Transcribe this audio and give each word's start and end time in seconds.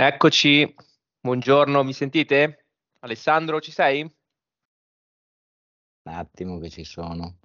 Eccoci, 0.00 0.76
buongiorno, 1.18 1.82
mi 1.82 1.92
sentite? 1.92 2.66
Alessandro, 3.00 3.60
ci 3.60 3.72
sei? 3.72 4.02
Un 4.02 4.12
attimo 6.12 6.60
che 6.60 6.70
ci 6.70 6.84
sono. 6.84 7.38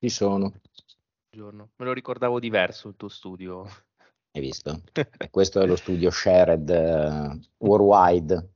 Ci 0.00 0.08
sono. 0.08 0.52
Buongiorno, 1.30 1.70
me 1.76 1.84
lo 1.84 1.92
ricordavo 1.92 2.40
diverso 2.40 2.88
il 2.88 2.96
tuo 2.96 3.08
studio. 3.08 3.62
Hai 4.32 4.40
visto? 4.40 4.82
Questo 5.30 5.60
è 5.60 5.66
lo 5.66 5.76
studio 5.76 6.10
shared 6.10 6.68
uh, 6.68 7.64
worldwide. 7.64 8.54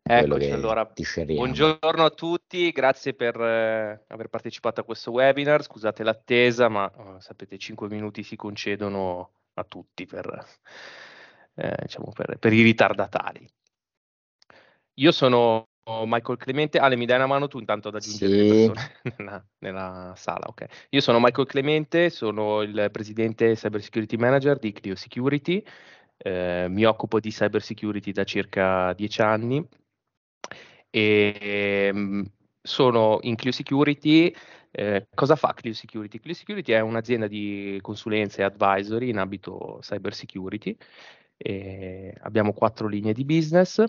Eccoci, 0.00 0.50
allora, 0.52 0.90
buongiorno 1.26 2.02
a 2.02 2.10
tutti, 2.12 2.70
grazie 2.70 3.12
per 3.12 3.38
eh, 3.38 4.04
aver 4.08 4.28
partecipato 4.28 4.80
a 4.80 4.84
questo 4.84 5.10
webinar, 5.10 5.62
scusate 5.62 6.02
l'attesa, 6.02 6.70
ma 6.70 6.90
oh, 6.96 7.20
sapete 7.20 7.58
5 7.58 7.88
minuti 7.88 8.22
si 8.22 8.36
concedono 8.36 9.32
a 9.52 9.64
tutti 9.64 10.06
per 10.06 10.46
eh, 11.54 11.76
diciamo 11.82 12.12
per, 12.12 12.38
per, 12.38 12.52
i 12.52 12.62
ritardatari. 12.62 13.48
Io 14.94 15.12
sono 15.12 15.68
Michael 15.84 16.38
Clemente, 16.38 16.78
Ale 16.78 16.96
mi 16.96 17.06
dai 17.06 17.16
una 17.16 17.26
mano 17.26 17.48
tu 17.48 17.58
intanto 17.58 17.88
ad 17.88 17.96
aggiungere 17.96 18.30
sì. 18.30 18.36
le 18.36 18.48
persone 18.48 18.92
nella, 19.18 19.44
nella, 19.58 20.14
sala, 20.16 20.46
ok. 20.46 20.86
Io 20.90 21.00
sono 21.00 21.18
Michael 21.18 21.46
Clemente, 21.46 22.10
sono 22.10 22.62
il 22.62 22.88
presidente 22.92 23.54
Cyber 23.54 23.82
Security 23.82 24.16
Manager 24.16 24.58
di 24.58 24.72
Clio 24.72 24.94
Security, 24.94 25.64
eh, 26.16 26.66
mi 26.68 26.84
occupo 26.84 27.18
di 27.18 27.30
cyber 27.30 27.60
security 27.60 28.12
da 28.12 28.22
circa 28.22 28.92
dieci 28.92 29.20
anni 29.22 29.66
e 30.88 31.36
ehm, 31.40 32.30
sono 32.62 33.18
in 33.22 33.34
Clio 33.34 33.52
Security. 33.52 34.34
Eh, 34.70 35.08
cosa 35.14 35.36
fa 35.36 35.52
Clio 35.52 35.74
Security? 35.74 36.20
Clio 36.20 36.34
Security 36.34 36.72
è 36.72 36.80
un'azienda 36.80 37.26
di 37.26 37.78
consulenza 37.82 38.40
e 38.40 38.44
advisory 38.44 39.08
in 39.08 39.18
ambito 39.18 39.78
cyber 39.80 40.14
security 40.14 40.76
e 41.42 42.14
abbiamo 42.20 42.52
quattro 42.52 42.86
linee 42.86 43.12
di 43.12 43.24
business 43.24 43.84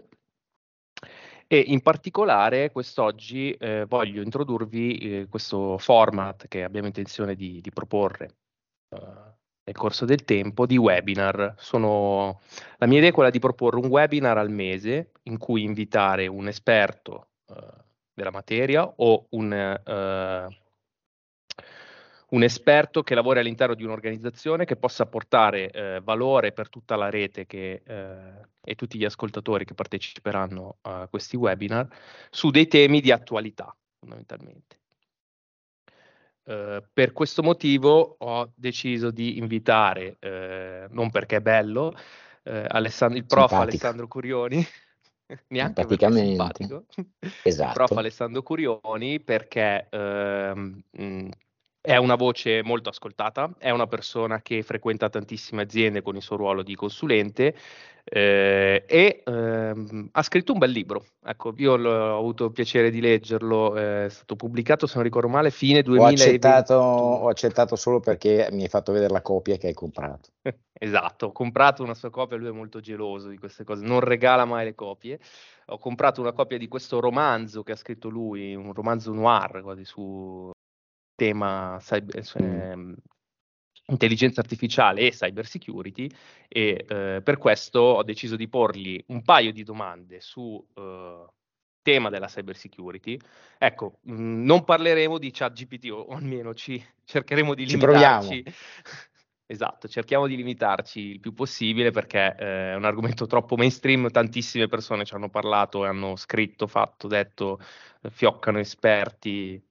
e 1.48 1.60
in 1.60 1.82
particolare 1.82 2.72
quest'oggi 2.72 3.52
eh, 3.52 3.86
voglio 3.86 4.24
introdurvi 4.24 4.98
eh, 4.98 5.28
questo 5.30 5.78
format 5.78 6.48
che 6.48 6.64
abbiamo 6.64 6.88
intenzione 6.88 7.36
di, 7.36 7.62
di 7.62 7.70
proporre 7.70 8.36
uh, 8.90 8.98
nel 9.66 9.76
corso 9.76 10.06
del 10.06 10.24
tempo 10.24 10.66
di 10.66 10.78
webinar. 10.78 11.54
Sono, 11.58 12.42
la 12.78 12.88
mia 12.88 12.98
idea 12.98 13.10
è 13.10 13.14
quella 13.14 13.30
di 13.30 13.40
proporre 13.40 13.78
un 13.78 13.86
webinar 13.86 14.38
al 14.38 14.50
mese 14.50 15.12
in 15.24 15.38
cui 15.38 15.64
invitare 15.64 16.26
un 16.28 16.48
esperto 16.48 17.28
uh, 17.48 17.56
della 18.14 18.32
materia 18.32 18.86
o 18.86 19.28
un 19.30 19.52
uh, 19.52 20.63
un 22.34 22.44
esperto 22.44 23.04
che 23.04 23.16
lavori 23.16 23.40
all'interno 23.40 23.76
di 23.76 23.84
un'organizzazione 23.84 24.66
che 24.66 24.76
possa 24.76 25.06
portare 25.06 25.70
eh, 25.70 26.02
valore 26.04 26.52
per 26.52 26.70
tutta 26.70 26.96
la 26.96 27.10
rete 27.10 27.46
che, 27.46 27.82
eh, 27.86 28.48
e 28.64 28.76
tutti 28.76 28.98
gli 28.98 29.06
ascoltatori 29.06 29.66
che 29.66 29.76
parteciperanno 29.76 30.78
a 30.82 31.08
questi 31.10 31.38
webinar 31.38 31.88
su 32.30 32.50
dei 32.50 32.68
temi 32.68 33.02
di 33.02 33.12
attualità 33.12 33.76
fondamentalmente. 34.00 34.80
Uh, 36.46 36.84
per 36.92 37.14
questo 37.14 37.42
motivo 37.42 38.18
ho 38.20 38.52
deciso 38.54 39.12
di 39.12 39.38
invitare, 39.38 40.18
uh, 40.20 40.94
non 40.94 41.10
perché 41.10 41.38
è 41.38 41.40
bello, 41.40 41.96
uh, 42.44 42.64
Alessandro, 42.68 43.18
il 43.18 43.26
prof 43.26 43.48
Simpatico. 43.48 43.70
Alessandro 43.70 44.08
Curioni, 44.08 44.68
neanche 45.48 45.86
perché 45.86 46.06
è 46.06 46.12
simpatico, 46.12 46.86
esatto. 47.44 47.68
il 47.70 47.74
prof 47.74 47.92
Alessandro 47.92 48.44
Curioni 48.44 49.22
perché 49.22 49.88
ehm, 49.90 50.84
mh, 50.92 51.30
è 51.86 51.98
una 51.98 52.16
voce 52.16 52.64
molto 52.64 52.88
ascoltata, 52.88 53.56
è 53.58 53.70
una 53.70 53.88
persona 53.88 54.42
che 54.42 54.64
frequenta 54.64 55.10
tantissime 55.10 55.64
aziende 55.64 56.02
con 56.02 56.16
il 56.16 56.22
suo 56.22 56.38
ruolo 56.38 56.64
di 56.64 56.76
consulente 56.76 57.54
eh, 58.06 58.86
e 58.88 59.22
ehm, 59.26 60.08
ha 60.14 60.24
scritto 60.24 60.54
un 60.54 60.60
bel 60.60 60.72
libro. 60.72 61.04
Ecco, 61.22 61.54
io 61.58 61.74
ho 61.74 62.18
avuto 62.18 62.46
il 62.46 62.52
piacere 62.54 62.90
di 62.90 63.02
leggerlo, 63.02 63.76
è 63.76 64.08
stato 64.08 64.38
pubblicato, 64.38 64.88
se 64.88 64.94
non 64.96 65.04
ricordo 65.04 65.28
male, 65.28 65.52
fine 65.52 65.82
2020. 65.82 66.22
Ho 66.22 66.26
accettato, 66.26 66.74
ho 66.76 67.28
accettato 67.28 67.76
solo 67.76 68.00
perché 68.00 68.48
mi 68.54 68.64
hai 68.64 68.70
fatto 68.70 68.94
vedere 68.94 69.12
la 69.12 69.22
copia 69.22 69.58
che 69.58 69.68
hai 69.68 69.74
comprato. 69.74 70.30
esatto, 70.72 71.26
ho 71.26 71.32
comprato 71.34 71.84
una 71.84 71.96
sua 71.96 72.10
copia, 72.10 72.38
lui 72.38 72.48
è 72.48 72.52
molto 72.52 72.80
geloso 72.80 73.28
di 73.28 73.38
queste 73.38 73.66
cose, 73.66 73.86
non 73.86 74.00
regala 74.00 74.46
mai 74.46 74.64
le 74.64 74.74
copie. 74.74 75.20
Ho 75.66 75.78
comprato 75.78 76.22
una 76.22 76.32
copia 76.32 76.58
di 76.58 76.70
questo 76.70 77.02
romanzo 77.02 77.62
che 77.62 77.74
ha 77.74 77.78
scritto 77.78 78.08
lui, 78.08 78.56
un 78.56 78.72
romanzo 78.72 79.12
noir 79.12 79.62
quasi 79.62 79.84
su 79.84 80.50
tema 81.16 81.78
cyber, 81.80 82.24
eh, 82.36 82.96
intelligenza 83.88 84.42
artificiale 84.42 85.02
e 85.02 85.12
cyber 85.12 85.46
security 85.46 86.10
e 86.48 86.86
eh, 86.88 87.22
per 87.24 87.38
questo 87.38 87.80
ho 87.80 88.04
deciso 88.04 88.36
di 88.36 88.48
porgli 88.48 89.04
un 89.08 89.24
paio 89.24 89.52
di 89.52 89.64
domande 89.64 90.22
su 90.22 90.66
eh, 90.76 91.26
tema 91.82 92.10
della 92.10 92.28
cyber 92.28 92.56
security. 92.56 93.20
Ecco, 93.58 94.00
mh, 94.02 94.14
mm, 94.14 94.46
non 94.46 94.64
parleremo 94.64 95.18
di 95.18 95.32
chat 95.32 95.54
GPT 95.54 95.92
o, 95.92 95.98
o 95.98 96.16
almeno 96.16 96.54
ci 96.54 96.84
cercheremo 97.04 97.54
di 97.54 97.66
limitarci. 97.66 98.44
Esatto, 99.46 99.90
cerchiamo 99.90 100.26
di 100.26 100.38
limitarci 100.38 101.00
il 101.00 101.20
più 101.20 101.34
possibile 101.34 101.92
perché 101.92 102.36
eh, 102.40 102.72
è 102.72 102.76
un 102.76 102.86
argomento 102.86 103.28
troppo 103.28 103.56
mainstream, 103.56 104.10
tantissime 104.10 104.68
persone 104.68 105.04
ci 105.06 105.14
hanno 105.14 105.30
parlato 105.30 105.84
e 105.84 105.90
hanno 105.90 106.16
scritto, 106.16 106.66
fatto, 106.66 107.08
detto, 107.08 107.60
fioccano 108.10 108.58
esperti, 108.58 109.62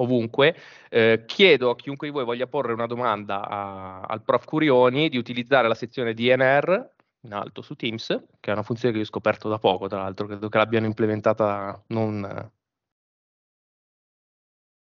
ovunque. 0.00 0.56
Eh, 0.88 1.24
chiedo 1.26 1.70
a 1.70 1.76
chiunque 1.76 2.08
di 2.08 2.12
voi 2.12 2.24
voglia 2.24 2.46
porre 2.46 2.72
una 2.72 2.86
domanda 2.86 3.46
a, 3.46 4.00
al 4.00 4.22
prof 4.22 4.44
Curioni 4.44 5.08
di 5.08 5.16
utilizzare 5.16 5.68
la 5.68 5.74
sezione 5.74 6.14
DNR 6.14 6.90
in 7.22 7.32
alto 7.32 7.62
su 7.62 7.74
Teams, 7.74 8.06
che 8.40 8.50
è 8.50 8.52
una 8.52 8.62
funzione 8.62 8.92
che 8.92 9.00
io 9.00 9.04
ho 9.04 9.08
scoperto 9.08 9.48
da 9.48 9.58
poco, 9.58 9.88
tra 9.88 10.00
l'altro, 10.00 10.26
credo 10.26 10.48
che 10.48 10.58
l'abbiano 10.58 10.86
implementata 10.86 11.82
non, 11.88 12.50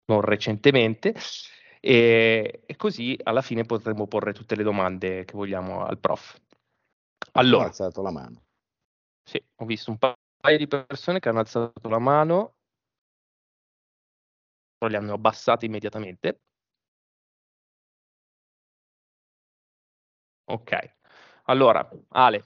non 0.05 0.21
recentemente. 0.21 1.15
E, 1.79 2.63
e, 2.65 2.75
così 2.77 3.17
alla 3.23 3.41
fine 3.41 3.65
potremo 3.65 4.07
porre 4.07 4.31
tutte 4.33 4.55
le 4.55 4.63
domande 4.63 5.25
che 5.25 5.33
vogliamo 5.33 5.85
al 5.85 5.99
prof. 5.99 6.39
Allora, 7.33 7.65
ho 7.65 7.67
alzato 7.67 8.01
la 8.01 8.11
mano. 8.11 8.43
Sì, 9.21 9.41
ho 9.57 9.65
visto 9.65 9.91
un 9.91 9.97
paio 9.97 10.57
di 10.57 10.67
persone 10.67 11.19
che 11.19 11.29
hanno 11.29 11.39
alzato 11.39 11.89
la 11.89 11.99
mano 11.99 12.55
li 14.87 14.95
hanno 14.95 15.13
abbassati 15.13 15.65
immediatamente. 15.65 16.39
Ok, 20.45 20.95
allora 21.45 21.89
Ale, 22.09 22.43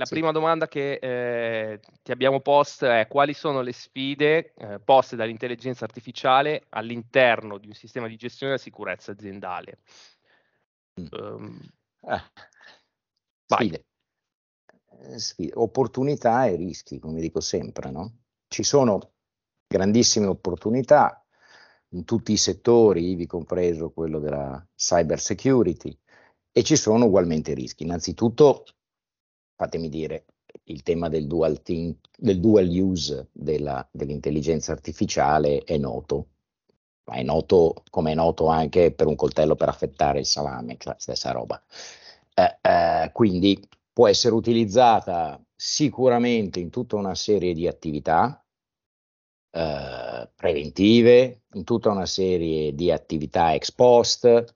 la 0.00 0.06
sì. 0.06 0.14
prima 0.14 0.32
domanda 0.32 0.66
che 0.66 0.94
eh, 0.94 1.80
ti 2.02 2.10
abbiamo 2.10 2.40
posto 2.40 2.86
è 2.90 3.06
quali 3.06 3.34
sono 3.34 3.60
le 3.60 3.72
sfide 3.72 4.54
eh, 4.54 4.80
poste 4.80 5.14
dall'intelligenza 5.14 5.84
artificiale 5.84 6.64
all'interno 6.70 7.58
di 7.58 7.66
un 7.66 7.74
sistema 7.74 8.08
di 8.08 8.16
gestione 8.16 8.52
della 8.52 8.62
sicurezza 8.62 9.12
aziendale? 9.12 9.80
Mm. 10.98 11.06
Um, 11.10 11.60
ah. 12.06 12.32
sfide. 13.44 13.84
Eh, 15.02 15.18
sfide. 15.18 15.52
Opportunità 15.56 16.46
e 16.46 16.56
rischi, 16.56 16.98
come 16.98 17.20
dico 17.20 17.40
sempre, 17.40 17.90
no? 17.90 18.20
Ci 18.48 18.62
sono 18.62 19.12
grandissime 19.70 20.26
opportunità 20.26 21.24
in 21.90 22.04
tutti 22.04 22.32
i 22.32 22.36
settori, 22.36 23.10
ivi 23.10 23.26
compreso 23.26 23.90
quello 23.90 24.18
della 24.18 24.66
cyber 24.74 25.20
security, 25.20 25.96
e 26.50 26.64
ci 26.64 26.74
sono 26.74 27.04
ugualmente 27.04 27.54
rischi. 27.54 27.84
Innanzitutto, 27.84 28.64
fatemi 29.54 29.88
dire, 29.88 30.24
il 30.64 30.82
tema 30.82 31.08
del 31.08 31.28
dual, 31.28 31.62
team, 31.62 31.94
del 32.16 32.40
dual 32.40 32.68
use 32.68 33.28
della, 33.32 33.88
dell'intelligenza 33.92 34.72
artificiale 34.72 35.62
è 35.62 35.78
noto, 35.78 36.26
ma 37.04 37.14
è 37.14 37.22
noto 37.22 37.84
come 37.90 38.10
è 38.10 38.14
noto 38.14 38.48
anche 38.48 38.90
per 38.90 39.06
un 39.06 39.14
coltello 39.14 39.54
per 39.54 39.68
affettare 39.68 40.18
il 40.18 40.26
salame, 40.26 40.76
cioè 40.78 40.96
stessa 40.98 41.30
roba. 41.30 41.62
Eh, 42.34 42.58
eh, 42.60 43.10
quindi 43.12 43.60
può 43.92 44.08
essere 44.08 44.34
utilizzata 44.34 45.40
sicuramente 45.54 46.58
in 46.58 46.70
tutta 46.70 46.96
una 46.96 47.14
serie 47.14 47.54
di 47.54 47.68
attività, 47.68 48.39
eh, 49.50 50.30
preventive, 50.34 51.42
in 51.52 51.64
tutta 51.64 51.90
una 51.90 52.06
serie 52.06 52.74
di 52.74 52.90
attività 52.90 53.54
ex 53.54 53.72
post. 53.72 54.54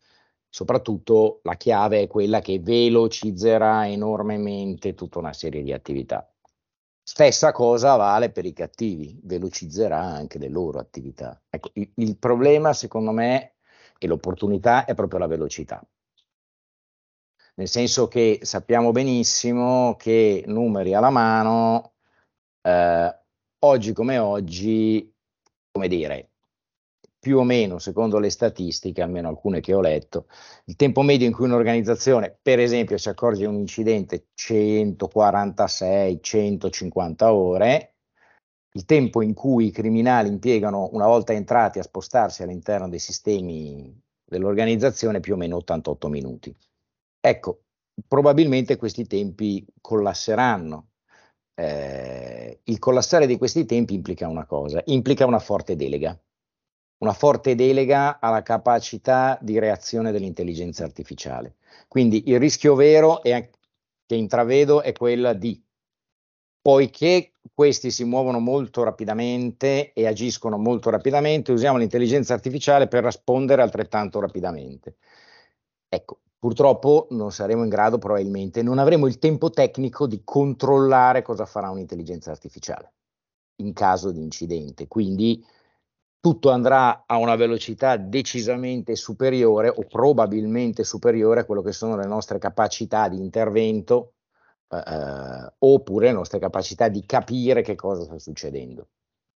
Soprattutto 0.49 1.41
la 1.43 1.56
chiave 1.56 2.02
è 2.02 2.06
quella 2.06 2.41
che 2.41 2.61
velocizzerà 2.61 3.88
enormemente 3.88 4.94
tutta 4.94 5.19
una 5.19 5.32
serie 5.32 5.62
di 5.62 5.73
attività. 5.73 6.29
Stessa 7.02 7.52
cosa 7.52 7.96
vale 7.96 8.31
per 8.31 8.46
i 8.46 8.52
cattivi, 8.52 9.19
velocizzerà 9.25 10.00
anche 10.00 10.38
le 10.38 10.49
loro 10.49 10.79
attività. 10.79 11.43
Ecco, 11.50 11.70
il, 11.75 11.91
il 11.96 12.17
problema, 12.17 12.73
secondo 12.73 13.11
me, 13.11 13.56
e 13.99 14.06
l'opportunità 14.06 14.85
è 14.85 14.94
proprio 14.94 15.19
la 15.19 15.26
velocità. 15.26 15.85
Nel 17.56 17.69
senso 17.69 18.08
che 18.08 18.41
sappiamo 18.43 18.91
benissimo 18.91 19.96
che 19.96 20.44
numeri 20.46 20.94
alla 20.94 21.11
mano, 21.11 21.94
eh, 22.62 23.19
oggi 23.64 23.93
come 23.93 24.19
oggi, 24.19 25.12
come 25.70 25.88
dire, 25.88 26.31
più 27.19 27.38
o 27.38 27.44
meno, 27.44 27.78
secondo 27.78 28.19
le 28.19 28.28
statistiche, 28.28 29.00
almeno 29.00 29.28
alcune 29.28 29.61
che 29.61 29.72
ho 29.72 29.81
letto, 29.81 30.26
il 30.66 30.76
tempo 30.76 31.00
medio 31.00 31.26
in 31.26 31.32
cui 31.32 31.46
un'organizzazione, 31.46 32.38
per 32.43 32.61
esempio, 32.61 32.99
si 32.99 33.08
accorge 33.08 33.40
di 33.40 33.46
un 33.46 33.56
incidente 33.56 34.26
146-150 34.37 37.25
ore, 37.25 37.94
il 38.72 38.84
tempo 38.84 39.22
in 39.22 39.32
cui 39.32 39.64
i 39.67 39.70
criminali 39.70 40.28
impiegano, 40.28 40.90
una 40.93 41.06
volta 41.06 41.32
entrati, 41.32 41.78
a 41.78 41.82
spostarsi 41.82 42.43
all'interno 42.43 42.90
dei 42.90 42.99
sistemi 42.99 43.99
dell'organizzazione, 44.22 45.20
più 45.20 45.32
o 45.34 45.37
meno 45.37 45.56
88 45.56 46.08
minuti. 46.08 46.55
Ecco, 47.20 47.62
probabilmente 48.06 48.76
questi 48.76 49.06
tempi 49.06 49.64
collasseranno. 49.81 50.88
Eh, 51.54 52.60
il 52.64 52.78
collassare 52.78 53.26
di 53.26 53.38
questi 53.38 53.64
tempi 53.64 53.94
implica 53.94 54.28
una 54.28 54.46
cosa, 54.46 54.82
implica 54.86 55.26
una 55.26 55.38
forte 55.38 55.76
delega 55.76 56.18
una 57.04 57.12
forte 57.12 57.54
delega 57.54 58.18
alla 58.18 58.42
capacità 58.42 59.38
di 59.40 59.58
reazione 59.58 60.10
dell'intelligenza 60.10 60.84
artificiale. 60.84 61.56
Quindi 61.86 62.30
il 62.30 62.38
rischio 62.38 62.74
vero 62.74 63.22
è, 63.22 63.50
che 64.06 64.14
intravedo 64.14 64.82
è 64.82 64.92
quella 64.92 65.34
di, 65.34 65.62
poiché 66.60 67.32
questi 67.52 67.90
si 67.90 68.04
muovono 68.04 68.38
molto 68.38 68.82
rapidamente 68.82 69.92
e 69.92 70.06
agiscono 70.06 70.56
molto 70.56 70.88
rapidamente, 70.88 71.52
usiamo 71.52 71.76
l'intelligenza 71.78 72.32
artificiale 72.32 72.88
per 72.88 73.04
rispondere 73.04 73.60
altrettanto 73.60 74.18
rapidamente. 74.18 74.96
Ecco, 75.88 76.20
purtroppo 76.44 77.06
non 77.12 77.32
saremo 77.32 77.62
in 77.62 77.70
grado 77.70 77.96
probabilmente, 77.96 78.62
non 78.62 78.79
avremo 78.79 79.06
il 79.06 79.19
tempo 79.19 79.49
tecnico 79.49 80.06
di 80.06 80.20
controllare 80.25 81.23
cosa 81.23 81.46
farà 81.46 81.70
un'intelligenza 81.70 82.31
artificiale 82.32 82.93
in 83.62 83.73
caso 83.73 84.11
di 84.11 84.20
incidente. 84.20 84.87
Quindi 84.87 85.43
tutto 86.20 86.50
andrà 86.50 87.05
a 87.06 87.17
una 87.17 87.35
velocità 87.35 87.96
decisamente 87.96 88.94
superiore 88.94 89.70
o 89.70 89.87
probabilmente 89.88 90.85
superiore 90.85 91.41
a 91.41 91.44
quello 91.46 91.62
che 91.62 91.73
sono 91.73 91.96
le 91.96 92.06
nostre 92.06 92.37
capacità 92.37 93.08
di 93.08 93.17
intervento 93.17 94.12
eh, 94.69 95.50
oppure 95.61 96.08
le 96.08 96.12
nostre 96.12 96.38
capacità 96.38 96.88
di 96.88 97.06
capire 97.06 97.62
che 97.62 97.75
cosa 97.75 98.02
sta 98.02 98.19
succedendo. 98.19 98.88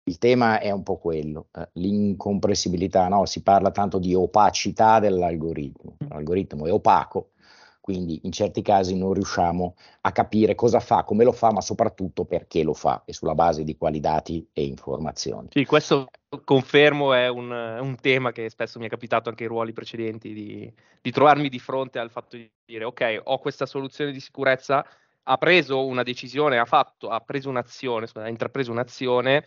Il 0.08 0.16
tema 0.16 0.58
è 0.58 0.70
un 0.70 0.82
po' 0.82 0.96
quello, 0.96 1.48
eh, 1.52 1.68
l'incomprensibilità, 1.74 3.08
no? 3.08 3.26
si 3.26 3.42
parla 3.42 3.70
tanto 3.70 3.98
di 3.98 4.14
opacità 4.14 5.00
dell'algoritmo, 5.00 5.98
l'algoritmo 6.08 6.64
è 6.64 6.72
opaco, 6.72 7.32
quindi 7.78 8.20
in 8.22 8.32
certi 8.32 8.62
casi 8.62 8.96
non 8.96 9.12
riusciamo 9.12 9.74
a 10.00 10.12
capire 10.12 10.54
cosa 10.54 10.80
fa, 10.80 11.04
come 11.04 11.24
lo 11.24 11.32
fa, 11.32 11.52
ma 11.52 11.60
soprattutto 11.60 12.24
perché 12.24 12.62
lo 12.62 12.72
fa 12.72 13.02
e 13.04 13.12
sulla 13.12 13.34
base 13.34 13.64
di 13.64 13.76
quali 13.76 14.00
dati 14.00 14.48
e 14.54 14.64
informazioni. 14.64 15.48
Sì, 15.50 15.66
questo 15.66 16.08
confermo 16.42 17.12
è 17.12 17.28
un, 17.28 17.50
un 17.50 17.96
tema 18.00 18.32
che 18.32 18.48
spesso 18.48 18.78
mi 18.78 18.86
è 18.86 18.88
capitato 18.88 19.28
anche 19.28 19.42
in 19.42 19.50
ruoli 19.50 19.74
precedenti, 19.74 20.32
di, 20.32 20.72
di 21.02 21.10
trovarmi 21.10 21.50
di 21.50 21.58
fronte 21.58 21.98
al 21.98 22.10
fatto 22.10 22.38
di 22.38 22.50
dire 22.64 22.84
ok, 22.84 23.20
ho 23.24 23.38
questa 23.40 23.66
soluzione 23.66 24.12
di 24.12 24.20
sicurezza, 24.20 24.82
ha 25.24 25.36
preso 25.36 25.84
una 25.84 26.02
decisione, 26.02 26.58
ha 26.58 26.64
fatto, 26.64 27.10
ha 27.10 27.20
preso 27.20 27.50
un'azione, 27.50 28.06
ha 28.14 28.28
intrapreso 28.28 28.72
un'azione, 28.72 29.44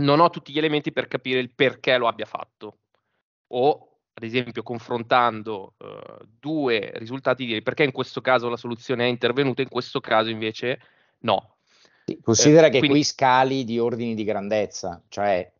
non 0.00 0.20
ho 0.20 0.30
tutti 0.30 0.52
gli 0.52 0.58
elementi 0.58 0.92
per 0.92 1.06
capire 1.06 1.38
il 1.38 1.52
perché 1.54 1.96
lo 1.96 2.08
abbia 2.08 2.26
fatto. 2.26 2.78
O 3.48 3.90
ad 4.12 4.22
esempio 4.22 4.62
confrontando 4.62 5.74
uh, 5.78 6.26
due 6.38 6.92
risultati, 6.96 7.46
dire 7.46 7.62
perché 7.62 7.84
in 7.84 7.92
questo 7.92 8.20
caso 8.20 8.48
la 8.48 8.56
soluzione 8.56 9.04
è 9.04 9.08
intervenuta, 9.08 9.62
in 9.62 9.68
questo 9.68 10.00
caso 10.00 10.28
invece 10.28 10.80
no. 11.20 11.56
Considera 12.22 12.66
eh, 12.66 12.70
che 12.70 12.78
quindi... 12.78 12.98
qui 12.98 13.04
scali 13.04 13.64
di 13.64 13.78
ordini 13.78 14.14
di 14.14 14.24
grandezza, 14.24 15.02
cioè 15.08 15.50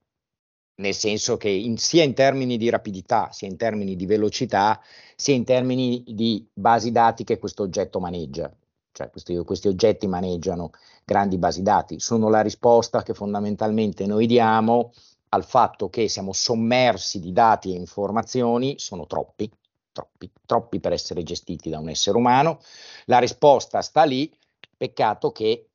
nel 0.81 0.94
senso 0.94 1.37
che 1.37 1.48
in, 1.48 1.78
sia 1.78 2.02
in 2.02 2.14
termini 2.14 2.56
di 2.56 2.69
rapidità, 2.70 3.31
sia 3.31 3.48
in 3.48 3.56
termini 3.56 3.96
di 3.96 4.06
velocità, 4.06 4.81
sia 5.14 5.34
in 5.34 5.44
termini 5.44 6.02
di 6.06 6.46
basi 6.52 6.90
dati 6.90 7.22
che 7.25 7.38
questo 7.38 7.62
oggetto 7.62 8.00
maneggia. 8.00 8.50
Cioè 8.92 9.10
questi, 9.10 9.37
questi 9.44 9.69
oggetti 9.69 10.06
maneggiano 10.06 10.70
grandi 11.04 11.38
basi 11.38 11.62
dati, 11.62 12.00
sono 12.00 12.28
la 12.28 12.40
risposta 12.40 13.02
che 13.02 13.14
fondamentalmente 13.14 14.06
noi 14.06 14.26
diamo 14.26 14.92
al 15.31 15.44
fatto 15.44 15.88
che 15.88 16.08
siamo 16.08 16.32
sommersi 16.32 17.20
di 17.20 17.32
dati 17.32 17.72
e 17.72 17.76
informazioni 17.76 18.75
sono 18.78 19.06
troppi, 19.06 19.50
troppi, 19.92 20.31
troppi 20.44 20.81
per 20.81 20.92
essere 20.92 21.22
gestiti 21.22 21.70
da 21.70 21.78
un 21.78 21.88
essere 21.88 22.16
umano. 22.16 22.60
La 23.06 23.19
risposta 23.19 23.81
sta 23.81 24.04
lì, 24.04 24.32
peccato 24.76 25.31
che, 25.31 25.69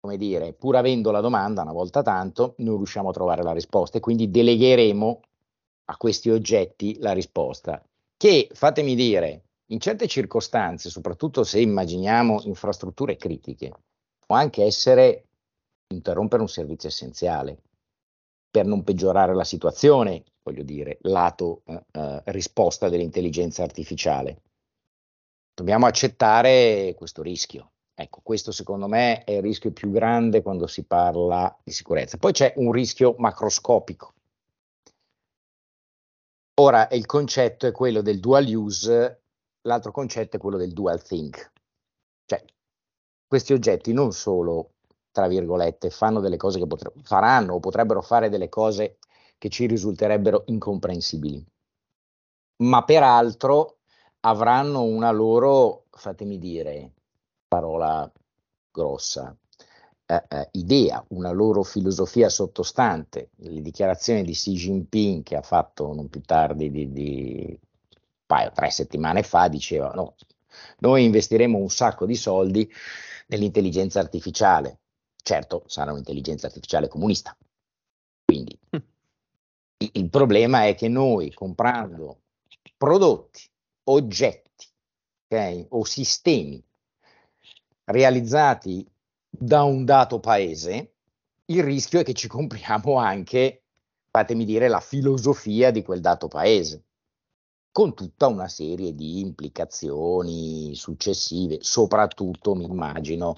come 0.00 0.16
dire, 0.16 0.52
pur 0.52 0.76
avendo 0.76 1.10
la 1.10 1.20
domanda 1.20 1.62
una 1.62 1.72
volta 1.72 2.02
tanto, 2.02 2.54
non 2.58 2.76
riusciamo 2.76 3.08
a 3.08 3.12
trovare 3.12 3.42
la 3.42 3.52
risposta 3.52 3.98
e 3.98 4.00
quindi 4.00 4.30
delegheremo 4.30 5.20
a 5.86 5.96
questi 5.96 6.28
oggetti 6.30 6.98
la 6.98 7.12
risposta. 7.12 7.82
Che, 8.16 8.48
fatemi 8.52 8.94
dire, 8.94 9.47
in 9.70 9.80
certe 9.80 10.06
circostanze, 10.06 10.90
soprattutto 10.90 11.44
se 11.44 11.60
immaginiamo 11.60 12.42
infrastrutture 12.44 13.16
critiche, 13.16 13.72
può 14.24 14.36
anche 14.36 14.64
essere 14.64 15.24
interrompere 15.92 16.42
un 16.42 16.48
servizio 16.48 16.88
essenziale 16.88 17.62
per 18.50 18.64
non 18.64 18.82
peggiorare 18.82 19.34
la 19.34 19.44
situazione, 19.44 20.24
voglio 20.42 20.62
dire, 20.62 20.98
lato 21.02 21.62
eh, 21.66 21.82
eh, 21.92 22.22
risposta 22.26 22.88
dell'intelligenza 22.88 23.62
artificiale. 23.62 24.42
Dobbiamo 25.54 25.86
accettare 25.86 26.94
questo 26.96 27.22
rischio. 27.22 27.72
Ecco, 27.94 28.20
questo 28.22 28.52
secondo 28.52 28.86
me 28.86 29.24
è 29.24 29.32
il 29.32 29.42
rischio 29.42 29.72
più 29.72 29.90
grande 29.90 30.40
quando 30.40 30.66
si 30.66 30.84
parla 30.84 31.54
di 31.62 31.72
sicurezza. 31.72 32.16
Poi 32.16 32.32
c'è 32.32 32.54
un 32.56 32.70
rischio 32.70 33.16
macroscopico. 33.18 34.14
Ora, 36.60 36.88
il 36.92 37.06
concetto 37.06 37.66
è 37.66 37.72
quello 37.72 38.00
del 38.00 38.20
dual 38.20 38.46
use, 38.46 39.22
l'altro 39.68 39.92
concetto 39.92 40.36
è 40.36 40.40
quello 40.40 40.56
del 40.56 40.72
dual 40.72 41.02
think. 41.02 41.52
Cioè, 42.24 42.42
questi 43.26 43.52
oggetti 43.52 43.92
non 43.92 44.12
solo 44.12 44.72
tra 45.18 45.26
virgolette, 45.26 45.90
fanno 45.90 46.20
delle 46.20 46.36
cose 46.36 46.60
che 46.60 46.66
potre- 46.68 46.92
faranno 47.02 47.54
o 47.54 47.58
potrebbero 47.58 48.02
fare 48.02 48.28
delle 48.28 48.48
cose 48.48 48.98
che 49.36 49.48
ci 49.48 49.66
risulterebbero 49.66 50.44
incomprensibili, 50.46 51.44
ma 52.62 52.84
peraltro 52.84 53.78
avranno 54.20 54.82
una 54.82 55.10
loro, 55.10 55.86
fatemi 55.90 56.38
dire, 56.38 56.92
parola 57.48 58.08
grossa, 58.70 59.36
eh, 60.06 60.24
eh, 60.28 60.48
idea, 60.52 61.04
una 61.08 61.30
loro 61.32 61.64
filosofia 61.64 62.28
sottostante. 62.28 63.30
Le 63.38 63.60
dichiarazioni 63.60 64.22
di 64.22 64.32
Xi 64.32 64.52
Jinping 64.52 65.24
che 65.24 65.34
ha 65.34 65.42
fatto 65.42 65.92
non 65.94 66.08
più 66.08 66.20
tardi 66.20 66.70
di, 66.70 66.92
di 66.92 67.60
paio, 68.28 68.52
tre 68.52 68.70
settimane 68.70 69.24
fa, 69.24 69.48
diceva 69.48 69.90
no, 69.94 70.14
noi 70.80 71.04
investiremo 71.04 71.58
un 71.58 71.70
sacco 71.70 72.06
di 72.06 72.14
soldi 72.14 72.70
nell'intelligenza 73.26 73.98
artificiale, 73.98 74.78
Certo, 75.28 75.64
sarà 75.66 75.92
un'intelligenza 75.92 76.46
artificiale 76.46 76.88
comunista. 76.88 77.36
Quindi 78.24 78.58
il 79.92 80.08
problema 80.08 80.66
è 80.66 80.74
che 80.74 80.88
noi 80.88 81.34
comprando 81.34 82.22
prodotti, 82.78 83.42
oggetti 83.84 84.66
okay, 85.26 85.66
o 85.68 85.84
sistemi 85.84 86.64
realizzati 87.84 88.90
da 89.28 89.64
un 89.64 89.84
dato 89.84 90.18
paese, 90.18 90.94
il 91.44 91.62
rischio 91.62 92.00
è 92.00 92.04
che 92.04 92.14
ci 92.14 92.26
compriamo 92.26 92.96
anche, 92.96 93.64
fatemi 94.10 94.46
dire, 94.46 94.68
la 94.68 94.80
filosofia 94.80 95.70
di 95.70 95.82
quel 95.82 96.00
dato 96.00 96.28
paese, 96.28 96.84
con 97.70 97.94
tutta 97.94 98.26
una 98.26 98.48
serie 98.48 98.94
di 98.94 99.20
implicazioni 99.20 100.74
successive, 100.74 101.58
soprattutto 101.60 102.54
mi 102.54 102.64
immagino 102.64 103.36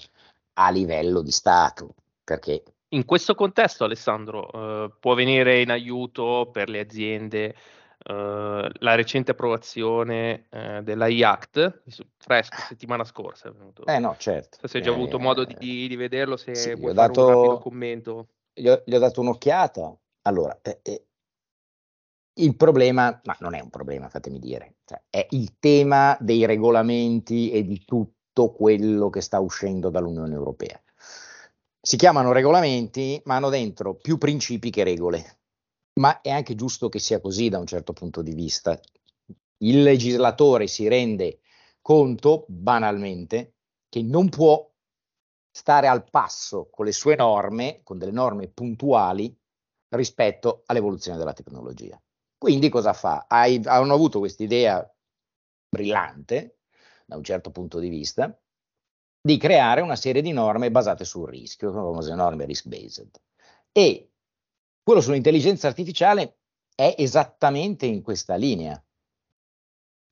a 0.54 0.70
livello 0.70 1.22
di 1.22 1.30
Stato. 1.30 1.94
Perché 2.24 2.62
in 2.88 3.04
questo 3.04 3.34
contesto, 3.34 3.84
Alessandro, 3.84 4.50
eh, 4.52 4.90
può 4.98 5.14
venire 5.14 5.60
in 5.60 5.70
aiuto 5.70 6.48
per 6.52 6.68
le 6.68 6.80
aziende 6.80 7.54
eh, 8.02 8.70
la 8.72 8.94
recente 8.94 9.32
approvazione 9.32 10.46
eh, 10.48 10.80
della 10.82 11.06
IACT, 11.06 11.82
fresco, 12.16 12.56
settimana 12.68 13.04
scorsa 13.04 13.48
è 13.48 13.52
venuto. 13.52 13.84
Eh 13.84 13.98
no, 13.98 14.16
certo. 14.18 14.66
Se 14.66 14.78
hai 14.78 14.82
già 14.82 14.90
avuto 14.90 15.18
modo 15.18 15.44
di, 15.44 15.84
eh, 15.84 15.88
di, 15.88 15.96
vederlo, 15.96 16.36
se 16.36 16.54
sì, 16.54 16.74
vuoi 16.74 16.94
fare 16.94 17.08
dato, 17.08 17.26
un 17.26 17.32
rapido 17.34 17.58
commento. 17.58 18.28
Gli 18.54 18.68
ho, 18.68 18.82
gli 18.84 18.94
ho 18.94 18.98
dato 18.98 19.20
un'occhiata. 19.20 19.96
Allora, 20.22 20.58
eh, 20.62 20.80
eh, 20.82 21.04
il 22.34 22.56
problema, 22.56 23.20
ma 23.24 23.36
non 23.40 23.54
è 23.54 23.60
un 23.60 23.70
problema, 23.70 24.08
fatemi 24.08 24.38
dire, 24.38 24.76
cioè, 24.84 25.02
è 25.10 25.26
il 25.30 25.58
tema 25.58 26.16
dei 26.20 26.46
regolamenti 26.46 27.50
e 27.50 27.64
di 27.64 27.84
tutto 27.84 28.52
quello 28.52 29.10
che 29.10 29.20
sta 29.20 29.40
uscendo 29.40 29.90
dall'Unione 29.90 30.34
Europea. 30.34 30.80
Si 31.82 31.96
chiamano 31.96 32.32
regolamenti, 32.32 33.20
ma 33.24 33.36
hanno 33.36 33.48
dentro 33.48 33.94
più 33.96 34.18
principi 34.18 34.70
che 34.70 34.84
regole. 34.84 35.38
Ma 36.00 36.20
è 36.20 36.30
anche 36.30 36.54
giusto 36.54 36.88
che 36.88 36.98
sia 36.98 37.20
così 37.20 37.48
da 37.48 37.58
un 37.58 37.66
certo 37.66 37.92
punto 37.92 38.22
di 38.22 38.32
vista. 38.32 38.78
Il 39.58 39.82
legislatore 39.82 40.66
si 40.66 40.88
rende 40.88 41.40
conto, 41.80 42.44
banalmente, 42.48 43.54
che 43.88 44.02
non 44.02 44.28
può 44.28 44.70
stare 45.50 45.88
al 45.88 46.08
passo 46.08 46.68
con 46.70 46.84
le 46.84 46.92
sue 46.92 47.16
norme, 47.16 47.80
con 47.82 47.98
delle 47.98 48.12
norme 48.12 48.48
puntuali 48.48 49.36
rispetto 49.88 50.62
all'evoluzione 50.66 51.18
della 51.18 51.32
tecnologia. 51.32 52.00
Quindi 52.40 52.70
cosa 52.70 52.94
fa? 52.94 53.26
Hai, 53.28 53.60
hanno 53.66 53.92
avuto 53.92 54.18
questa 54.18 54.42
idea 54.42 54.96
brillante, 55.68 56.60
da 57.04 57.16
un 57.16 57.22
certo 57.22 57.50
punto 57.50 57.78
di 57.78 57.90
vista, 57.90 58.34
di 59.20 59.36
creare 59.36 59.82
una 59.82 59.94
serie 59.94 60.22
di 60.22 60.32
norme 60.32 60.70
basate 60.70 61.04
sul 61.04 61.28
rischio, 61.28 61.68
le 61.68 61.74
famose 61.74 62.14
norme 62.14 62.46
risk-based. 62.46 63.20
E 63.70 64.12
quello 64.82 65.02
sull'intelligenza 65.02 65.66
artificiale 65.66 66.38
è 66.74 66.94
esattamente 66.96 67.84
in 67.84 68.00
questa 68.00 68.36
linea. 68.36 68.82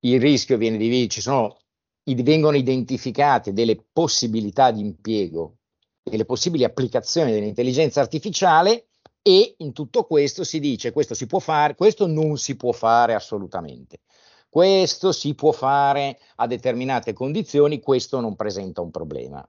Il 0.00 0.20
rischio 0.20 0.58
viene 0.58 0.76
diviso, 0.76 1.08
ci 1.08 1.20
sono, 1.22 1.58
vengono 2.04 2.58
identificate 2.58 3.54
delle 3.54 3.82
possibilità 3.90 4.70
di 4.70 4.80
impiego, 4.80 5.60
delle 6.02 6.26
possibili 6.26 6.64
applicazioni 6.64 7.32
dell'intelligenza 7.32 8.02
artificiale 8.02 8.87
e 9.28 9.56
in 9.58 9.74
tutto 9.74 10.04
questo 10.04 10.42
si 10.42 10.58
dice 10.58 10.90
questo 10.90 11.12
si 11.12 11.26
può 11.26 11.38
fare, 11.38 11.74
questo 11.74 12.06
non 12.06 12.38
si 12.38 12.56
può 12.56 12.72
fare 12.72 13.12
assolutamente. 13.12 14.00
Questo 14.48 15.12
si 15.12 15.34
può 15.34 15.52
fare 15.52 16.18
a 16.36 16.46
determinate 16.46 17.12
condizioni, 17.12 17.78
questo 17.78 18.20
non 18.20 18.36
presenta 18.36 18.80
un 18.80 18.90
problema. 18.90 19.46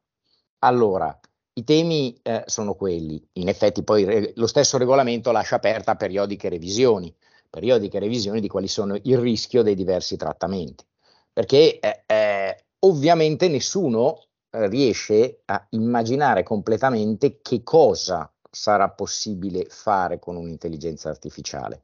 Allora, 0.60 1.18
i 1.54 1.64
temi 1.64 2.20
eh, 2.22 2.44
sono 2.48 2.76
quelli, 2.76 3.26
in 3.34 3.48
effetti 3.48 3.82
poi 3.82 4.04
re- 4.04 4.34
lo 4.36 4.48
stesso 4.48 4.78
regolamento 4.78 5.32
lascia 5.32 5.56
aperta 5.56 5.96
periodiche 5.96 6.50
revisioni, 6.50 7.16
periodiche 7.50 8.00
revisioni 8.00 8.42
di 8.42 8.50
quali 8.50 8.68
sono 8.68 9.00
il 9.02 9.18
rischio 9.18 9.64
dei 9.64 9.76
diversi 9.76 10.18
trattamenti, 10.18 10.86
perché 11.32 11.80
eh, 11.80 12.04
eh, 12.06 12.66
ovviamente 12.80 13.48
nessuno 13.48 14.26
riesce 14.50 15.44
a 15.46 15.66
immaginare 15.70 16.44
completamente 16.44 17.40
che 17.42 17.64
cosa 17.64 18.30
sarà 18.50 18.90
possibile 18.90 19.66
fare 19.66 20.20
con 20.20 20.36
un'intelligenza 20.36 21.10
artificiale 21.10 21.82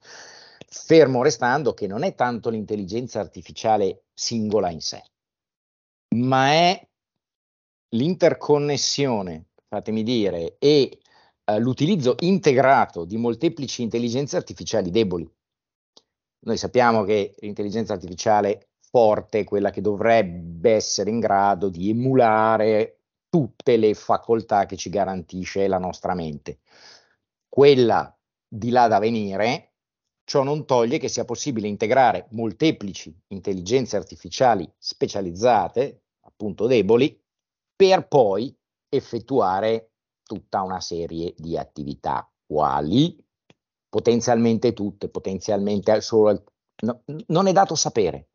fermo 0.76 1.24
restando 1.24 1.74
che 1.74 1.88
non 1.88 2.04
è 2.04 2.16
tanto 2.16 2.50
l'intelligenza 2.50 3.20
artificiale 3.20 4.04
singola 4.14 4.70
in 4.70 4.82
sé, 4.82 5.02
ma 6.16 6.52
è 6.52 6.88
l'interconnessione, 7.90 9.46
fatemi 9.68 10.04
dire, 10.04 10.58
e 10.60 11.00
eh, 11.44 11.60
l'utilizzo 11.60 12.16
integrato 12.20 13.06
di 13.06 13.18
molteplici 13.18 13.84
intelligenze 13.84 14.36
artificiali 14.36 14.92
deboli. 14.92 15.30
Noi 16.40 16.58
sappiamo 16.58 17.04
che 17.04 17.36
l'intelligenza 17.40 17.94
artificiale 17.94 18.70
forte 18.80 19.40
è 19.40 19.44
quella 19.44 19.72
che 19.72 19.82
dovrebbe 19.82 20.72
essere 20.72 21.10
in 21.10 21.20
grado 21.20 21.70
di 21.70 21.90
emulare 21.90 23.00
tutte 23.36 23.76
le 23.76 23.94
facoltà 23.96 24.66
che 24.66 24.78
ci 24.78 24.90
garantisce 24.90 25.68
la 25.68 25.78
nostra 25.78 26.14
mente. 26.14 26.60
Quella 27.50 28.18
di 28.48 28.70
là 28.70 28.88
da 28.88 28.98
venire 29.00 29.74
Ciò 30.28 30.42
non 30.42 30.66
toglie 30.66 30.98
che 30.98 31.08
sia 31.08 31.24
possibile 31.24 31.68
integrare 31.68 32.28
molteplici 32.32 33.16
intelligenze 33.28 33.96
artificiali 33.96 34.68
specializzate, 34.76 36.06
appunto 36.22 36.66
deboli, 36.66 37.22
per 37.76 38.08
poi 38.08 38.58
effettuare 38.90 39.92
tutta 40.24 40.64
una 40.64 40.82
serie 40.82 41.36
di 41.38 41.56
attività, 41.60 42.28
quali 42.44 43.24
potenzialmente 43.88 44.74
tutte, 44.74 45.10
potenzialmente 45.10 46.02
solo... 46.02 46.44
No, 46.78 47.04
non 47.28 47.46
è 47.46 47.52
dato 47.52 47.76
sapere, 47.76 48.30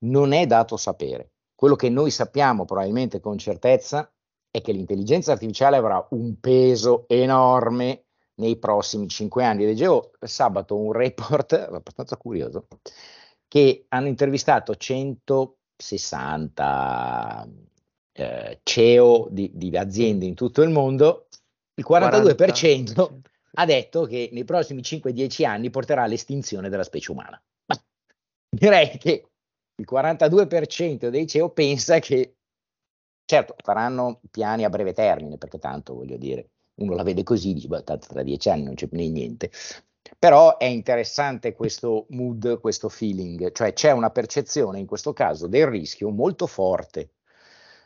non 0.00 0.32
è 0.32 0.46
dato 0.46 0.76
sapere. 0.76 1.32
Quello 1.54 1.74
che 1.74 1.88
noi 1.88 2.10
sappiamo 2.10 2.66
probabilmente 2.66 3.18
con 3.18 3.38
certezza 3.38 4.13
è 4.54 4.60
che 4.60 4.70
l'intelligenza 4.70 5.32
artificiale 5.32 5.76
avrà 5.76 6.06
un 6.10 6.38
peso 6.38 7.06
enorme 7.08 8.04
nei 8.34 8.56
prossimi 8.56 9.08
cinque 9.08 9.44
anni. 9.44 9.64
Leggevo 9.64 10.12
sabato 10.20 10.76
un 10.76 10.92
report 10.92 11.54
abbastanza 11.72 12.16
curioso 12.16 12.68
che 13.48 13.86
hanno 13.88 14.06
intervistato 14.06 14.76
160 14.76 17.48
eh, 18.12 18.60
CEO 18.62 19.26
di, 19.32 19.50
di, 19.52 19.76
aziende 19.76 20.24
in 20.24 20.34
tutto 20.34 20.62
il 20.62 20.70
mondo, 20.70 21.26
il 21.74 21.84
42% 21.84 22.94
40. 22.94 23.30
ha 23.54 23.64
detto 23.64 24.04
che 24.04 24.28
nei 24.30 24.44
prossimi 24.44 24.82
5-10 24.82 25.46
anni 25.46 25.70
porterà 25.70 26.04
all'estinzione 26.04 26.68
della 26.68 26.84
specie 26.84 27.10
umana. 27.10 27.42
Ma 27.66 27.76
direi 28.48 28.98
che 28.98 29.30
il 29.74 29.86
42% 29.90 31.08
dei 31.08 31.26
CEO 31.26 31.50
pensa 31.50 31.98
che, 31.98 32.36
certo, 33.24 33.54
faranno 33.62 34.20
piani 34.30 34.64
a 34.64 34.70
breve 34.70 34.92
termine, 34.92 35.38
perché 35.38 35.58
tanto 35.58 35.94
voglio 35.94 36.16
dire, 36.16 36.50
uno 36.76 36.94
la 36.94 37.02
vede 37.02 37.22
così, 37.22 37.52
dice, 37.52 37.68
beh, 37.68 37.84
tanto 37.84 38.06
tra 38.08 38.22
dieci 38.22 38.50
anni 38.50 38.64
non 38.64 38.74
c'è 38.74 38.86
più 38.86 38.98
niente. 38.98 39.50
Però 40.18 40.58
è 40.58 40.66
interessante 40.66 41.54
questo 41.54 42.06
mood, 42.10 42.60
questo 42.60 42.88
feeling, 42.88 43.52
cioè 43.52 43.72
c'è 43.72 43.90
una 43.90 44.10
percezione 44.10 44.78
in 44.78 44.86
questo 44.86 45.12
caso 45.12 45.46
del 45.46 45.66
rischio 45.66 46.10
molto 46.10 46.46
forte 46.46 47.14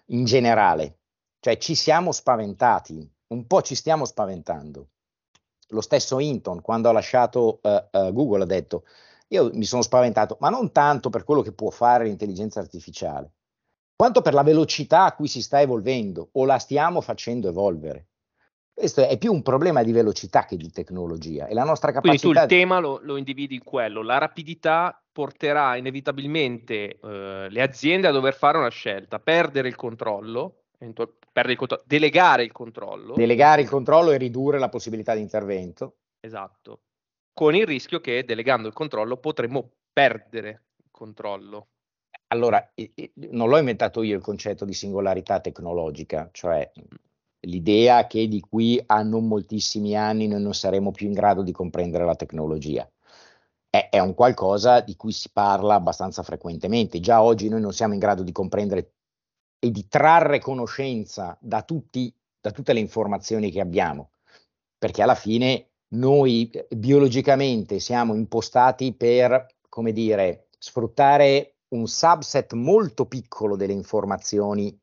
in 0.06 0.24
generale, 0.24 0.98
cioè 1.40 1.56
ci 1.58 1.74
siamo 1.74 2.12
spaventati, 2.12 3.08
un 3.28 3.46
po' 3.46 3.62
ci 3.62 3.74
stiamo 3.74 4.04
spaventando. 4.04 4.88
Lo 5.68 5.80
stesso 5.80 6.18
Hinton, 6.18 6.60
quando 6.60 6.88
ha 6.88 6.92
lasciato 6.92 7.60
uh, 7.62 7.98
uh, 7.98 8.12
Google, 8.12 8.42
ha 8.42 8.46
detto, 8.46 8.84
io 9.28 9.50
mi 9.52 9.64
sono 9.64 9.82
spaventato, 9.82 10.36
ma 10.40 10.48
non 10.48 10.72
tanto 10.72 11.10
per 11.10 11.24
quello 11.24 11.42
che 11.42 11.52
può 11.52 11.70
fare 11.70 12.04
l'intelligenza 12.04 12.60
artificiale, 12.60 13.32
quanto 13.98 14.22
per 14.22 14.32
la 14.32 14.44
velocità 14.44 15.06
a 15.06 15.12
cui 15.12 15.26
si 15.26 15.42
sta 15.42 15.60
evolvendo 15.60 16.28
o 16.34 16.44
la 16.44 16.58
stiamo 16.58 17.00
facendo 17.00 17.48
evolvere. 17.48 18.06
Questo 18.72 19.04
è 19.04 19.18
più 19.18 19.32
un 19.32 19.42
problema 19.42 19.82
di 19.82 19.90
velocità 19.90 20.44
che 20.44 20.56
di 20.56 20.70
tecnologia 20.70 21.48
e 21.48 21.54
la 21.54 21.64
nostra 21.64 21.90
capacità. 21.90 22.20
Quindi 22.20 22.38
tu 22.38 22.44
il 22.44 22.60
tema 22.60 22.78
lo, 22.78 23.00
lo 23.02 23.16
individi 23.16 23.56
in 23.56 23.64
quello, 23.64 24.02
la 24.02 24.18
rapidità 24.18 25.02
porterà 25.10 25.74
inevitabilmente 25.74 27.00
eh, 27.00 27.48
le 27.50 27.60
aziende 27.60 28.06
a 28.06 28.12
dover 28.12 28.34
fare 28.34 28.58
una 28.58 28.68
scelta, 28.68 29.18
perdere 29.18 29.66
il 29.66 29.74
controllo, 29.74 30.66
perdere 30.78 31.54
il 31.54 31.58
controllo, 31.58 31.82
delegare 31.84 32.44
il 32.44 32.52
controllo. 32.52 33.14
Delegare 33.14 33.62
il 33.62 33.68
controllo 33.68 34.12
e 34.12 34.16
ridurre 34.16 34.60
la 34.60 34.68
possibilità 34.68 35.16
di 35.16 35.22
intervento. 35.22 35.96
Esatto, 36.20 36.82
con 37.32 37.56
il 37.56 37.66
rischio 37.66 37.98
che 37.98 38.22
delegando 38.24 38.68
il 38.68 38.74
controllo 38.74 39.16
potremmo 39.16 39.72
perdere 39.92 40.66
il 40.76 40.88
controllo. 40.92 41.66
Allora, 42.28 42.72
non 43.30 43.48
l'ho 43.48 43.58
inventato 43.58 44.02
io 44.02 44.16
il 44.16 44.22
concetto 44.22 44.64
di 44.64 44.74
singolarità 44.74 45.40
tecnologica, 45.40 46.28
cioè 46.32 46.70
l'idea 47.40 48.06
che 48.06 48.28
di 48.28 48.40
qui 48.40 48.82
a 48.84 49.02
non 49.02 49.26
moltissimi 49.26 49.96
anni 49.96 50.26
noi 50.26 50.42
non 50.42 50.54
saremo 50.54 50.90
più 50.90 51.06
in 51.06 51.14
grado 51.14 51.42
di 51.42 51.52
comprendere 51.52 52.04
la 52.04 52.16
tecnologia. 52.16 52.88
È, 53.70 53.88
è, 53.90 53.98
un 53.98 54.14
qualcosa 54.14 54.80
di 54.80 54.96
cui 54.96 55.12
si 55.12 55.30
parla 55.30 55.74
abbastanza 55.74 56.22
frequentemente. 56.22 57.00
Già 57.00 57.22
oggi 57.22 57.48
noi 57.48 57.60
non 57.60 57.72
siamo 57.72 57.92
in 57.94 57.98
grado 57.98 58.22
di 58.22 58.32
comprendere 58.32 58.92
e 59.58 59.70
di 59.70 59.88
trarre 59.88 60.38
conoscenza 60.38 61.36
da, 61.40 61.62
tutti, 61.62 62.12
da 62.40 62.50
tutte 62.50 62.72
le 62.72 62.80
informazioni 62.80 63.50
che 63.50 63.60
abbiamo, 63.60 64.10
perché 64.78 65.02
alla 65.02 65.14
fine 65.14 65.70
noi 65.88 66.50
eh, 66.50 66.66
biologicamente 66.76 67.78
siamo 67.78 68.14
impostati 68.14 68.92
per, 68.94 69.46
come 69.68 69.92
dire, 69.92 70.48
sfruttare 70.58 71.57
un 71.70 71.86
subset 71.86 72.52
molto 72.54 73.06
piccolo 73.06 73.56
delle 73.56 73.72
informazioni 73.72 74.78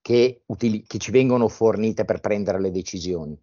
che, 0.00 0.42
utili- 0.46 0.82
che 0.82 0.98
ci 0.98 1.10
vengono 1.10 1.48
fornite 1.48 2.04
per 2.04 2.20
prendere 2.20 2.60
le 2.60 2.70
decisioni. 2.70 3.38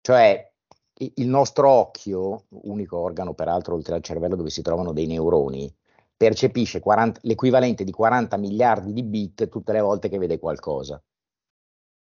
Cioè 0.00 0.52
il 0.96 1.26
nostro 1.26 1.68
occhio, 1.68 2.44
unico 2.50 2.98
organo 2.98 3.34
peraltro 3.34 3.74
oltre 3.74 3.96
al 3.96 4.02
cervello 4.02 4.36
dove 4.36 4.50
si 4.50 4.62
trovano 4.62 4.92
dei 4.92 5.06
neuroni, 5.06 5.74
percepisce 6.16 6.78
40, 6.78 7.20
l'equivalente 7.24 7.82
di 7.84 7.90
40 7.90 8.36
miliardi 8.36 8.92
di 8.92 9.02
bit 9.02 9.48
tutte 9.48 9.72
le 9.72 9.80
volte 9.80 10.08
che 10.08 10.18
vede 10.18 10.38
qualcosa. 10.38 11.02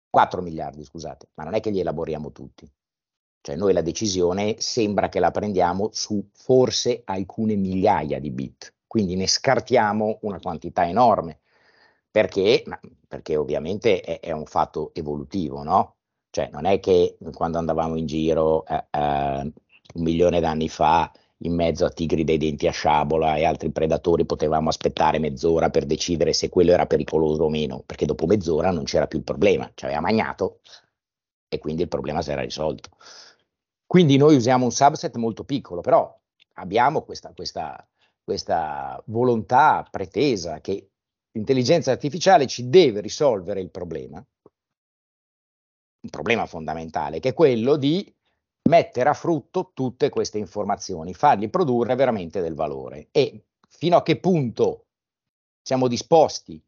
4 0.09 0.41
miliardi, 0.41 0.83
scusate, 0.83 1.29
ma 1.35 1.45
non 1.45 1.53
è 1.53 1.59
che 1.59 1.69
li 1.71 1.79
elaboriamo 1.79 2.31
tutti. 2.31 2.69
Cioè 3.41 3.55
noi 3.55 3.73
la 3.73 3.81
decisione 3.81 4.55
sembra 4.59 5.09
che 5.09 5.19
la 5.19 5.31
prendiamo 5.31 5.89
su 5.91 6.29
forse 6.33 7.01
alcune 7.05 7.55
migliaia 7.55 8.19
di 8.19 8.31
bit, 8.31 8.73
quindi 8.93 9.15
ne 9.15 9.25
scartiamo 9.25 10.19
una 10.21 10.39
quantità 10.39 10.87
enorme 10.87 11.39
perché, 12.11 12.63
perché 13.07 13.35
ovviamente 13.35 14.01
è, 14.01 14.19
è, 14.19 14.29
un 14.29 14.45
fatto 14.45 14.91
evolutivo, 14.93 15.63
no? 15.63 15.95
Cioè 16.29 16.49
non 16.51 16.65
è 16.65 16.79
che 16.79 17.17
quando 17.33 17.57
andavamo 17.57 17.95
in 17.95 18.05
giro 18.05 18.63
eh, 18.67 18.85
eh, 18.91 19.51
un 19.95 20.03
milione 20.03 20.39
d'anni 20.39 20.69
fa 20.69 21.11
in 21.37 21.55
mezzo 21.55 21.85
a 21.85 21.89
tigri 21.89 22.23
dei 22.23 22.37
denti 22.37 22.67
a 22.67 22.71
sciabola 22.71 23.37
e 23.37 23.45
altri 23.45 23.71
predatori 23.71 24.27
potevamo 24.27 24.69
aspettare 24.69 25.17
mezz'ora 25.17 25.71
per 25.71 25.87
decidere 25.87 26.31
se 26.31 26.49
quello 26.49 26.71
era 26.71 26.85
pericoloso 26.85 27.45
o 27.45 27.49
meno, 27.49 27.81
perché 27.83 28.05
dopo 28.05 28.27
mezz'ora 28.27 28.69
non 28.69 28.83
c'era 28.83 29.07
più 29.07 29.17
il 29.17 29.23
problema, 29.23 29.71
ci 29.73 29.85
aveva 29.85 30.01
magnato 30.01 30.59
e 31.47 31.57
quindi 31.57 31.81
il 31.81 31.87
problema 31.87 32.21
si 32.21 32.29
era 32.29 32.41
risolto. 32.41 32.91
Quindi 33.87 34.17
noi 34.17 34.35
usiamo 34.35 34.65
un 34.65 34.71
subset 34.71 35.15
molto 35.15 35.43
piccolo, 35.45 35.81
però 35.81 36.15
abbiamo 36.53 37.01
questa, 37.01 37.33
questa, 37.33 37.87
questa 38.23 39.01
volontà 39.07 39.85
pretesa 39.89 40.61
che 40.61 40.91
l'intelligenza 41.31 41.91
artificiale 41.91 42.47
ci 42.47 42.69
deve 42.69 43.01
risolvere 43.01 43.59
il 43.59 43.69
problema, 43.69 44.17
un 44.17 46.09
problema 46.09 46.45
fondamentale, 46.45 47.19
che 47.19 47.29
è 47.29 47.33
quello 47.33 47.75
di 47.75 48.13
mettere 48.69 49.09
a 49.09 49.13
frutto 49.13 49.71
tutte 49.73 50.09
queste 50.09 50.37
informazioni, 50.37 51.13
fargli 51.13 51.49
produrre 51.49 51.95
veramente 51.95 52.41
del 52.41 52.55
valore. 52.55 53.09
E 53.11 53.45
fino 53.67 53.97
a 53.97 54.03
che 54.03 54.19
punto 54.19 54.85
siamo 55.61 55.87
disposti 55.87 56.61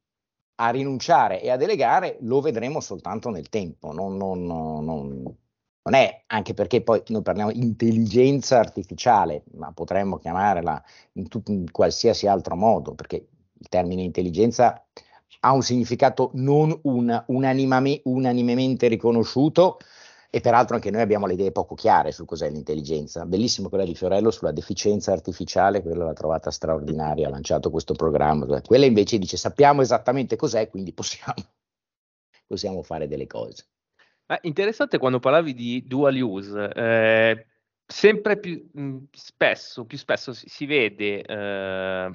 a 0.57 0.69
rinunciare 0.69 1.41
e 1.41 1.49
a 1.51 1.57
delegare 1.57 2.17
lo 2.21 2.41
vedremo 2.41 2.79
soltanto 2.79 3.29
nel 3.29 3.49
tempo, 3.49 3.91
non, 3.91 4.15
non, 4.17 4.45
non, 4.45 5.37
non 5.85 5.93
è 5.93 6.23
anche 6.27 6.53
perché 6.53 6.81
poi 6.81 7.03
noi 7.07 7.21
parliamo 7.21 7.51
di 7.51 7.61
intelligenza 7.61 8.57
artificiale, 8.57 9.43
ma 9.53 9.71
potremmo 9.71 10.17
chiamarla 10.17 10.83
in, 11.13 11.27
tut, 11.27 11.49
in 11.49 11.71
qualsiasi 11.71 12.25
altro 12.25 12.55
modo, 12.55 12.95
perché 12.95 13.27
il 13.53 13.69
termine 13.69 14.01
intelligenza 14.01 14.83
ha 15.41 15.51
un 15.53 15.61
significato 15.61 16.31
non 16.33 16.77
un, 16.83 17.23
unanimame, 17.27 18.01
unanimemente 18.05 18.87
riconosciuto 18.87 19.77
e 20.31 20.41
peraltro 20.41 20.75
anche 20.75 20.89
noi 20.89 21.01
abbiamo 21.01 21.27
le 21.27 21.33
idee 21.33 21.51
poco 21.51 21.75
chiare 21.75 22.11
su 22.11 22.25
cos'è 22.25 22.49
l'intelligenza. 22.49 23.25
Bellissimo 23.25 23.69
quella 23.69 23.85
di 23.85 23.93
Fiorello 23.93 24.31
sulla 24.31 24.51
deficienza 24.51 25.11
artificiale, 25.11 25.83
quella 25.83 26.03
l'ha 26.03 26.13
trovata 26.13 26.49
straordinaria, 26.49 27.27
ha 27.27 27.29
lanciato 27.29 27.69
questo 27.69 27.93
programma. 27.93 28.45
Quella 28.61 28.85
invece 28.85 29.19
dice 29.19 29.37
sappiamo 29.37 29.83
esattamente 29.83 30.35
cos'è, 30.35 30.67
quindi 30.67 30.93
possiamo, 30.93 31.35
possiamo 32.47 32.81
fare 32.81 33.07
delle 33.07 33.27
cose. 33.27 33.65
Eh, 34.27 34.39
interessante 34.43 34.97
quando 34.97 35.19
parlavi 35.19 35.53
di 35.53 35.83
dual 35.85 36.19
use. 36.19 36.69
Eh, 36.73 37.45
sempre 37.85 38.39
più 38.39 38.67
mh, 38.73 38.97
spesso, 39.11 39.85
più 39.85 39.97
spesso 39.97 40.33
si, 40.33 40.49
si 40.49 40.65
vede 40.65 41.21
eh, 41.21 42.11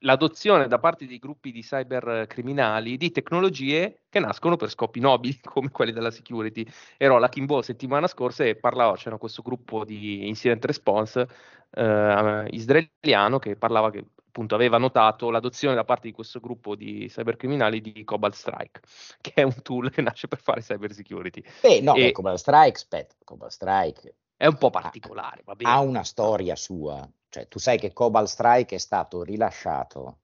l'adozione 0.00 0.66
da 0.66 0.78
parte 0.78 1.06
di 1.06 1.18
gruppi 1.18 1.52
di 1.52 1.62
cybercriminali 1.62 2.96
di 2.96 3.10
tecnologie 3.12 4.02
che 4.08 4.18
nascono 4.18 4.56
per 4.56 4.70
scopi 4.70 4.98
nobili 5.00 5.38
come 5.42 5.70
quelli 5.70 5.92
della 5.92 6.10
security. 6.10 6.66
Ero 6.96 7.16
alla 7.16 7.28
Kimbo 7.28 7.62
settimana 7.62 8.08
scorsa 8.08 8.44
e 8.44 8.56
parlavo, 8.56 8.94
c'era 8.94 9.16
questo 9.16 9.42
gruppo 9.42 9.84
di 9.84 10.26
incident 10.26 10.64
response 10.64 11.28
eh, 11.70 12.46
israeliano 12.50 13.38
che 13.38 13.56
parlava 13.56 13.90
che 13.90 14.04
appunto 14.32 14.54
aveva 14.54 14.78
notato 14.78 15.30
l'adozione 15.30 15.74
da 15.74 15.84
parte 15.84 16.08
di 16.08 16.14
questo 16.14 16.40
gruppo 16.40 16.74
di 16.74 17.06
cybercriminali 17.08 17.80
di 17.80 18.02
Cobalt 18.04 18.34
Strike, 18.34 18.80
che 19.20 19.32
è 19.34 19.42
un 19.42 19.60
tool 19.62 19.90
che 19.90 20.02
nasce 20.02 20.26
per 20.26 20.40
fare 20.40 20.62
cyber 20.62 20.92
security. 20.92 21.42
Beh, 21.60 21.80
no, 21.80 21.94
e... 21.94 22.12
Cobalt 22.12 22.38
Strike, 22.38 22.76
aspetta, 22.76 23.14
Cobalt 23.24 23.52
Strike 23.52 24.16
è 24.36 24.46
un 24.46 24.56
po' 24.56 24.70
particolare, 24.70 25.42
ha, 25.44 25.74
ha 25.74 25.80
una 25.80 26.02
storia 26.02 26.56
sua 26.56 27.08
cioè, 27.32 27.48
tu 27.48 27.58
sai 27.58 27.78
che 27.78 27.94
Cobalt 27.94 28.28
Strike 28.28 28.74
è 28.74 28.78
stato 28.78 29.22
rilasciato 29.22 30.18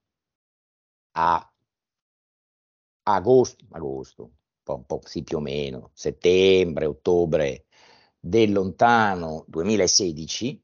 a 1.12 1.52
agosto, 3.04 3.64
agosto 3.70 4.22
un 4.24 4.30
po', 4.62 4.74
un 4.74 4.84
po', 4.84 5.00
sì 5.04 5.22
più 5.22 5.38
o 5.38 5.40
meno, 5.40 5.90
settembre, 5.94 6.84
ottobre 6.84 7.64
del 8.20 8.52
lontano 8.52 9.46
2016 9.48 10.62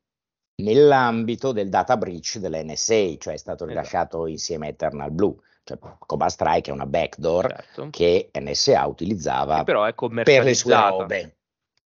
nell'ambito 0.56 1.52
del 1.52 1.68
data 1.68 1.96
breach 1.96 2.38
dell'NSA, 2.38 3.16
cioè 3.18 3.34
è 3.34 3.36
stato 3.36 3.64
esatto. 3.64 3.66
rilasciato 3.66 4.16
esatto. 4.18 4.26
insieme 4.26 4.66
a 4.66 4.70
Eternal 4.70 5.10
Blue. 5.10 5.34
Cioè, 5.64 5.78
Cobalt 5.98 6.30
Strike 6.30 6.70
è 6.70 6.74
una 6.74 6.86
backdoor 6.86 7.48
certo. 7.48 7.88
che 7.90 8.30
NSA 8.38 8.86
utilizzava 8.86 9.64
per 9.64 10.44
le 10.44 10.54
sue 10.54 10.74
robe. 10.74 11.36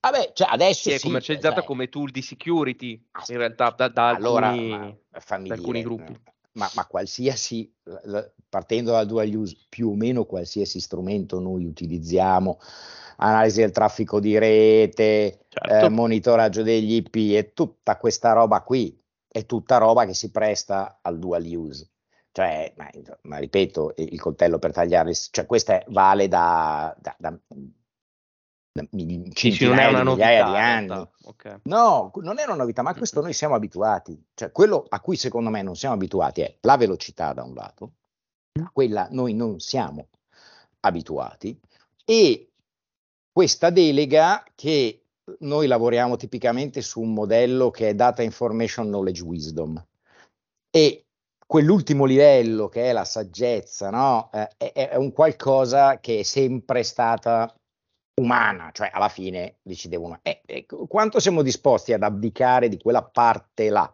Vabbè, 0.01 0.31
cioè 0.35 0.49
adesso 0.49 0.89
è 0.91 0.99
sì, 0.99 1.07
commercializzata 1.07 1.57
cioè, 1.57 1.65
come 1.65 1.89
tool 1.89 2.13
di 2.13 2.23
security 2.23 3.05
in 3.27 3.37
realtà 3.39 3.71
da, 3.71 3.89
da 3.89 4.09
allora, 4.11 4.51
alcuni, 4.51 4.99
da 5.11 5.55
alcuni 5.55 5.83
gruppi. 5.83 6.17
Ma, 6.57 6.71
ma, 6.75 6.87
qualsiasi, 6.87 7.71
partendo 8.49 8.91
dal 8.93 9.07
dual 9.07 9.35
use, 9.35 9.57
più 9.69 9.91
o 9.91 9.95
meno 9.95 10.25
qualsiasi 10.25 10.81
strumento 10.81 11.39
noi 11.39 11.67
utilizziamo, 11.67 12.59
analisi 13.17 13.61
del 13.61 13.71
traffico 13.71 14.21
di 14.21 14.39
rete, 14.39 15.47
certo. 15.49 15.87
eh, 15.87 15.89
monitoraggio 15.89 16.63
degli 16.63 16.95
IP 16.95 17.15
e 17.37 17.53
tutta 17.55 17.97
questa 17.97 18.33
roba 18.33 18.63
qui, 18.63 18.99
è 19.29 19.45
tutta 19.45 19.77
roba 19.79 20.07
che 20.07 20.15
si 20.15 20.31
presta 20.31 20.99
al 21.03 21.19
dual 21.19 21.45
use. 21.45 21.91
Cioè, 22.33 22.73
ma, 22.77 22.89
ma 23.23 23.39
ripeto, 23.39 23.95
il 23.97 24.21
coltello 24.21 24.59
per 24.59 24.73
tagliare, 24.73 25.15
cioè 25.15 25.47
questa 25.47 25.83
vale 25.89 26.29
da, 26.29 26.95
da, 26.99 27.15
da 27.19 27.39
centinaia 29.33 29.69
non 29.69 29.79
è 29.79 29.89
una 29.89 30.03
novità, 30.03 30.29
di 30.29 30.57
anni. 30.57 31.09
Okay. 31.25 31.59
No, 31.65 32.11
non 32.17 32.39
è 32.39 32.45
una 32.45 32.55
novità, 32.55 32.83
ma 32.83 32.91
a 32.91 32.95
questo 32.95 33.21
noi 33.21 33.33
siamo 33.33 33.55
abituati. 33.55 34.21
Cioè, 34.35 34.53
quello 34.53 34.85
a 34.89 35.01
cui 35.01 35.17
secondo 35.17 35.51
me 35.51 35.63
non 35.63 35.77
siamo 35.77 35.95
abituati 35.95 36.43
è 36.43 36.57
la 36.61 36.77
velocità 36.77 37.33
da 37.33 37.43
un 37.43 37.55
lato, 37.55 37.93
a 38.63 38.71
quella 38.73 39.09
noi 39.11 39.35
non 39.35 39.59
siamo 39.61 40.09
abituati, 40.81 41.59
e 42.05 42.51
questa 43.33 43.71
delega 43.71 44.45
che 44.55 45.03
noi 45.41 45.67
lavoriamo 45.67 46.17
tipicamente 46.17 46.81
su 46.83 47.01
un 47.01 47.13
modello 47.13 47.71
che 47.71 47.91
è 47.91 47.95
Data 47.95 48.23
Information 48.23 48.87
Knowledge 48.87 49.23
Wisdom 49.23 49.85
e 50.71 51.07
quell'ultimo 51.47 52.05
livello 52.05 52.69
che 52.69 52.85
è 52.85 52.93
la 52.93 53.05
saggezza, 53.05 53.91
no? 53.91 54.31
eh, 54.33 54.49
è, 54.57 54.89
è, 54.91 54.97
un 54.97 55.13
qualcosa 55.13 55.99
che 56.01 56.21
è 56.21 56.23
sempre 56.23 56.83
stata 56.83 57.53
umana, 58.21 58.71
cioè 58.73 58.91
alla 58.93 59.09
fine 59.09 59.57
decidevano 59.63 60.21
eh, 60.23 60.41
eh, 60.47 60.67
quanto 60.89 61.21
siamo 61.21 61.43
disposti 61.43 61.93
ad 61.93 62.03
abdicare 62.03 62.69
di 62.69 62.79
quella 62.79 63.03
parte 63.03 63.69
là 63.69 63.91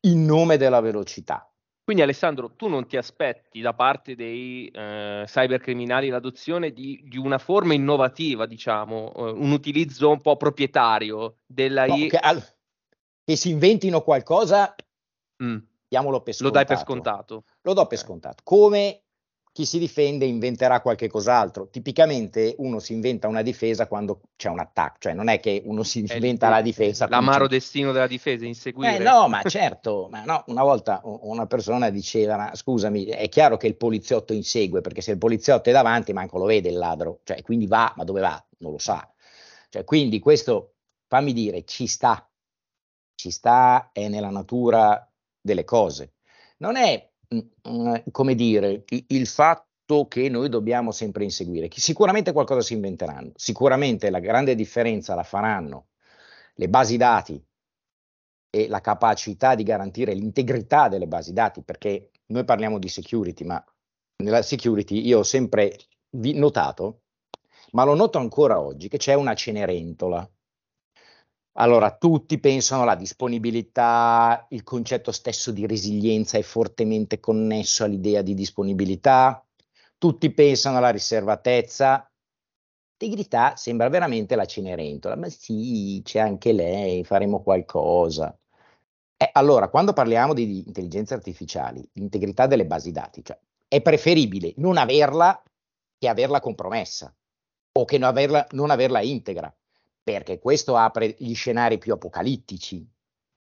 in 0.00 0.24
nome 0.24 0.56
della 0.56 0.80
velocità. 0.80 1.46
Quindi 1.84 2.02
Alessandro, 2.02 2.52
tu 2.54 2.68
non 2.68 2.86
ti 2.86 2.96
aspetti 2.96 3.60
da 3.60 3.74
parte 3.74 4.14
dei 4.14 4.68
eh, 4.68 5.24
cybercriminali 5.26 6.08
l'adozione 6.08 6.72
di, 6.72 7.02
di, 7.04 7.18
una 7.18 7.38
forma 7.38 7.74
innovativa, 7.74 8.46
diciamo, 8.46 9.12
eh, 9.14 9.30
un 9.32 9.50
utilizzo 9.50 10.10
un 10.10 10.20
po' 10.20 10.36
proprietario 10.36 11.38
della 11.44 11.86
no, 11.86 11.96
che, 12.06 12.16
al, 12.16 12.42
che, 13.24 13.36
si 13.36 13.50
inventino 13.50 14.00
qualcosa, 14.00 14.74
mm. 15.42 15.58
diamolo 15.88 16.22
per 16.22 16.34
scontato. 16.34 16.58
Lo 16.58 16.64
dai 16.64 16.76
per 16.76 16.84
scontato. 16.84 17.44
Lo 17.62 17.72
do 17.74 17.86
per 17.86 17.98
scontato. 17.98 18.42
Come 18.44 19.02
chi 19.52 19.66
si 19.66 19.78
difende 19.78 20.24
inventerà 20.24 20.80
qualche 20.80 21.08
cos'altro. 21.08 21.68
Tipicamente 21.68 22.54
uno 22.58 22.78
si 22.78 22.94
inventa 22.94 23.28
una 23.28 23.42
difesa 23.42 23.86
quando 23.86 24.22
c'è 24.34 24.48
un 24.48 24.58
attacco, 24.58 24.96
cioè 25.00 25.12
non 25.12 25.28
è 25.28 25.40
che 25.40 25.62
uno 25.66 25.82
si 25.82 25.98
inventa 25.98 26.48
la 26.48 26.62
difesa. 26.62 27.06
L'amaro 27.06 27.46
destino 27.46 27.92
della 27.92 28.06
difesa, 28.06 28.46
inseguire. 28.46 28.96
Eh 28.96 28.98
no, 28.98 29.28
ma 29.28 29.42
certo, 29.42 30.08
ma 30.10 30.24
no, 30.24 30.42
una 30.46 30.62
volta 30.62 31.02
una 31.04 31.46
persona 31.46 31.90
diceva, 31.90 32.36
ma 32.36 32.54
scusami, 32.54 33.04
è 33.04 33.28
chiaro 33.28 33.58
che 33.58 33.66
il 33.66 33.76
poliziotto 33.76 34.32
insegue, 34.32 34.80
perché 34.80 35.02
se 35.02 35.10
il 35.10 35.18
poliziotto 35.18 35.68
è 35.68 35.72
davanti 35.72 36.14
manco 36.14 36.38
lo 36.38 36.46
vede 36.46 36.70
il 36.70 36.78
ladro, 36.78 37.20
cioè 37.24 37.42
quindi 37.42 37.66
va, 37.66 37.92
ma 37.94 38.04
dove 38.04 38.22
va? 38.22 38.42
Non 38.58 38.72
lo 38.72 38.78
sa. 38.78 39.06
Cioè, 39.68 39.84
quindi 39.84 40.18
questo, 40.18 40.76
fammi 41.08 41.34
dire, 41.34 41.64
ci 41.64 41.86
sta, 41.86 42.26
ci 43.14 43.30
sta, 43.30 43.90
è 43.92 44.08
nella 44.08 44.30
natura 44.30 45.06
delle 45.38 45.64
cose. 45.64 46.14
Non 46.58 46.76
è 46.76 47.11
come 48.10 48.34
dire, 48.34 48.84
il 48.88 49.26
fatto 49.26 50.06
che 50.08 50.28
noi 50.28 50.48
dobbiamo 50.48 50.90
sempre 50.90 51.24
inseguire, 51.24 51.68
sicuramente 51.70 52.32
qualcosa 52.32 52.60
si 52.60 52.74
inventeranno, 52.74 53.32
sicuramente 53.34 54.10
la 54.10 54.20
grande 54.20 54.54
differenza 54.54 55.14
la 55.14 55.22
faranno 55.22 55.88
le 56.54 56.68
basi 56.68 56.96
dati 56.96 57.42
e 58.50 58.68
la 58.68 58.80
capacità 58.80 59.54
di 59.54 59.62
garantire 59.62 60.12
l'integrità 60.14 60.88
delle 60.88 61.06
basi 61.06 61.32
dati, 61.32 61.62
perché 61.62 62.10
noi 62.26 62.44
parliamo 62.44 62.78
di 62.78 62.88
security, 62.88 63.44
ma 63.44 63.62
nella 64.22 64.42
security 64.42 65.06
io 65.06 65.20
ho 65.20 65.22
sempre 65.22 65.76
notato, 66.10 67.02
ma 67.72 67.84
lo 67.84 67.94
noto 67.94 68.18
ancora 68.18 68.60
oggi, 68.60 68.88
che 68.88 68.98
c'è 68.98 69.14
una 69.14 69.34
cenerentola 69.34 70.28
allora, 71.54 71.94
tutti 71.94 72.38
pensano 72.38 72.82
alla 72.82 72.94
disponibilità, 72.94 74.46
il 74.50 74.62
concetto 74.62 75.12
stesso 75.12 75.50
di 75.50 75.66
resilienza 75.66 76.38
è 76.38 76.42
fortemente 76.42 77.20
connesso 77.20 77.84
all'idea 77.84 78.22
di 78.22 78.32
disponibilità, 78.32 79.44
tutti 79.98 80.32
pensano 80.32 80.78
alla 80.78 80.90
riservatezza. 80.90 82.10
Integrità 82.98 83.56
sembra 83.56 83.88
veramente 83.90 84.34
la 84.34 84.46
Cenerentola, 84.46 85.16
ma 85.16 85.28
sì, 85.28 86.00
c'è 86.02 86.20
anche 86.20 86.52
lei, 86.52 87.04
faremo 87.04 87.42
qualcosa. 87.42 88.34
Eh, 89.16 89.28
allora, 89.32 89.68
quando 89.68 89.92
parliamo 89.92 90.32
di, 90.32 90.64
intelligenza 90.66 91.14
artificiali, 91.14 91.86
l'integrità 91.94 92.46
delle 92.46 92.64
basi 92.64 92.92
dati, 92.92 93.22
cioè 93.22 93.38
è 93.68 93.80
preferibile 93.82 94.54
non 94.56 94.76
averla 94.78 95.42
che 95.98 96.08
averla 96.08 96.40
compromessa 96.40 97.14
o 97.72 97.84
che 97.84 97.98
non 97.98 98.08
averla, 98.08 98.46
non 98.52 98.70
averla 98.70 99.00
integra 99.02 99.54
perché 100.02 100.38
questo 100.38 100.76
apre 100.76 101.14
gli 101.18 101.34
scenari 101.34 101.78
più 101.78 101.92
apocalittici. 101.92 102.86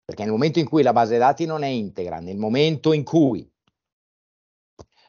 Perché 0.04 0.24
nel 0.24 0.32
momento 0.32 0.60
in 0.60 0.68
cui 0.68 0.84
la 0.84 0.94
base 0.94 1.18
dati 1.18 1.46
non 1.46 1.64
è 1.64 1.68
integra, 1.68 2.20
nel 2.20 2.38
momento 2.38 2.94
in 2.94 3.04
cui 3.04 3.50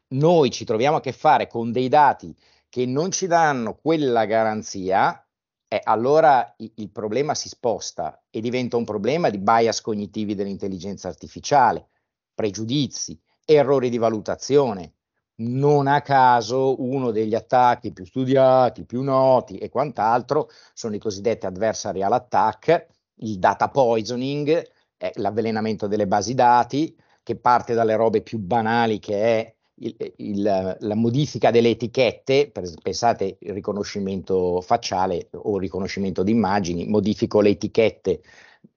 noi 0.08 0.50
ci 0.50 0.64
troviamo 0.64 0.96
a 0.96 1.00
che 1.00 1.12
fare 1.12 1.48
con 1.48 1.72
dei 1.72 1.88
dati 1.88 2.34
che 2.68 2.86
non 2.86 3.10
ci 3.10 3.26
danno 3.26 3.76
quella 3.76 4.24
garanzia, 4.24 5.26
eh, 5.68 5.80
allora 5.82 6.54
il, 6.58 6.72
il 6.76 6.90
problema 6.90 7.34
si 7.34 7.48
sposta 7.48 8.24
e 8.30 8.40
diventa 8.40 8.76
un 8.76 8.84
problema 8.84 9.28
di 9.30 9.38
bias 9.38 9.80
cognitivi 9.80 10.34
dell'intelligenza 10.34 11.08
artificiale, 11.08 11.88
pregiudizi, 12.34 13.20
errori 13.44 13.90
di 13.90 13.98
valutazione, 13.98 14.95
non 15.38 15.86
a 15.86 16.00
caso 16.00 16.82
uno 16.82 17.10
degli 17.10 17.34
attacchi 17.34 17.92
più 17.92 18.04
studiati, 18.04 18.84
più 18.84 19.02
noti 19.02 19.58
e 19.58 19.68
quant'altro 19.68 20.48
sono 20.72 20.94
i 20.94 20.98
cosiddetti 20.98 21.46
adversarial 21.46 22.12
attack, 22.12 22.86
il 23.16 23.38
data 23.38 23.68
poisoning, 23.68 24.64
è 24.96 25.10
l'avvelenamento 25.16 25.86
delle 25.86 26.06
basi 26.06 26.34
dati, 26.34 26.96
che 27.22 27.36
parte 27.36 27.74
dalle 27.74 27.96
robe 27.96 28.22
più 28.22 28.38
banali 28.38 28.98
che 28.98 29.20
è 29.20 29.54
il, 29.80 29.96
il, 30.16 30.76
la 30.78 30.94
modifica 30.94 31.50
delle 31.50 31.70
etichette, 31.70 32.50
pensate 32.82 33.36
il 33.40 33.52
riconoscimento 33.52 34.60
facciale 34.60 35.28
o 35.32 35.58
riconoscimento 35.58 36.22
di 36.22 36.30
immagini, 36.30 36.86
modifico 36.86 37.40
le 37.40 37.50
etichette 37.50 38.22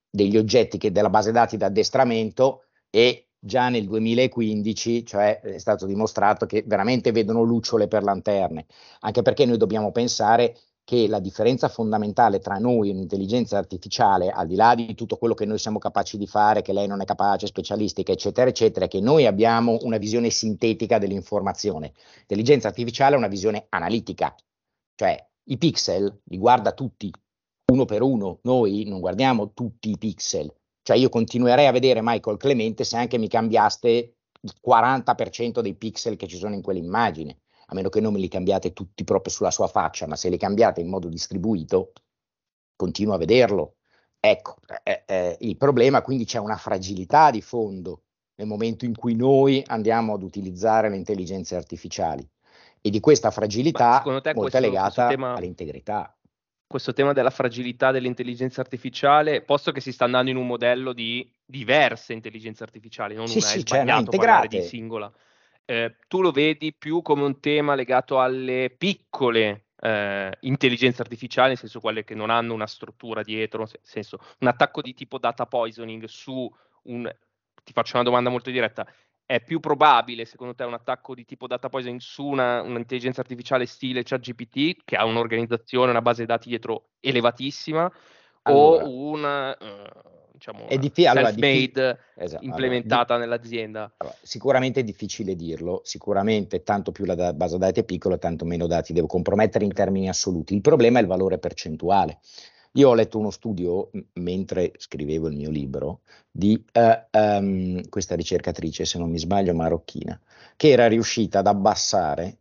degli 0.09 0.35
oggetti 0.35 0.77
che 0.77 0.91
della 0.91 1.09
base 1.09 1.31
dati 1.31 1.55
d'addestramento 1.57 2.63
e 2.89 3.28
già 3.39 3.69
nel 3.69 3.85
2015, 3.85 5.05
cioè 5.05 5.39
è 5.39 5.57
stato 5.57 5.85
dimostrato 5.85 6.45
che 6.45 6.63
veramente 6.65 7.11
vedono 7.11 7.43
lucciole 7.43 7.87
per 7.87 8.03
lanterne, 8.03 8.65
anche 9.01 9.21
perché 9.21 9.45
noi 9.45 9.57
dobbiamo 9.57 9.91
pensare 9.91 10.57
che 10.83 11.07
la 11.07 11.19
differenza 11.19 11.69
fondamentale 11.69 12.39
tra 12.39 12.57
noi 12.57 12.89
e 12.89 12.93
l'intelligenza 12.93 13.59
artificiale, 13.59 14.31
al 14.31 14.47
di 14.47 14.55
là 14.55 14.73
di 14.73 14.95
tutto 14.95 15.17
quello 15.17 15.35
che 15.35 15.45
noi 15.45 15.59
siamo 15.59 15.77
capaci 15.77 16.17
di 16.17 16.25
fare, 16.25 16.63
che 16.63 16.73
lei 16.73 16.87
non 16.87 16.99
è 16.99 17.05
capace, 17.05 17.45
specialistica, 17.45 18.11
eccetera, 18.11 18.49
eccetera, 18.49 18.85
è 18.85 18.87
che 18.87 18.99
noi 18.99 19.27
abbiamo 19.27 19.77
una 19.81 19.97
visione 19.97 20.31
sintetica 20.31 20.97
dell'informazione. 20.97 21.93
L'intelligenza 22.17 22.69
artificiale 22.69 23.13
è 23.13 23.17
una 23.19 23.27
visione 23.27 23.67
analitica, 23.69 24.35
cioè 24.95 25.23
i 25.43 25.57
pixel 25.59 26.21
li 26.23 26.37
guarda 26.39 26.71
tutti, 26.71 27.13
uno 27.71 27.85
per 27.85 28.01
uno, 28.01 28.39
noi 28.41 28.83
non 28.85 28.99
guardiamo 28.99 29.53
tutti 29.53 29.91
i 29.91 29.97
pixel, 29.97 30.51
cioè 30.89 30.97
io 30.97 31.09
continuerei 31.09 31.67
a 31.67 31.71
vedere 31.71 32.01
Michael 32.01 32.37
Clemente 32.37 32.83
se 32.83 32.97
anche 32.97 33.19
mi 33.19 33.27
cambiaste 33.27 33.89
il 34.41 34.53
40% 34.67 35.59
dei 35.59 35.75
pixel 35.75 36.15
che 36.15 36.27
ci 36.27 36.35
sono 36.35 36.55
in 36.55 36.63
quell'immagine 36.63 37.41
a 37.67 37.75
meno 37.75 37.89
che 37.89 37.99
non 37.99 38.13
me 38.13 38.17
li 38.17 38.27
cambiate 38.27 38.73
tutti 38.73 39.03
proprio 39.03 39.31
sulla 39.31 39.51
sua 39.51 39.67
faccia, 39.67 40.07
ma 40.07 40.15
se 40.15 40.29
li 40.29 40.37
cambiate 40.39 40.81
in 40.81 40.89
modo 40.89 41.07
distribuito, 41.07 41.91
continuo 42.75 43.13
a 43.13 43.19
vederlo. 43.19 43.75
Ecco, 44.19 44.55
eh, 44.81 45.03
eh, 45.05 45.37
il 45.41 45.57
problema 45.57 46.01
quindi 46.01 46.25
c'è 46.25 46.39
una 46.39 46.57
fragilità 46.57 47.29
di 47.29 47.41
fondo 47.43 48.05
nel 48.37 48.47
momento 48.47 48.85
in 48.85 48.95
cui 48.95 49.13
noi 49.13 49.63
andiamo 49.67 50.15
ad 50.15 50.23
utilizzare 50.23 50.89
le 50.89 50.95
intelligenze 50.95 51.55
artificiali 51.55 52.27
e 52.81 52.89
di 52.89 52.99
questa 52.99 53.29
fragilità 53.29 54.01
molto 54.03 54.31
questo, 54.33 54.57
è 54.57 54.59
legata 54.59 55.07
tema, 55.09 55.35
all'integrità. 55.35 56.17
Questo 56.69 56.93
tema 56.93 57.13
della 57.13 57.31
fragilità 57.31 57.89
dell'intelligenza 57.89 58.61
artificiale, 58.61 59.41
posto 59.41 59.71
che 59.71 59.81
si 59.81 59.91
sta 59.91 60.05
andando 60.05 60.29
in 60.29 60.37
un 60.37 60.45
modello 60.45 60.93
di 60.93 61.27
diverse 61.43 62.13
intelligenze 62.13 62.61
artificiali, 62.61 63.15
non 63.15 63.27
sì, 63.27 63.39
una, 63.39 63.47
sì, 63.47 63.65
cioè, 63.65 63.83
parlare 63.85 64.47
di 64.47 64.61
singola 64.61 65.11
eh, 65.69 65.97
tu 66.07 66.21
lo 66.21 66.31
vedi 66.31 66.73
più 66.73 67.03
come 67.03 67.21
un 67.21 67.39
tema 67.39 67.75
legato 67.75 68.19
alle 68.19 68.73
piccole 68.75 69.65
eh, 69.79 70.35
intelligenze 70.39 71.03
artificiali, 71.03 71.49
nel 71.49 71.59
senso 71.59 71.79
quelle 71.79 72.03
che 72.03 72.15
non 72.15 72.31
hanno 72.31 72.55
una 72.55 72.65
struttura 72.65 73.21
dietro, 73.21 73.59
nel 73.59 73.79
senso 73.83 74.17
un 74.39 74.47
attacco 74.47 74.81
di 74.81 74.95
tipo 74.95 75.19
data 75.19 75.45
poisoning 75.45 76.05
su 76.05 76.51
un... 76.85 77.07
Ti 77.63 77.71
faccio 77.71 77.97
una 77.97 78.03
domanda 78.03 78.31
molto 78.31 78.49
diretta. 78.49 78.91
È 79.29 79.39
più 79.41 79.59
probabile, 79.59 80.25
secondo 80.25 80.55
te, 80.55 80.63
un 80.63 80.73
attacco 80.73 81.13
di 81.13 81.23
tipo 81.23 81.45
data 81.45 81.69
poisoning 81.69 81.99
su 81.99 82.25
una, 82.25 82.63
un'intelligenza 82.63 83.21
artificiale 83.21 83.67
stile 83.67 84.01
ChatGPT, 84.01 84.81
che 84.83 84.95
ha 84.95 85.05
un'organizzazione, 85.05 85.91
una 85.91 86.01
base 86.01 86.25
dati 86.25 86.49
dietro 86.49 86.87
elevatissima, 86.99 87.91
allora. 88.41 88.85
o 88.85 88.89
un... 88.89 89.55
Uh, 89.59 90.09
diciamo, 90.31 90.67
è 90.67 90.79
diffi- 90.79 91.05
allora, 91.05 91.27
self-made 91.27 91.99
esatto, 92.15 92.43
implementata 92.43 93.13
allora, 93.13 93.29
nell'azienda? 93.29 93.93
Sicuramente 94.23 94.79
è 94.79 94.83
difficile 94.83 95.35
dirlo, 95.35 95.81
sicuramente 95.83 96.63
tanto 96.63 96.91
più 96.91 97.05
la 97.05 97.31
base 97.31 97.59
dati 97.59 97.81
è 97.81 97.83
piccola, 97.83 98.17
tanto 98.17 98.45
meno 98.45 98.65
dati 98.65 98.93
devo 98.93 99.05
compromettere 99.05 99.63
in 99.63 99.73
termini 99.73 100.09
assoluti. 100.09 100.55
Il 100.55 100.61
problema 100.61 100.97
è 100.97 101.01
il 101.03 101.07
valore 101.07 101.37
percentuale. 101.37 102.17
Io 102.73 102.89
ho 102.89 102.93
letto 102.93 103.17
uno 103.17 103.31
studio 103.31 103.89
mentre 104.13 104.73
scrivevo 104.77 105.27
il 105.27 105.35
mio 105.35 105.49
libro 105.49 106.01
di 106.29 106.63
uh, 106.73 107.17
um, 107.17 107.89
questa 107.89 108.15
ricercatrice, 108.15 108.85
se 108.85 108.99
non 108.99 109.09
mi 109.09 109.17
sbaglio, 109.17 109.53
marocchina, 109.55 110.19
che 110.55 110.69
era 110.69 110.87
riuscita 110.87 111.39
ad 111.39 111.47
abbassare 111.47 112.37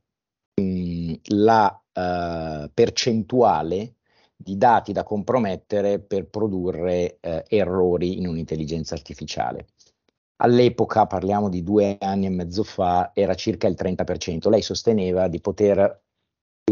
um, 0.60 1.18
la 1.28 1.82
uh, 1.92 2.70
percentuale 2.72 3.94
di 4.40 4.56
dati 4.56 4.92
da 4.92 5.02
compromettere 5.02 5.98
per 5.98 6.28
produrre 6.28 7.18
eh, 7.20 7.44
errori 7.48 8.18
in 8.18 8.28
un'intelligenza 8.28 8.94
artificiale. 8.94 9.66
All'epoca, 10.36 11.06
parliamo 11.06 11.48
di 11.48 11.64
due 11.64 11.96
anni 11.98 12.26
e 12.26 12.30
mezzo 12.30 12.62
fa, 12.62 13.10
era 13.12 13.34
circa 13.34 13.66
il 13.66 13.74
30%. 13.76 14.48
Lei 14.48 14.62
sosteneva 14.62 15.26
di 15.26 15.40
poter, 15.40 16.02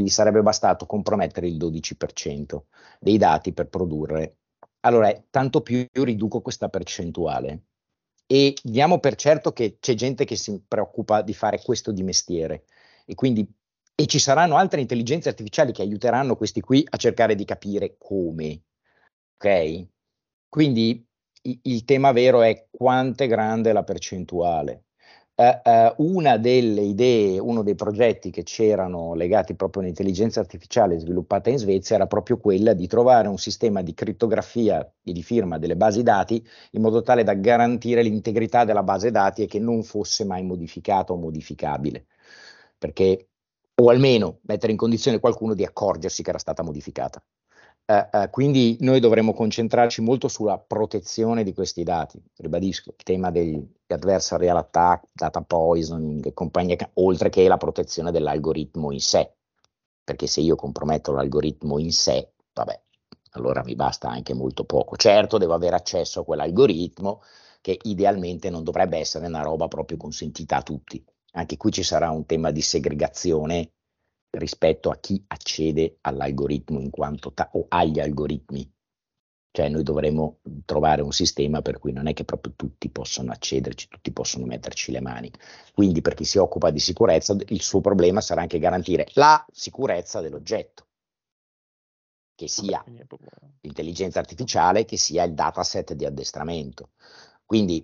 gli 0.01 0.09
sarebbe 0.09 0.43
bastato 0.43 0.87
compromettere 0.87 1.47
il 1.47 1.57
12% 1.57 2.63
dei 3.01 3.19
dati 3.19 3.53
per 3.53 3.69
produrre. 3.69 4.39
Allora, 4.81 5.13
tanto 5.31 5.63
più 5.63 5.87
io 5.91 6.05
riduco 6.05 6.41
questa 6.41 6.69
percentuale 6.69 7.65
e 8.27 8.55
diamo 8.63 8.99
per 8.99 9.15
certo 9.15 9.53
che 9.53 9.79
c'è 9.81 9.95
gente 9.95 10.25
che 10.25 10.37
si 10.37 10.63
preoccupa 10.67 11.23
di 11.23 11.35
fare 11.35 11.61
questo 11.63 11.93
di 11.93 12.03
mestiere 12.03 12.65
e 13.05 13.15
quindi 13.15 13.49
e 13.99 14.07
ci 14.07 14.19
saranno 14.19 14.57
altre 14.57 14.83
intelligenze 14.83 15.31
artificiali 15.31 15.73
che 15.73 15.81
aiuteranno 15.81 16.37
questi 16.37 16.61
qui 16.61 16.87
a 16.87 16.99
cercare 16.99 17.35
di 17.35 17.47
capire 17.47 17.97
come. 17.99 18.63
Ok? 19.37 19.89
Quindi 20.51 21.03
il 21.63 21.85
tema 21.85 22.13
vero 22.13 22.43
è 22.43 22.69
quanto 22.71 23.23
è 23.23 23.27
grande 23.27 23.73
la 23.73 23.85
percentuale. 23.85 24.86
Uh, 25.39 25.61
uh, 25.69 25.95
una 25.99 26.39
delle 26.39 26.81
idee, 26.81 27.39
uno 27.39 27.63
dei 27.63 27.75
progetti 27.75 28.31
che 28.31 28.43
c'erano 28.43 29.13
legati 29.13 29.55
proprio 29.55 29.83
all'intelligenza 29.83 30.41
artificiale 30.41 30.99
sviluppata 30.99 31.51
in 31.51 31.59
Svezia 31.59 31.97
era 31.97 32.07
proprio 32.07 32.39
quella 32.39 32.73
di 32.73 32.87
trovare 32.87 33.29
un 33.29 33.37
sistema 33.37 33.83
di 33.83 33.93
crittografia 33.93 34.81
e 34.81 35.13
di 35.13 35.23
firma 35.23 35.59
delle 35.59 35.77
basi 35.77 36.03
dati 36.03 36.43
in 36.71 36.81
modo 36.81 37.03
tale 37.03 37.23
da 37.23 37.35
garantire 37.35 38.03
l'integrità 38.03 38.65
della 38.65 38.83
base 38.83 39.11
dati 39.11 39.43
e 39.43 39.47
che 39.47 39.59
non 39.59 39.83
fosse 39.83 40.25
mai 40.25 40.43
modificata 40.43 41.13
o 41.13 41.17
modificabile. 41.17 42.07
Perché 42.79 43.29
o 43.75 43.91
almeno 43.91 44.39
mettere 44.45 44.73
in 44.73 44.79
condizione 44.79 45.21
qualcuno 45.21 45.53
di 45.53 45.65
accorgersi 45.65 46.23
che 46.23 46.31
era 46.31 46.39
stata 46.39 46.63
modificata. 46.63 47.23
Uh, 47.87 48.19
uh, 48.19 48.31
quindi 48.31 48.77
noi 48.81 48.99
dovremmo 48.99 49.33
concentrarci 49.33 50.03
molto 50.03 50.27
sulla 50.27 50.59
protezione 50.59 51.45
di 51.45 51.55
questi 51.55 51.85
dati. 51.85 52.21
Ribadisco 52.37 52.91
il 52.91 53.03
tema 53.05 53.31
degli 53.31 53.65
adversarial 53.87 54.57
attack, 54.57 55.09
data 55.13 55.41
poisoning 55.43 56.27
e 56.27 56.33
compagnia, 56.33 56.77
oltre 56.95 57.29
che 57.29 57.47
la 57.47 57.57
protezione 57.57 58.11
dell'algoritmo 58.11 58.91
in 58.91 59.01
sé. 59.01 59.35
Perché 60.03 60.27
se 60.27 60.41
io 60.41 60.57
comprometto 60.57 61.13
l'algoritmo 61.13 61.79
in 61.79 61.93
sé, 61.93 62.33
vabbè, 62.53 62.81
allora 63.33 63.63
mi 63.65 63.77
basta 63.77 64.09
anche 64.09 64.35
molto 64.35 64.65
poco. 64.65 64.97
Certo, 64.97 65.39
devo 65.39 65.55
avere 65.55 65.77
accesso 65.77 66.21
a 66.21 66.25
quell'algoritmo 66.25 67.23
che 67.61 67.79
idealmente 67.83 68.51
non 68.51 68.65
dovrebbe 68.65 68.99
essere 68.99 69.27
una 69.27 69.43
roba 69.43 69.69
proprio 69.69 69.97
consentita 69.97 70.57
a 70.57 70.63
tutti 70.63 71.05
anche 71.37 71.57
qui 71.57 71.71
ci 71.71 71.83
sarà 71.83 72.11
un 72.11 72.27
tema 72.27 72.51
di 72.51 72.63
segregazione 72.63 73.73
rispetto 74.39 74.91
a 74.91 74.97
chi 74.97 75.23
accede 75.29 75.99
all'algoritmo 76.03 76.81
in 76.81 76.91
quanto 76.91 77.33
ta- 77.33 77.51
o 77.53 77.67
agli 77.69 78.01
algoritmi. 78.01 78.71
Cioè 79.51 79.71
noi 79.71 79.83
dovremo 79.83 80.41
trovare 80.67 81.01
un 81.01 81.13
sistema 81.13 81.63
per 81.63 81.79
cui 81.79 81.91
non 81.93 82.07
è 82.09 82.13
che 82.13 82.25
proprio 82.25 82.53
tutti 82.55 82.91
possono 82.91 83.33
accederci, 83.33 83.89
tutti 83.89 84.13
possono 84.13 84.45
metterci 84.45 84.93
le 84.93 85.01
mani. 85.01 85.33
Quindi 85.73 86.03
per 86.03 86.13
chi 86.13 86.25
si 86.25 86.37
occupa 86.37 86.71
di 86.71 86.79
sicurezza 86.79 87.35
il 87.47 87.63
suo 87.63 87.81
problema 87.81 88.21
sarà 88.21 88.43
anche 88.43 88.59
garantire 88.59 89.09
la 89.15 89.43
sicurezza 89.51 90.21
dell'oggetto, 90.21 90.89
che 92.35 92.49
sia 92.49 92.85
l'intelligenza 93.63 94.19
artificiale, 94.19 94.85
che 94.85 94.99
sia 94.99 95.23
il 95.23 95.33
dataset 95.33 95.95
di 95.95 96.05
addestramento. 96.05 96.91
Quindi 97.47 97.83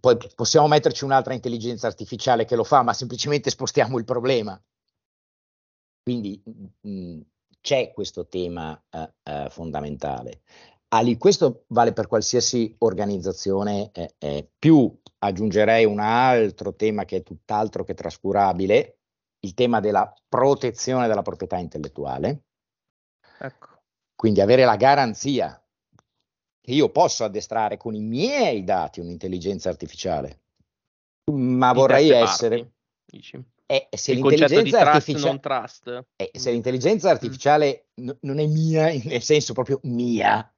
poi 0.00 0.16
possiamo 0.34 0.68
metterci 0.68 1.04
un'altra 1.04 1.34
intelligenza 1.34 1.86
artificiale 1.86 2.46
che 2.46 2.56
lo 2.56 2.64
fa, 2.64 2.82
ma 2.82 2.94
semplicemente 2.94 3.50
spostiamo 3.50 3.98
il 3.98 4.04
problema. 4.04 4.58
Quindi 6.10 6.42
mh, 6.80 7.20
c'è 7.60 7.92
questo 7.92 8.26
tema 8.26 8.76
eh, 8.90 9.12
eh, 9.22 9.46
fondamentale. 9.48 10.40
Ali, 10.88 11.16
questo 11.18 11.66
vale 11.68 11.92
per 11.92 12.08
qualsiasi 12.08 12.74
organizzazione, 12.78 13.92
eh, 13.92 14.14
eh, 14.18 14.50
più 14.58 14.92
aggiungerei 15.18 15.84
un 15.84 16.00
altro 16.00 16.74
tema 16.74 17.04
che 17.04 17.18
è 17.18 17.22
tutt'altro 17.22 17.84
che 17.84 17.94
trascurabile, 17.94 18.98
il 19.44 19.54
tema 19.54 19.78
della 19.78 20.12
protezione 20.28 21.06
della 21.06 21.22
proprietà 21.22 21.58
intellettuale. 21.58 22.42
Ecco. 23.38 23.68
Quindi 24.16 24.40
avere 24.40 24.64
la 24.64 24.74
garanzia 24.74 25.64
che 26.60 26.72
io 26.72 26.90
posso 26.90 27.22
addestrare 27.22 27.76
con 27.76 27.94
i 27.94 28.00
miei 28.00 28.64
dati 28.64 28.98
un'intelligenza 28.98 29.68
artificiale, 29.68 30.40
ma 31.30 31.72
vorrei 31.72 32.10
essere... 32.10 32.72
Parti, 33.06 33.58
eh, 33.70 33.86
se, 33.96 34.14
l'intelligenza 34.14 34.80
artificiale, 34.80 35.38
trust, 35.38 36.06
eh, 36.16 36.30
se 36.32 36.50
l'intelligenza 36.50 37.08
mm. 37.08 37.12
artificiale 37.12 37.86
mm. 38.00 38.08
n- 38.08 38.18
non 38.22 38.38
è 38.40 38.46
mia, 38.46 38.86
nel 39.04 39.22
senso 39.22 39.52
proprio 39.52 39.78
mia, 39.84 40.52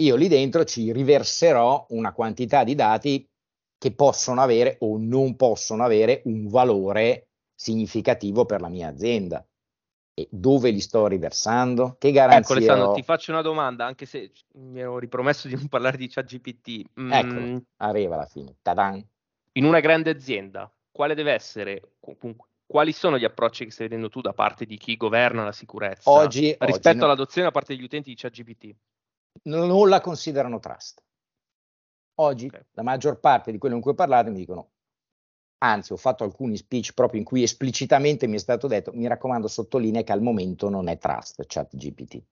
io 0.00 0.14
lì 0.14 0.28
dentro 0.28 0.62
ci 0.64 0.92
riverserò 0.92 1.86
una 1.90 2.12
quantità 2.12 2.62
di 2.62 2.76
dati 2.76 3.28
che 3.76 3.92
possono 3.94 4.40
avere 4.40 4.76
o 4.80 4.96
non 4.96 5.34
possono 5.34 5.82
avere 5.82 6.22
un 6.26 6.46
valore 6.46 7.30
significativo 7.52 8.44
per 8.44 8.60
la 8.60 8.68
mia 8.68 8.86
azienda. 8.86 9.44
E 10.14 10.28
dove 10.30 10.70
li 10.70 10.80
sto 10.80 11.08
riversando? 11.08 11.96
Che 11.98 12.12
garanzia 12.12 12.54
Ecco 12.54 12.64
Alessandro, 12.64 12.92
ti 12.92 13.02
faccio 13.02 13.32
una 13.32 13.42
domanda, 13.42 13.86
anche 13.86 14.06
se 14.06 14.30
mi 14.52 14.78
ero 14.78 15.00
ripromesso 15.00 15.48
di 15.48 15.56
non 15.56 15.66
parlare 15.66 15.96
di 15.96 16.08
ChatGPT. 16.08 17.00
Mm, 17.00 17.12
ecco, 17.12 17.64
arriva 17.78 18.14
alla 18.14 18.26
fine. 18.26 18.54
Ta-dan. 18.62 19.04
In 19.54 19.64
una 19.64 19.80
grande 19.80 20.10
azienda, 20.10 20.70
quale 20.92 21.14
deve 21.14 21.32
essere, 21.32 21.96
quali 22.66 22.92
sono 22.92 23.18
gli 23.18 23.24
approcci 23.24 23.64
che 23.64 23.70
stai 23.70 23.88
vedendo 23.88 24.08
tu 24.08 24.20
da 24.20 24.32
parte 24.32 24.64
di 24.64 24.76
chi 24.76 24.96
governa 24.96 25.44
la 25.44 25.52
sicurezza 25.52 26.10
oggi, 26.10 26.54
rispetto 26.58 26.88
oggi 26.88 27.04
all'adozione 27.04 27.46
da 27.48 27.52
parte 27.52 27.74
degli 27.74 27.84
utenti 27.84 28.10
di 28.10 28.16
ChatGPT? 28.16 28.74
Non 29.44 29.88
la 29.88 30.00
considerano 30.00 30.60
trust. 30.60 31.02
Oggi 32.16 32.46
okay. 32.46 32.66
la 32.72 32.82
maggior 32.82 33.18
parte 33.18 33.50
di 33.50 33.58
quello 33.58 33.74
in 33.74 33.80
cui 33.80 33.94
parlate 33.94 34.30
mi 34.30 34.36
dicono 34.36 34.72
anzi 35.62 35.92
ho 35.92 35.96
fatto 35.96 36.24
alcuni 36.24 36.56
speech 36.56 36.92
proprio 36.92 37.20
in 37.20 37.24
cui 37.24 37.42
esplicitamente 37.42 38.26
mi 38.26 38.36
è 38.36 38.38
stato 38.38 38.66
detto, 38.66 38.92
mi 38.92 39.06
raccomando 39.06 39.48
sottolinea 39.48 40.02
che 40.02 40.12
al 40.12 40.20
momento 40.20 40.68
non 40.68 40.88
è 40.88 40.98
trust 40.98 41.44
chat 41.46 41.74
GPT. 41.74 42.22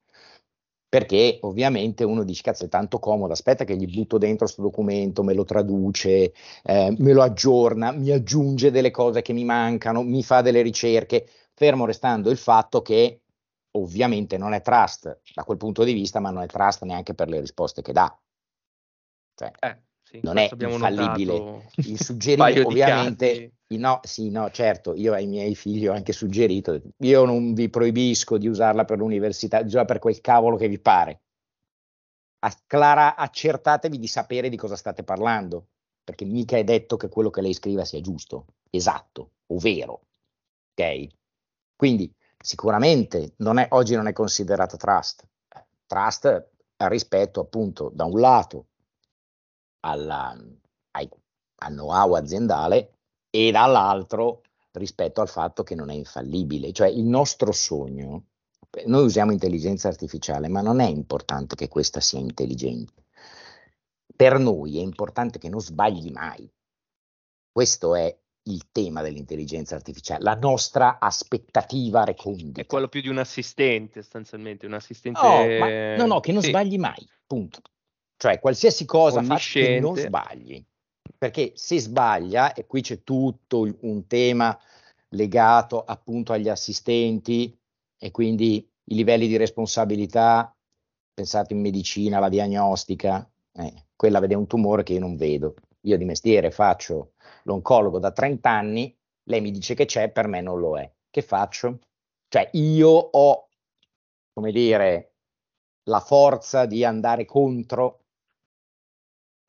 Perché 0.90 1.38
ovviamente 1.42 2.02
uno 2.02 2.24
dice, 2.24 2.42
cazzo 2.42 2.64
è 2.64 2.68
tanto 2.68 2.98
comodo, 2.98 3.32
aspetta 3.32 3.64
che 3.64 3.76
gli 3.76 3.86
butto 3.86 4.18
dentro 4.18 4.44
questo 4.46 4.60
documento, 4.62 5.22
me 5.22 5.34
lo 5.34 5.44
traduce, 5.44 6.32
eh, 6.64 6.94
me 6.98 7.12
lo 7.12 7.22
aggiorna, 7.22 7.92
mi 7.92 8.10
aggiunge 8.10 8.72
delle 8.72 8.90
cose 8.90 9.22
che 9.22 9.32
mi 9.32 9.44
mancano, 9.44 10.02
mi 10.02 10.24
fa 10.24 10.40
delle 10.42 10.62
ricerche, 10.62 11.28
fermo 11.54 11.86
restando 11.86 12.28
il 12.28 12.38
fatto 12.38 12.82
che 12.82 13.20
ovviamente 13.76 14.36
non 14.36 14.52
è 14.52 14.62
trust 14.62 15.20
da 15.32 15.44
quel 15.44 15.58
punto 15.58 15.84
di 15.84 15.92
vista, 15.92 16.18
ma 16.18 16.30
non 16.30 16.42
è 16.42 16.46
trust 16.46 16.82
neanche 16.82 17.14
per 17.14 17.28
le 17.28 17.38
risposte 17.38 17.82
che 17.82 17.92
dà. 17.92 18.12
Cioè, 19.34 19.52
eh 19.60 19.89
sì, 20.10 20.20
non 20.24 20.38
è 20.38 20.50
infallibile. 20.52 21.68
Il 21.76 22.00
suggerimento, 22.02 22.66
ovviamente, 22.66 23.52
no, 23.68 24.00
sì, 24.02 24.28
no, 24.30 24.50
certo, 24.50 24.94
io 24.94 25.12
ai 25.12 25.28
miei 25.28 25.54
figli 25.54 25.86
ho 25.86 25.92
anche 25.92 26.12
suggerito, 26.12 26.80
io 26.96 27.24
non 27.24 27.54
vi 27.54 27.70
proibisco 27.70 28.36
di 28.36 28.48
usarla 28.48 28.84
per 28.84 28.98
l'università, 28.98 29.60
usarla 29.60 29.84
per 29.84 30.00
quel 30.00 30.20
cavolo 30.20 30.56
che 30.56 30.66
vi 30.66 30.80
pare. 30.80 31.22
A 32.40 32.52
Clara, 32.66 33.14
accertatevi 33.14 33.98
di 33.98 34.08
sapere 34.08 34.48
di 34.48 34.56
cosa 34.56 34.74
state 34.74 35.04
parlando, 35.04 35.68
perché 36.02 36.24
mica 36.24 36.56
è 36.56 36.64
detto 36.64 36.96
che 36.96 37.08
quello 37.08 37.30
che 37.30 37.42
lei 37.42 37.52
scriva 37.52 37.84
sia 37.84 38.00
giusto, 38.00 38.46
esatto, 38.70 39.34
ovvero. 39.48 40.06
Ok? 40.72 41.06
Quindi 41.76 42.12
sicuramente 42.36 43.34
non 43.36 43.58
è, 43.58 43.68
oggi 43.70 43.94
non 43.94 44.08
è 44.08 44.12
considerata 44.12 44.76
trust. 44.76 45.24
Trust 45.86 46.48
rispetto 46.78 47.40
appunto 47.40 47.90
da 47.94 48.06
un 48.06 48.18
lato 48.18 48.69
alla, 49.80 50.36
ai, 50.92 51.08
al 51.62 51.72
know-how 51.72 52.14
aziendale 52.14 52.98
e 53.30 53.50
dall'altro 53.50 54.42
rispetto 54.72 55.20
al 55.20 55.28
fatto 55.28 55.62
che 55.62 55.74
non 55.74 55.90
è 55.90 55.94
infallibile. 55.94 56.72
Cioè 56.72 56.88
il 56.88 57.04
nostro 57.04 57.52
sogno, 57.52 58.26
noi 58.86 59.04
usiamo 59.04 59.32
intelligenza 59.32 59.88
artificiale, 59.88 60.48
ma 60.48 60.60
non 60.60 60.80
è 60.80 60.86
importante 60.86 61.54
che 61.56 61.68
questa 61.68 62.00
sia 62.00 62.18
intelligente. 62.18 63.04
Per 64.14 64.38
noi 64.38 64.78
è 64.78 64.82
importante 64.82 65.38
che 65.38 65.48
non 65.48 65.60
sbagli 65.60 66.10
mai. 66.10 66.48
Questo 67.50 67.94
è 67.94 68.16
il 68.44 68.70
tema 68.70 69.02
dell'intelligenza 69.02 69.74
artificiale, 69.74 70.22
la 70.22 70.34
nostra 70.34 70.98
aspettativa 70.98 72.04
recondita. 72.04 72.60
È 72.60 72.66
quello 72.66 72.88
più 72.88 73.00
di 73.00 73.08
un 73.08 73.18
assistente, 73.18 74.02
sostanzialmente, 74.02 74.66
un 74.66 74.74
assistente... 74.74 75.20
No, 75.20 75.58
ma, 75.58 75.96
no, 75.96 76.06
no, 76.06 76.20
che 76.20 76.32
non 76.32 76.42
sì. 76.42 76.48
sbagli 76.48 76.78
mai, 76.78 77.06
punto. 77.26 77.60
Cioè 78.20 78.38
qualsiasi 78.38 78.84
cosa 78.84 79.22
faccia 79.22 79.80
non 79.80 79.96
sbagli, 79.96 80.62
perché 81.16 81.52
se 81.54 81.78
sbaglia, 81.80 82.52
e 82.52 82.66
qui 82.66 82.82
c'è 82.82 83.02
tutto 83.02 83.66
un 83.80 84.06
tema 84.06 84.60
legato 85.14 85.82
appunto 85.82 86.34
agli 86.34 86.50
assistenti 86.50 87.58
e 87.96 88.10
quindi 88.10 88.56
i 88.56 88.94
livelli 88.94 89.26
di 89.26 89.38
responsabilità, 89.38 90.54
pensate 91.14 91.54
in 91.54 91.62
medicina, 91.62 92.18
la 92.18 92.28
diagnostica, 92.28 93.26
eh, 93.52 93.86
quella 93.96 94.20
vede 94.20 94.34
un 94.34 94.46
tumore 94.46 94.82
che 94.82 94.92
io 94.92 95.00
non 95.00 95.16
vedo. 95.16 95.54
Io 95.84 95.96
di 95.96 96.04
mestiere 96.04 96.50
faccio 96.50 97.12
l'oncologo 97.44 97.98
da 97.98 98.12
30 98.12 98.50
anni, 98.50 98.94
lei 99.30 99.40
mi 99.40 99.50
dice 99.50 99.72
che 99.72 99.86
c'è, 99.86 100.10
per 100.10 100.26
me 100.26 100.42
non 100.42 100.58
lo 100.58 100.78
è. 100.78 100.92
Che 101.08 101.22
faccio? 101.22 101.78
Cioè 102.28 102.50
io 102.52 102.90
ho, 102.90 103.48
come 104.34 104.52
dire, 104.52 105.14
la 105.84 106.00
forza 106.00 106.66
di 106.66 106.84
andare 106.84 107.24
contro 107.24 108.00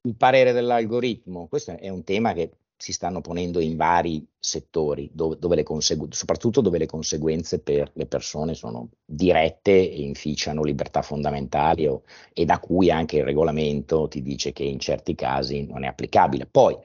il 0.03 0.15
parere 0.15 0.51
dell'algoritmo, 0.51 1.47
questo 1.47 1.77
è 1.77 1.89
un 1.89 2.03
tema 2.03 2.33
che 2.33 2.57
si 2.81 2.93
stanno 2.93 3.21
ponendo 3.21 3.59
in 3.59 3.75
vari 3.75 4.27
settori, 4.39 5.07
dove, 5.13 5.37
dove 5.37 5.61
consegu- 5.61 6.11
soprattutto 6.11 6.61
dove 6.61 6.79
le 6.79 6.87
conseguenze 6.87 7.59
per 7.59 7.91
le 7.93 8.07
persone 8.07 8.55
sono 8.55 8.89
dirette 9.05 9.71
e 9.71 10.01
inficiano 10.01 10.63
libertà 10.63 11.03
fondamentali 11.03 11.85
o, 11.85 12.01
e 12.33 12.43
da 12.43 12.59
cui 12.59 12.89
anche 12.89 13.17
il 13.17 13.23
regolamento 13.23 14.07
ti 14.07 14.23
dice 14.23 14.51
che 14.51 14.63
in 14.63 14.79
certi 14.79 15.13
casi 15.13 15.67
non 15.67 15.83
è 15.83 15.87
applicabile. 15.87 16.47
Poi 16.47 16.75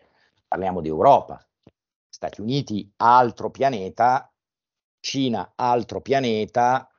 parliamo 0.47 0.83
di 0.83 0.89
Europa, 0.89 1.43
Stati 2.09 2.43
Uniti, 2.43 2.93
altro 2.97 3.51
pianeta, 3.51 4.31
Cina, 5.01 5.53
altro 5.55 6.03
pianeta, 6.03 6.91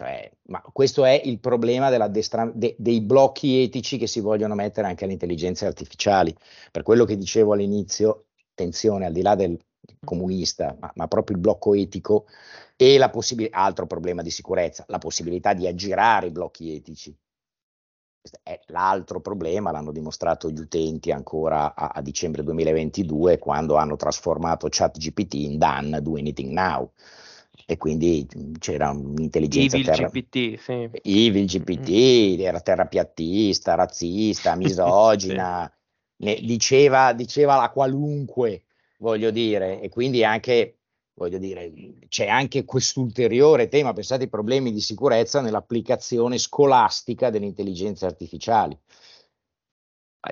cioè, 0.00 0.32
ma 0.44 0.62
questo 0.72 1.04
è 1.04 1.20
il 1.22 1.40
problema 1.40 1.90
de, 1.90 2.74
dei 2.78 3.02
blocchi 3.02 3.62
etici 3.62 3.98
che 3.98 4.06
si 4.06 4.20
vogliono 4.20 4.54
mettere 4.54 4.86
anche 4.86 5.04
alle 5.04 5.12
intelligenze 5.12 5.66
artificiali. 5.66 6.34
Per 6.72 6.82
quello 6.82 7.04
che 7.04 7.18
dicevo 7.18 7.52
all'inizio, 7.52 8.28
attenzione, 8.50 9.04
al 9.04 9.12
di 9.12 9.20
là 9.20 9.34
del 9.34 9.60
comunista, 10.02 10.74
ma, 10.80 10.90
ma 10.94 11.06
proprio 11.06 11.36
il 11.36 11.42
blocco 11.42 11.74
etico 11.74 12.24
e 12.76 12.96
la 12.96 13.10
possibilità, 13.10 13.58
altro 13.58 13.86
problema 13.86 14.22
di 14.22 14.30
sicurezza, 14.30 14.86
la 14.88 14.96
possibilità 14.96 15.52
di 15.52 15.66
aggirare 15.66 16.28
i 16.28 16.32
blocchi 16.32 16.74
etici. 16.74 17.14
Questo 18.22 18.40
è 18.42 18.58
l'altro 18.68 19.20
problema, 19.20 19.70
l'hanno 19.70 19.92
dimostrato 19.92 20.48
gli 20.48 20.60
utenti 20.60 21.10
ancora 21.10 21.74
a, 21.74 21.88
a 21.88 22.00
dicembre 22.00 22.42
2022 22.42 23.38
quando 23.38 23.74
hanno 23.76 23.96
trasformato 23.96 24.66
ChatGPT 24.70 25.34
in 25.34 25.58
Done, 25.58 26.00
Do 26.00 26.16
Anything 26.16 26.52
Now 26.52 26.90
e 27.70 27.76
quindi 27.76 28.26
c'era 28.58 28.90
un'intelligenza 28.90 29.76
Evil 29.76 29.86
terra... 29.86 30.08
GPT, 30.08 30.58
sì. 30.58 30.90
Evil 31.02 31.46
GPT, 31.46 31.88
mm. 32.36 32.40
era 32.40 32.60
terrapiattista, 32.60 33.76
razzista, 33.76 34.56
misogina, 34.58 35.72
sì. 36.16 36.24
ne, 36.24 36.40
diceva, 36.40 37.12
diceva 37.12 37.54
la 37.54 37.70
qualunque, 37.70 38.64
voglio 38.98 39.30
dire, 39.30 39.80
e 39.80 39.88
quindi 39.88 40.24
anche, 40.24 40.78
voglio 41.14 41.38
dire, 41.38 41.72
c'è 42.08 42.26
anche 42.26 42.64
quest'ulteriore 42.64 43.68
tema, 43.68 43.92
pensate 43.92 44.24
ai 44.24 44.28
problemi 44.28 44.72
di 44.72 44.80
sicurezza 44.80 45.40
nell'applicazione 45.40 46.38
scolastica 46.38 47.30
delle 47.30 47.46
intelligenze 47.46 48.04
artificiali. 48.04 48.76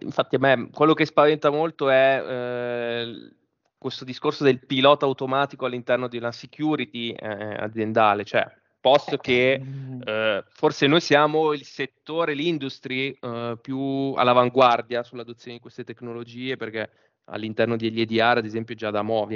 Infatti 0.00 0.34
a 0.34 0.38
me 0.40 0.70
quello 0.72 0.92
che 0.92 1.06
spaventa 1.06 1.50
molto 1.50 1.88
è 1.88 2.20
eh, 2.20 3.32
questo 3.78 4.04
discorso 4.04 4.44
del 4.44 4.64
pilota 4.64 5.06
automatico 5.06 5.64
all'interno 5.64 6.08
di 6.08 6.16
una 6.16 6.32
security 6.32 7.12
eh, 7.12 7.28
aziendale, 7.28 8.24
cioè 8.24 8.46
posto 8.80 9.16
che 9.16 9.60
eh, 10.04 10.44
forse 10.48 10.86
noi 10.86 11.00
siamo 11.00 11.52
il 11.52 11.64
settore, 11.64 12.34
l'industry 12.34 13.16
eh, 13.20 13.58
più 13.60 14.12
all'avanguardia 14.16 15.02
sull'adozione 15.02 15.56
di 15.56 15.62
queste 15.62 15.84
tecnologie 15.84 16.56
perché 16.56 16.90
all'interno 17.28 17.76
degli 17.76 18.00
EDR, 18.00 18.38
ad 18.38 18.44
esempio, 18.44 18.74
già 18.74 18.90
da 18.90 19.02
Mo' 19.02 19.28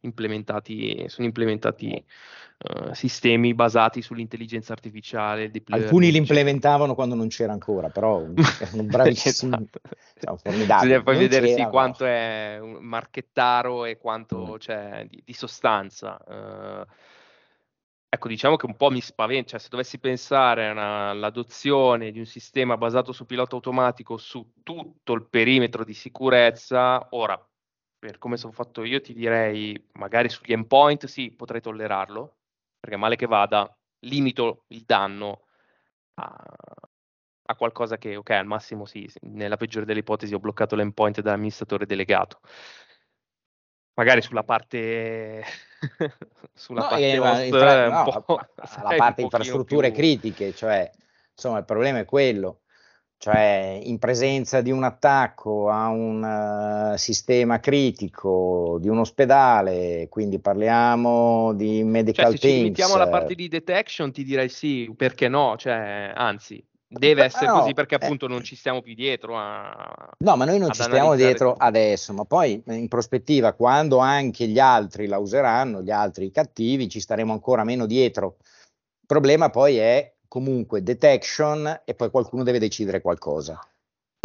implementati, 0.00 1.04
sono 1.08 1.26
implementati 1.26 2.04
uh, 2.62 2.92
sistemi 2.92 3.54
basati 3.54 4.02
sull'intelligenza 4.02 4.72
artificiale. 4.72 5.50
Alcuni 5.68 6.10
li 6.10 6.18
implementavano 6.18 6.94
quando 6.94 7.14
non 7.14 7.28
c'era 7.28 7.52
ancora, 7.52 7.88
però 7.88 8.24
erano 8.60 8.82
bravissimi, 8.84 9.54
esatto. 9.54 10.40
cioè. 10.42 10.52
Bisogna 10.52 11.02
poi 11.02 11.16
vedere 11.16 11.54
sì, 11.54 11.64
quanto 11.64 12.04
è 12.04 12.60
marchettaro 12.60 13.84
e 13.84 13.98
quanto 13.98 14.52
mm. 14.52 14.56
c'è 14.56 15.06
di, 15.08 15.22
di 15.24 15.32
sostanza. 15.32 16.18
Uh, 16.26 17.10
Ecco, 18.14 18.28
diciamo 18.28 18.56
che 18.56 18.66
un 18.66 18.76
po' 18.76 18.90
mi 18.90 19.00
spaventa, 19.00 19.48
cioè 19.52 19.58
se 19.58 19.68
dovessi 19.70 19.98
pensare 19.98 20.68
all'adozione 20.68 22.10
di 22.10 22.18
un 22.18 22.26
sistema 22.26 22.76
basato 22.76 23.10
su 23.10 23.24
pilota 23.24 23.54
automatico 23.54 24.18
su 24.18 24.52
tutto 24.62 25.14
il 25.14 25.26
perimetro 25.30 25.82
di 25.82 25.94
sicurezza, 25.94 27.06
ora, 27.12 27.42
per 27.98 28.18
come 28.18 28.36
sono 28.36 28.52
fatto 28.52 28.84
io, 28.84 29.00
ti 29.00 29.14
direi 29.14 29.82
magari 29.92 30.28
sugli 30.28 30.52
endpoint 30.52 31.06
sì, 31.06 31.30
potrei 31.30 31.62
tollerarlo, 31.62 32.36
perché 32.78 32.98
male 32.98 33.16
che 33.16 33.24
vada, 33.26 33.74
limito 34.00 34.64
il 34.68 34.82
danno 34.84 35.46
a, 36.16 36.36
a 37.44 37.56
qualcosa 37.56 37.96
che, 37.96 38.16
ok, 38.16 38.30
al 38.30 38.46
massimo 38.46 38.84
sì, 38.84 39.10
nella 39.22 39.56
peggiore 39.56 39.86
delle 39.86 40.00
ipotesi 40.00 40.34
ho 40.34 40.38
bloccato 40.38 40.76
l'endpoint 40.76 41.22
dall'amministratore 41.22 41.86
delegato 41.86 42.40
magari 43.94 44.22
sulla 44.22 44.42
parte 44.42 45.42
sulla 46.54 46.82
no, 46.82 46.88
parte 46.88 47.02
eh, 47.04 47.46
infra- 47.46 47.88
no, 47.88 48.04
la 48.82 48.94
parte 48.96 49.22
infrastrutture 49.22 49.90
più... 49.90 49.98
critiche, 49.98 50.54
cioè 50.54 50.90
insomma 51.34 51.58
il 51.58 51.64
problema 51.64 51.98
è 51.98 52.04
quello. 52.04 52.60
cioè 53.18 53.78
in 53.82 53.98
presenza 53.98 54.60
di 54.60 54.70
un 54.70 54.82
attacco 54.82 55.70
a 55.70 55.88
un 55.88 56.22
uh, 56.92 56.96
sistema 56.96 57.60
critico 57.60 58.78
di 58.80 58.88
un 58.88 58.98
ospedale, 58.98 60.08
quindi 60.08 60.40
parliamo 60.40 61.52
di 61.52 61.84
medical 61.84 62.26
cioè, 62.26 62.36
se 62.36 62.40
teams. 62.40 62.56
Se 62.56 62.62
ci 62.62 62.68
mettiamo 62.68 62.96
la 62.96 63.08
parte 63.08 63.34
di 63.34 63.48
detection 63.48 64.10
ti 64.10 64.24
direi 64.24 64.48
sì, 64.48 64.92
perché 64.96 65.28
no, 65.28 65.56
cioè, 65.56 66.12
anzi, 66.14 66.64
deve 66.98 67.24
essere 67.24 67.46
no, 67.46 67.60
così 67.60 67.72
perché 67.72 67.96
eh, 67.96 67.98
appunto 68.02 68.26
eh, 68.26 68.28
non 68.28 68.42
ci 68.42 68.54
stiamo 68.54 68.82
più 68.82 68.94
dietro 68.94 69.38
a, 69.38 70.10
No, 70.18 70.36
ma 70.36 70.44
noi 70.44 70.58
non 70.58 70.70
ci 70.72 70.82
stiamo 70.82 71.14
dietro 71.14 71.52
tutto. 71.52 71.64
adesso, 71.64 72.12
ma 72.12 72.24
poi 72.24 72.62
in 72.66 72.88
prospettiva 72.88 73.52
quando 73.54 73.98
anche 73.98 74.46
gli 74.46 74.58
altri 74.58 75.06
la 75.06 75.18
useranno, 75.18 75.82
gli 75.82 75.90
altri 75.90 76.30
cattivi, 76.30 76.88
ci 76.88 77.00
staremo 77.00 77.32
ancora 77.32 77.64
meno 77.64 77.86
dietro. 77.86 78.36
Il 78.40 79.06
problema 79.06 79.50
poi 79.50 79.78
è 79.78 80.14
comunque 80.28 80.82
detection 80.82 81.82
e 81.84 81.94
poi 81.94 82.10
qualcuno 82.10 82.42
deve 82.42 82.58
decidere 82.58 83.00
qualcosa. 83.00 83.58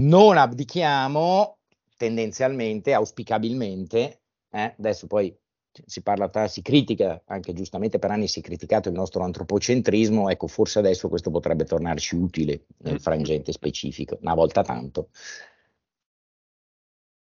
Non 0.04 0.38
abdichiamo 0.38 1.58
tendenzialmente, 1.98 2.94
auspicabilmente, 2.94 4.20
eh, 4.52 4.76
adesso 4.78 5.08
poi 5.08 5.36
si 5.86 6.02
parla, 6.02 6.48
si 6.48 6.62
critica, 6.62 7.22
anche 7.26 7.54
giustamente 7.54 8.00
per 8.00 8.12
anni 8.12 8.28
si 8.28 8.40
è 8.40 8.44
criticato 8.44 8.90
il 8.90 8.96
nostro 8.96 9.24
antropocentrismo, 9.24 10.30
ecco 10.30 10.48
forse 10.48 10.80
adesso 10.80 11.10
questo 11.10 11.30
potrebbe 11.32 11.66
tornarci 11.66 12.16
utile 12.16 12.66
nel 12.80 13.00
frangente 13.00 13.52
specifico, 13.52 14.18
una 14.22 14.34
volta 14.34 14.62
tanto. 14.64 15.10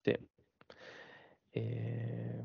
Sì. 0.01 0.17
E... 1.51 2.42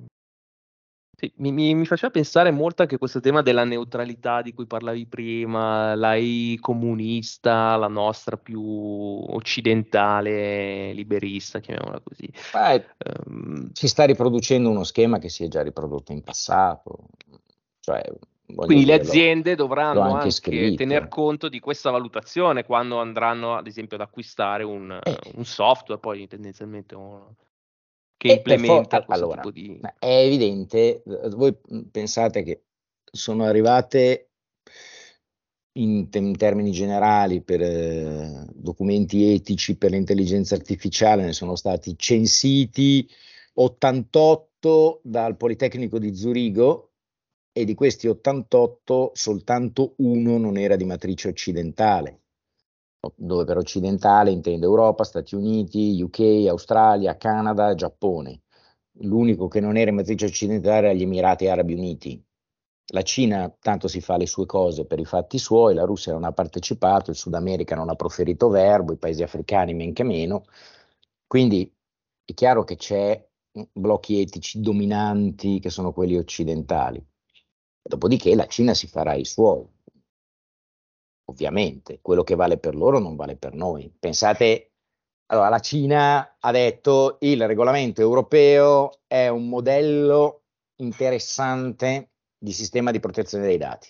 Sì, 1.20 1.32
mi, 1.38 1.50
mi, 1.50 1.74
mi 1.74 1.84
faceva 1.84 2.12
pensare 2.12 2.52
molto 2.52 2.82
anche 2.82 2.96
questo 2.96 3.18
tema 3.18 3.42
della 3.42 3.64
neutralità 3.64 4.40
di 4.40 4.54
cui 4.54 4.66
parlavi 4.66 5.04
prima, 5.06 5.96
l'AI 5.96 6.58
comunista, 6.60 7.74
la 7.74 7.88
nostra 7.88 8.36
più 8.36 8.62
occidentale, 8.62 10.92
liberista, 10.92 11.58
chiamiamola 11.58 12.00
così. 12.04 12.32
Eh, 12.54 12.86
um, 13.26 13.68
si 13.72 13.88
sta 13.88 14.04
riproducendo 14.04 14.70
uno 14.70 14.84
schema 14.84 15.18
che 15.18 15.28
si 15.28 15.42
è 15.42 15.48
già 15.48 15.60
riprodotto 15.60 16.12
in 16.12 16.22
passato. 16.22 17.08
Cioè, 17.80 18.00
quindi 18.54 18.84
le 18.84 18.94
aziende 18.94 19.56
dovranno 19.56 20.14
anche, 20.14 20.28
anche 20.28 20.74
tener 20.76 21.08
conto 21.08 21.48
di 21.48 21.58
questa 21.58 21.90
valutazione 21.90 22.64
quando 22.64 23.00
andranno, 23.00 23.56
ad 23.56 23.66
esempio, 23.66 23.96
ad 23.96 24.02
acquistare 24.02 24.62
un, 24.62 24.96
eh. 25.02 25.18
un 25.34 25.44
software, 25.44 26.00
poi 26.00 26.28
tendenzialmente 26.28 26.94
un 26.94 27.24
che 28.18 28.32
implementa 28.32 29.00
for- 29.02 29.14
allora, 29.14 29.40
tipo 29.40 29.52
di... 29.52 29.80
È 29.98 30.06
evidente, 30.06 31.02
voi 31.30 31.56
pensate 31.90 32.42
che 32.42 32.64
sono 33.10 33.44
arrivate 33.44 34.32
in, 35.78 36.08
in 36.10 36.36
termini 36.36 36.72
generali 36.72 37.40
per 37.42 37.62
eh, 37.62 38.46
documenti 38.52 39.32
etici 39.32 39.78
per 39.78 39.92
l'intelligenza 39.92 40.56
artificiale, 40.56 41.24
ne 41.24 41.32
sono 41.32 41.54
stati 41.54 41.96
censiti 41.96 43.08
88 43.54 45.00
dal 45.04 45.36
Politecnico 45.36 45.98
di 45.98 46.14
Zurigo 46.14 46.90
e 47.52 47.64
di 47.64 47.74
questi 47.74 48.08
88 48.08 49.12
soltanto 49.14 49.94
uno 49.98 50.38
non 50.38 50.56
era 50.56 50.74
di 50.74 50.84
matrice 50.84 51.28
occidentale 51.28 52.22
dove 53.14 53.44
per 53.44 53.56
occidentale 53.56 54.30
intendo 54.30 54.66
Europa, 54.66 55.04
Stati 55.04 55.34
Uniti, 55.34 56.00
UK, 56.02 56.46
Australia, 56.48 57.16
Canada, 57.16 57.74
Giappone. 57.74 58.42
L'unico 59.02 59.46
che 59.46 59.60
non 59.60 59.76
era 59.76 59.90
in 59.90 59.96
matrice 59.96 60.26
occidentale 60.26 60.88
era 60.88 60.92
gli 60.92 61.02
Emirati 61.02 61.46
Arabi 61.46 61.74
Uniti. 61.74 62.22
La 62.90 63.02
Cina 63.02 63.54
tanto 63.60 63.86
si 63.86 64.00
fa 64.00 64.16
le 64.16 64.26
sue 64.26 64.46
cose 64.46 64.86
per 64.86 64.98
i 64.98 65.04
fatti 65.04 65.38
suoi, 65.38 65.74
la 65.74 65.84
Russia 65.84 66.12
non 66.12 66.24
ha 66.24 66.32
partecipato, 66.32 67.10
il 67.10 67.16
Sud 67.16 67.34
America 67.34 67.76
non 67.76 67.90
ha 67.90 67.94
proferito 67.94 68.48
verbo, 68.48 68.92
i 68.92 68.98
paesi 68.98 69.22
africani 69.22 69.74
men 69.74 69.92
che 69.92 70.02
meno. 70.02 70.44
Quindi 71.26 71.70
è 72.24 72.32
chiaro 72.34 72.64
che 72.64 72.76
c'è 72.76 73.24
blocchi 73.72 74.20
etici 74.20 74.60
dominanti 74.60 75.60
che 75.60 75.70
sono 75.70 75.92
quelli 75.92 76.16
occidentali. 76.16 77.04
Dopodiché 77.82 78.34
la 78.34 78.46
Cina 78.46 78.74
si 78.74 78.86
farà 78.86 79.14
i 79.14 79.24
suoi 79.24 79.66
ovviamente, 81.30 82.00
quello 82.00 82.22
che 82.22 82.34
vale 82.34 82.58
per 82.58 82.74
loro 82.74 82.98
non 82.98 83.16
vale 83.16 83.36
per 83.36 83.54
noi. 83.54 83.94
Pensate, 83.98 84.72
allora 85.26 85.48
la 85.48 85.58
Cina 85.60 86.36
ha 86.38 86.50
detto 86.50 87.18
il 87.20 87.46
regolamento 87.46 88.00
europeo 88.00 89.00
è 89.06 89.28
un 89.28 89.48
modello 89.48 90.44
interessante 90.76 92.12
di 92.38 92.52
sistema 92.52 92.90
di 92.90 93.00
protezione 93.00 93.46
dei 93.46 93.58
dati 93.58 93.88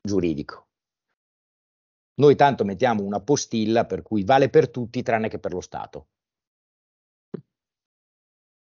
giuridico. 0.00 0.68
Noi 2.16 2.36
tanto 2.36 2.64
mettiamo 2.64 3.02
una 3.02 3.20
postilla 3.20 3.86
per 3.86 4.02
cui 4.02 4.22
vale 4.22 4.48
per 4.48 4.68
tutti 4.70 5.02
tranne 5.02 5.28
che 5.28 5.40
per 5.40 5.52
lo 5.52 5.60
Stato. 5.60 6.08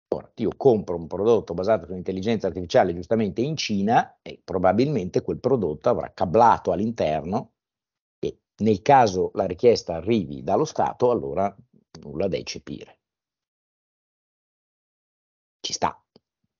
Ora, 0.08 0.32
io 0.36 0.50
compro 0.56 0.96
un 0.96 1.06
prodotto 1.06 1.54
basato 1.54 1.84
sull'intelligenza 1.84 2.48
artificiale 2.48 2.94
giustamente 2.94 3.42
in 3.42 3.56
Cina 3.56 4.18
e 4.22 4.40
probabilmente 4.42 5.20
quel 5.20 5.38
prodotto 5.38 5.90
avrà 5.90 6.10
cablato 6.12 6.72
all'interno 6.72 7.57
nel 8.58 8.82
caso 8.82 9.30
la 9.34 9.46
richiesta 9.46 9.94
arrivi 9.94 10.42
dallo 10.42 10.64
Stato, 10.64 11.10
allora 11.10 11.54
nulla 12.02 12.28
da 12.28 12.36
eccepire. 12.36 12.98
Ci 15.60 15.72
sta, 15.72 16.00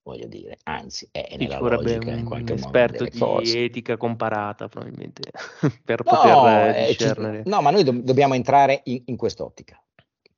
voglio 0.02 0.26
dire, 0.26 0.58
anzi 0.64 1.08
è 1.11 1.37
nella 1.37 1.56
Ci 1.56 1.62
logica 1.62 2.11
in 2.11 2.24
qualche 2.24 2.52
un 2.52 2.58
esperto 2.58 3.04
di 3.04 3.18
cose. 3.18 3.64
etica 3.64 3.96
comparata 3.96 4.68
probabilmente 4.68 5.30
per 5.84 6.04
no, 6.04 6.11
poter 6.11 6.76
eh, 6.76 6.87
discernere. 6.88 7.42
no, 7.44 7.61
ma 7.62 7.70
noi 7.70 7.84
do- 7.84 8.00
dobbiamo 8.02 8.34
entrare 8.34 8.82
in, 8.84 9.02
in 9.06 9.16
quest'ottica. 9.16 9.80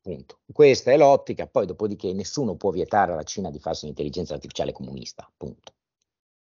Punto. 0.02 0.38
Questa 0.50 0.92
è 0.92 0.96
l'ottica, 0.96 1.46
poi 1.46 1.66
dopodiché 1.66 2.12
nessuno 2.14 2.54
può 2.56 2.70
vietare 2.70 3.12
alla 3.12 3.22
Cina 3.22 3.50
di 3.50 3.58
farsi 3.58 3.84
un'intelligenza 3.84 4.32
artificiale 4.32 4.72
comunista, 4.72 5.30
punto. 5.36 5.74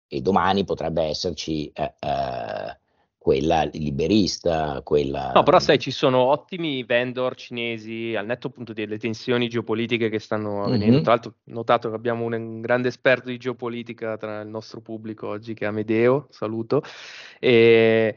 E 0.07 0.21
domani 0.21 0.63
potrebbe 0.63 1.03
esserci 1.03 1.69
eh, 1.71 1.93
eh, 1.99 2.79
quella 3.19 3.69
liberista, 3.73 4.81
quella... 4.81 5.33
No, 5.33 5.43
però 5.43 5.59
sai, 5.59 5.77
ci 5.77 5.91
sono 5.91 6.19
ottimi 6.19 6.83
vendor 6.85 7.35
cinesi, 7.35 8.15
al 8.15 8.25
netto 8.25 8.47
appunto 8.47 8.71
delle 8.71 8.97
tensioni 8.97 9.49
geopolitiche 9.49 10.09
che 10.09 10.19
stanno 10.19 10.63
avvenendo. 10.63 10.93
Mm-hmm. 10.93 11.03
Tra 11.03 11.11
l'altro, 11.11 11.33
notato 11.43 11.89
che 11.89 11.95
abbiamo 11.95 12.23
un, 12.23 12.33
un, 12.33 12.61
grande 12.61 12.87
esperto 12.87 13.27
di 13.27 13.37
geopolitica 13.37 14.15
tra 14.15 14.39
il 14.39 14.47
nostro 14.47 14.79
pubblico 14.79 15.27
oggi, 15.27 15.53
che 15.53 15.65
è 15.65 15.67
Amedeo, 15.67 16.27
saluto. 16.29 16.81
E... 17.39 18.15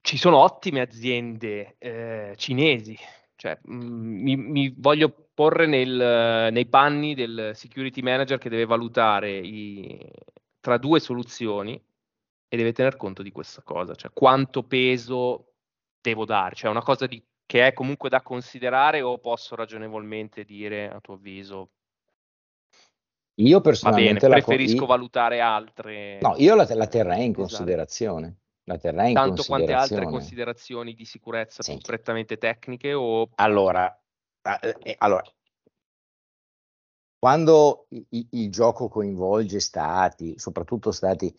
Ci 0.00 0.16
sono 0.16 0.38
ottime 0.38 0.80
aziende 0.80 1.74
eh, 1.78 2.34
cinesi, 2.36 2.96
cioè, 3.34 3.58
mh, 3.60 3.74
mm, 3.74 4.22
mi, 4.22 4.36
mi, 4.36 4.74
voglio 4.76 5.12
porre 5.34 5.66
nel, 5.66 6.52
nei 6.52 6.66
panni 6.66 7.14
del 7.14 7.52
security 7.54 8.02
manager 8.02 8.38
che 8.38 8.50
deve 8.50 8.66
valutare 8.66 9.36
i, 9.36 9.98
tra 10.60 10.76
due 10.76 11.00
soluzioni 11.00 11.80
e 12.48 12.56
deve 12.56 12.72
tener 12.72 12.96
conto 12.96 13.22
di 13.22 13.32
questa 13.32 13.62
cosa, 13.62 13.94
cioè 13.94 14.12
quanto 14.12 14.62
peso 14.62 15.54
devo 16.00 16.24
dare, 16.24 16.54
cioè 16.54 16.70
una 16.70 16.82
cosa 16.82 17.06
di, 17.06 17.22
che 17.46 17.66
è 17.66 17.72
comunque 17.72 18.08
da 18.08 18.22
considerare 18.22 19.02
o 19.02 19.18
posso 19.18 19.54
ragionevolmente 19.54 20.44
dire 20.44 20.90
a 20.90 21.00
tuo 21.00 21.14
avviso 21.14 21.70
io 23.36 23.60
personalmente 23.60 24.28
bene, 24.28 24.40
preferisco 24.40 24.82
io... 24.82 24.86
valutare 24.86 25.40
altre. 25.40 26.20
No, 26.20 26.34
io 26.36 26.54
la, 26.54 26.68
la 26.72 26.86
terrei 26.86 27.24
in 27.24 27.30
esatto. 27.30 27.40
considerazione. 27.40 28.36
La 28.66 28.78
terrei 28.78 29.08
in 29.08 29.14
Tanto 29.14 29.42
quante 29.42 29.72
altre 29.72 30.04
considerazioni 30.04 30.94
di 30.94 31.04
sicurezza 31.04 31.62
sì. 31.62 31.78
prettamente 31.82 32.38
tecniche 32.38 32.94
o... 32.94 33.28
Allora, 33.34 33.92
eh, 34.42 34.76
eh, 34.82 34.94
allora 34.98 35.22
quando 37.24 37.86
il, 37.88 38.26
il, 38.32 38.50
gioco 38.50 38.88
coinvolge 38.88 39.58
stati, 39.58 40.38
soprattutto 40.38 40.92
stati 40.92 41.34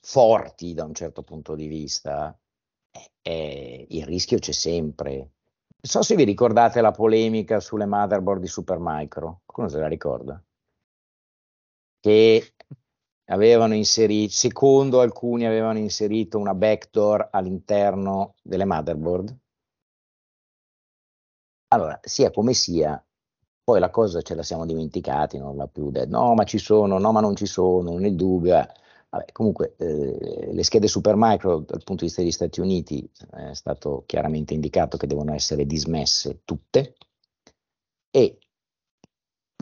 forti 0.00 0.74
da 0.74 0.84
un 0.84 0.94
certo 0.94 1.22
punto 1.22 1.54
di 1.54 1.66
vista, 1.66 2.36
eh, 3.22 3.86
il 3.88 4.04
rischio 4.04 4.38
c'è 4.38 4.52
sempre. 4.52 5.14
Non 5.80 5.92
so 5.92 6.02
se 6.02 6.16
vi 6.16 6.24
ricordate 6.24 6.80
la 6.80 6.90
polemica 6.90 7.60
sulle 7.60 7.86
motherboard 7.86 8.40
di 8.40 8.48
Supermicro, 8.48 9.42
qualcuno 9.44 9.68
se 9.68 9.78
la 9.78 9.88
ricorda? 9.88 10.42
Che 12.00 12.54
avevano 13.26 13.74
inserito, 13.74 14.32
secondo 14.32 15.00
alcuni 15.00 15.46
avevano 15.46 15.78
inserito 15.78 16.38
una 16.38 16.54
backdoor 16.54 17.28
all'interno 17.30 18.34
delle 18.42 18.64
motherboard. 18.64 19.36
Allora, 21.68 21.98
sia 22.02 22.30
come 22.30 22.54
sia, 22.54 23.02
poi 23.62 23.80
la 23.80 23.90
cosa 23.90 24.22
ce 24.22 24.34
la 24.34 24.42
siamo 24.42 24.64
dimenticati, 24.64 25.36
non 25.36 25.56
l'ha 25.56 25.66
più 25.68 25.90
detto, 25.90 26.08
no 26.08 26.34
ma 26.34 26.44
ci 26.44 26.56
sono, 26.58 26.98
no 26.98 27.12
ma 27.12 27.20
non 27.20 27.36
ci 27.36 27.46
sono, 27.46 27.98
nel 27.98 28.16
dubbio. 28.16 28.58
Eh. 28.58 28.66
Vabbè, 29.10 29.32
comunque 29.32 29.74
eh, 29.78 30.52
le 30.52 30.62
schede 30.62 30.86
Supermicro 30.86 31.60
dal 31.60 31.82
punto 31.82 32.02
di 32.02 32.06
vista 32.06 32.20
degli 32.20 32.30
Stati 32.30 32.60
Uniti 32.60 33.10
è 33.30 33.54
stato 33.54 34.02
chiaramente 34.06 34.52
indicato 34.52 34.98
che 34.98 35.06
devono 35.06 35.32
essere 35.32 35.64
dismesse 35.64 36.42
tutte 36.44 36.94
e 38.10 38.38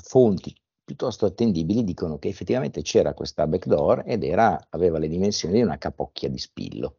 fonti 0.03 0.55
piuttosto 0.87 1.27
attendibili 1.27 1.83
dicono 1.83 2.19
che 2.19 2.29
effettivamente 2.29 2.81
c'era 2.83 3.13
questa 3.13 3.47
backdoor 3.49 4.05
ed 4.07 4.23
era, 4.23 4.69
aveva 4.71 4.99
le 4.99 5.09
dimensioni 5.09 5.55
di 5.55 5.63
una 5.63 5.79
capocchia 5.79 6.29
di 6.29 6.39
spillo, 6.39 6.99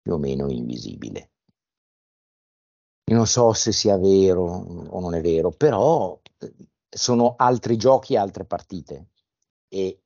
più 0.00 0.14
o 0.14 0.18
meno 0.18 0.48
invisibile. 0.48 1.32
non 3.10 3.26
so 3.26 3.52
se 3.52 3.72
sia 3.72 3.98
vero 3.98 4.44
o 4.44 5.00
non 5.00 5.14
è 5.14 5.20
vero, 5.20 5.50
però 5.50 6.20
eh, 6.38 6.54
sono 6.88 7.34
altri 7.36 7.76
giochi, 7.76 8.16
altre 8.16 8.44
partite. 8.44 9.08
E 9.68 10.02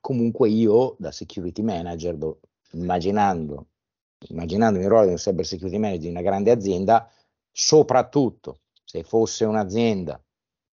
comunque 0.00 0.48
io, 0.48 0.96
da 0.98 1.10
security 1.10 1.62
manager, 1.62 2.16
do, 2.16 2.40
immaginando, 2.72 3.68
immaginando 4.28 4.78
il 4.78 4.88
ruolo 4.88 5.06
di 5.06 5.10
un 5.12 5.16
cyber 5.16 5.46
security 5.46 5.78
manager 5.78 6.02
di 6.02 6.08
una 6.08 6.22
grande 6.22 6.50
azienda, 6.50 7.10
soprattutto 7.50 8.60
se 8.84 9.02
fosse 9.02 9.44
un'azienda 9.44 10.22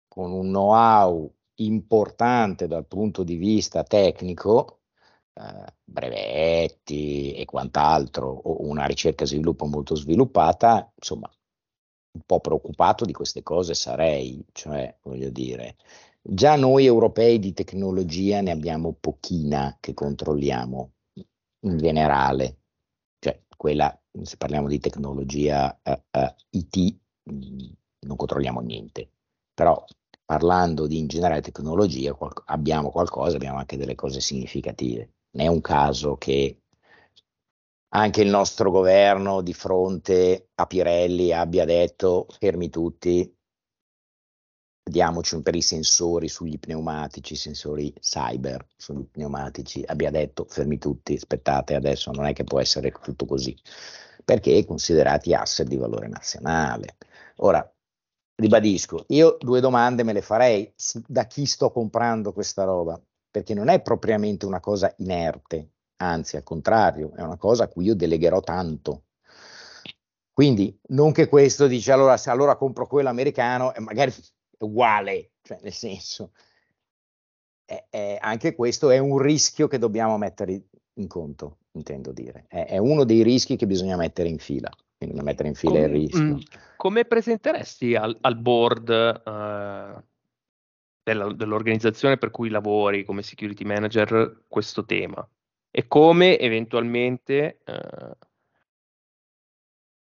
con 0.07 0.31
un 0.31 0.47
know-how 0.47 1.31
importante 1.55 2.67
dal 2.67 2.85
punto 2.85 3.23
di 3.23 3.35
vista 3.35 3.83
tecnico, 3.83 4.81
eh, 5.33 5.73
brevetti 5.83 7.33
e 7.33 7.45
quant'altro, 7.45 8.27
o 8.27 8.67
una 8.67 8.85
ricerca 8.85 9.23
e 9.23 9.27
sviluppo 9.27 9.65
molto 9.65 9.95
sviluppata, 9.95 10.91
insomma, 10.95 11.29
un 12.11 12.21
po' 12.25 12.39
preoccupato 12.39 13.05
di 13.05 13.11
queste 13.13 13.43
cose 13.43 13.73
sarei, 13.73 14.43
cioè 14.53 14.97
voglio 15.03 15.29
dire, 15.29 15.75
già 16.27 16.55
noi 16.55 16.85
europei 16.85 17.37
di 17.37 17.53
tecnologia 17.53 18.41
ne 18.41 18.51
abbiamo 18.51 18.95
pochina 18.99 19.77
che 19.79 19.93
controlliamo 19.93 20.91
in 21.65 21.77
generale, 21.77 22.61
cioè 23.19 23.43
quella, 23.55 23.95
se 24.23 24.37
parliamo 24.37 24.67
di 24.67 24.79
tecnologia 24.79 25.79
uh, 25.83 25.91
uh, 25.91 25.97
eh, 26.11 26.35
IT, 26.49 26.99
mm, 27.31 27.57
non 28.07 28.17
controlliamo 28.17 28.59
niente, 28.61 29.09
però 29.53 29.83
parlando 30.25 30.87
di 30.87 30.97
in 30.97 31.07
generale 31.07 31.41
tecnologia 31.41 32.13
qual- 32.13 32.33
abbiamo 32.45 32.89
qualcosa, 32.89 33.35
abbiamo 33.35 33.59
anche 33.59 33.77
delle 33.77 33.95
cose 33.95 34.19
significative. 34.19 35.13
Non 35.31 35.45
è 35.45 35.47
un 35.47 35.61
caso 35.61 36.17
che 36.17 36.61
anche 37.89 38.21
il 38.21 38.29
nostro 38.29 38.71
governo 38.71 39.41
di 39.41 39.53
fronte 39.53 40.49
a 40.55 40.65
Pirelli 40.65 41.31
abbia 41.31 41.65
detto 41.65 42.27
fermi 42.39 42.69
tutti, 42.69 43.33
diamoci 44.87 45.41
per 45.41 45.55
i 45.55 45.61
sensori 45.61 46.27
sugli 46.27 46.59
pneumatici, 46.59 47.35
sensori 47.35 47.91
cyber 47.99 48.67
sugli 48.77 49.07
pneumatici, 49.09 49.83
abbia 49.85 50.11
detto 50.11 50.45
fermi 50.47 50.77
tutti, 50.77 51.15
aspettate 51.15 51.73
adesso 51.73 52.11
non 52.11 52.25
è 52.25 52.33
che 52.33 52.43
può 52.43 52.59
essere 52.59 52.91
tutto 52.91 53.25
così, 53.25 53.57
perché 54.23 54.63
considerati 54.63 55.33
asset 55.33 55.67
di 55.67 55.77
valore 55.77 56.07
nazionale. 56.07 56.97
Ora, 57.37 57.67
ribadisco, 58.35 59.05
io 59.07 59.37
due 59.39 59.59
domande 59.59 60.03
me 60.03 60.13
le 60.13 60.21
farei 60.21 60.71
da 61.07 61.25
chi 61.25 61.47
sto 61.47 61.71
comprando 61.71 62.31
questa 62.31 62.63
roba, 62.63 63.01
perché 63.31 63.55
non 63.55 63.69
è 63.69 63.81
propriamente 63.81 64.45
una 64.45 64.59
cosa 64.59 64.93
inerte, 64.97 65.71
anzi 65.97 66.35
al 66.35 66.43
contrario, 66.43 67.11
è 67.15 67.21
una 67.21 67.37
cosa 67.37 67.63
a 67.63 67.67
cui 67.69 67.85
io 67.85 67.95
delegherò 67.95 68.39
tanto. 68.39 69.05
Quindi 70.31 70.77
non 70.89 71.11
che 71.11 71.27
questo 71.27 71.65
dice 71.65 71.91
allora 71.91 72.17
se 72.17 72.29
allora 72.29 72.55
compro 72.57 72.87
quello 72.87 73.09
americano 73.09 73.73
e 73.73 73.79
magari 73.79 74.13
uguale, 74.59 75.31
cioè 75.41 75.59
nel 75.61 75.73
senso, 75.73 76.31
è, 77.65 77.85
è, 77.89 78.17
anche 78.19 78.55
questo 78.55 78.89
è 78.89 78.97
un 78.97 79.17
rischio 79.17 79.67
che 79.67 79.77
dobbiamo 79.77 80.17
mettere 80.17 80.63
in 80.93 81.07
conto, 81.07 81.57
intendo 81.71 82.11
dire, 82.11 82.45
è, 82.47 82.65
è 82.67 82.77
uno 82.77 83.03
dei 83.03 83.23
rischi 83.23 83.55
che 83.55 83.67
bisogna 83.67 83.97
mettere 83.97 84.29
in 84.29 84.39
fila, 84.39 84.69
quindi 84.97 85.21
mettere 85.21 85.49
in 85.49 85.55
fila 85.55 85.73
come, 85.73 85.85
il 85.85 85.91
rischio. 85.91 86.21
Mh, 86.21 86.33
mm, 86.33 86.39
come 86.77 87.05
presenteresti 87.05 87.95
al, 87.95 88.17
al 88.21 88.37
board 88.37 88.89
uh, 88.89 90.03
della, 91.03 91.33
dell'organizzazione 91.33 92.17
per 92.17 92.31
cui 92.31 92.49
lavori 92.49 93.03
come 93.03 93.21
security 93.21 93.63
manager 93.63 94.43
questo 94.47 94.85
tema? 94.85 95.27
e 95.77 95.89
come 95.89 96.39
eventualmente 96.39 97.59
eh, 97.65 98.17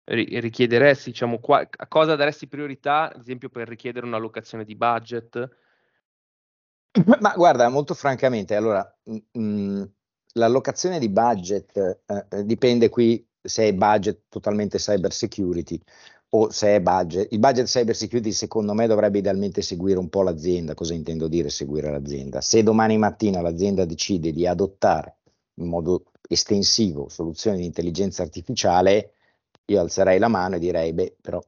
richiederesti, 0.09 1.11
diciamo, 1.11 1.39
qua, 1.39 1.67
a 1.71 1.87
cosa 1.87 2.17
daresti 2.17 2.49
priorità, 2.49 3.13
ad 3.13 3.21
esempio 3.21 3.49
per 3.51 3.69
richiedere 3.69 4.07
un'allocazione 4.07 4.65
di 4.65 4.75
budget? 4.75 5.49
Ma 7.21 7.35
guarda, 7.37 7.69
molto 7.69 7.95
francamente, 7.95 8.55
allora, 8.55 8.99
mh, 9.05 9.83
l'allocazione 10.35 10.99
di 10.99 11.09
budget 11.09 11.77
eh, 11.77 12.27
eh, 12.31 12.45
dipende 12.45 12.89
qui 12.89 13.27
se 13.41 13.69
è 13.69 13.75
budget 13.75 14.23
totalmente 14.29 14.79
cyber 14.79 15.13
security 15.13 15.81
o 16.31 16.51
se 16.51 16.77
è 16.77 16.81
budget. 16.81 17.33
Il 17.33 17.39
budget 17.39 17.67
cyber 17.67 17.95
security 17.95 18.33
secondo 18.33 18.75
me 18.75 18.87
dovrebbe 18.87 19.19
idealmente 19.19 19.63
seguire 19.63 19.99
un 19.99 20.09
po' 20.09 20.23
l'azienda. 20.23 20.75
Cosa 20.75 20.95
intendo 20.95 21.29
dire 21.29 21.51
seguire 21.51 21.91
l'azienda? 21.91 22.41
Se 22.41 22.63
domani 22.63 22.99
mattina 22.99 23.41
l'azienda 23.41 23.85
decide 23.85 24.33
di 24.33 24.47
adottare 24.47 25.19
in 25.55 25.69
modo 25.69 26.05
estensivo 26.29 27.09
soluzioni 27.09 27.59
di 27.59 27.65
intelligenza 27.65 28.23
artificiale, 28.23 29.15
io 29.71 29.81
alzerei 29.81 30.19
la 30.19 30.29
mano 30.29 30.57
e 30.57 30.59
direi, 30.59 30.93
beh, 30.93 31.16
però 31.21 31.43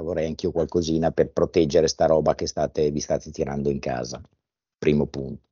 vorrei 0.00 0.26
anch'io 0.26 0.50
qualcosina 0.50 1.10
per 1.10 1.30
proteggere 1.30 1.86
sta 1.86 2.06
roba 2.06 2.34
che 2.34 2.46
state, 2.46 2.90
vi 2.90 3.00
state 3.00 3.30
tirando 3.30 3.70
in 3.70 3.78
casa. 3.78 4.20
Primo 4.78 5.06
punto. 5.06 5.42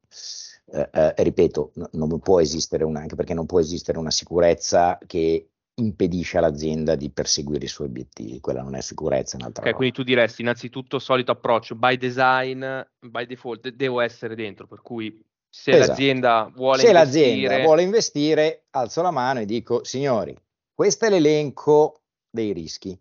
Eh, 0.70 0.88
eh, 0.92 1.14
ripeto, 1.16 1.72
no, 1.74 1.88
non 1.92 2.18
può 2.20 2.40
esistere 2.40 2.84
una, 2.84 3.00
anche 3.00 3.14
perché 3.14 3.34
non 3.34 3.46
può 3.46 3.60
esistere 3.60 3.98
una 3.98 4.10
sicurezza 4.10 4.98
che 5.06 5.48
impedisce 5.74 6.38
all'azienda 6.38 6.96
di 6.96 7.08
perseguire 7.10 7.64
i 7.66 7.68
suoi 7.68 7.88
obiettivi. 7.88 8.40
Quella 8.40 8.62
non 8.62 8.74
è 8.74 8.80
sicurezza, 8.80 9.36
è 9.36 9.40
un'altra 9.40 9.62
okay, 9.62 9.74
Quindi 9.74 9.94
tu 9.94 10.02
diresti 10.02 10.42
innanzitutto 10.42 10.98
solito 10.98 11.30
approccio, 11.30 11.74
by 11.74 11.96
design, 11.96 12.64
by 12.98 13.26
default, 13.26 13.68
devo 13.68 14.00
essere 14.00 14.34
dentro, 14.34 14.66
per 14.66 14.82
cui 14.82 15.22
se 15.48 15.70
esatto. 15.70 15.90
l'azienda 15.90 16.50
vuole 16.54 16.80
se 16.80 16.88
investire... 16.88 17.30
l'azienda 17.30 17.64
vuole 17.64 17.82
investire, 17.82 18.64
alzo 18.70 19.02
la 19.02 19.10
mano 19.10 19.40
e 19.40 19.44
dico, 19.44 19.84
signori, 19.84 20.36
questo 20.74 21.06
è 21.06 21.10
l'elenco 21.10 22.00
dei 22.30 22.52
rischi. 22.52 22.98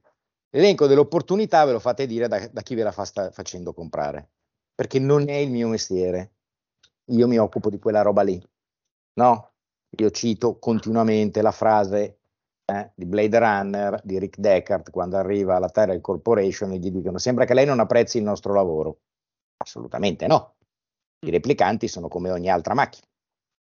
L'elenco 0.52 0.88
delle 0.88 1.02
opportunità 1.02 1.66
ve 1.66 1.74
lo 1.74 1.80
fate 1.80 2.06
dire 2.06 2.28
da, 2.28 2.48
da 2.48 2.62
chi 2.62 2.76
ve 2.76 2.84
la 2.84 2.92
fa 2.92 3.06
sta 3.06 3.32
facendo 3.32 3.74
comprare, 3.74 4.30
perché 4.74 5.00
non 5.00 5.28
è 5.30 5.36
il 5.36 5.52
mio 5.52 5.68
mestiere. 5.68 6.34
Io 7.12 7.28
mi 7.28 7.38
occupo 7.38 7.70
di 7.70 7.80
quella 7.80 8.02
roba 8.02 8.22
lì. 8.22 8.42
No, 9.14 9.52
io 9.98 10.12
cito 10.12 10.60
continuamente 10.60 11.42
la 11.42 11.52
frase 11.52 12.20
eh, 12.66 12.92
di 12.96 13.06
Blade 13.06 13.40
Runner 13.40 14.02
di 14.04 14.20
Rick 14.20 14.38
Deckard 14.40 14.90
quando 14.90 15.18
arriva 15.18 15.56
alla 15.56 15.70
Tyrell 15.70 16.02
Corporation 16.02 16.72
e 16.72 16.80
gli 16.80 16.92
dicono 16.92 17.18
sembra 17.18 17.46
che 17.46 17.54
lei 17.54 17.66
non 17.66 17.80
apprezzi 17.80 18.18
il 18.18 18.24
nostro 18.24 18.54
lavoro. 18.54 19.00
Assolutamente 19.58 20.28
no. 20.28 20.56
I 21.26 21.32
replicanti 21.32 21.88
sono 21.88 22.08
come 22.08 22.30
ogni 22.30 22.50
altra 22.50 22.76
macchina, 22.76 23.08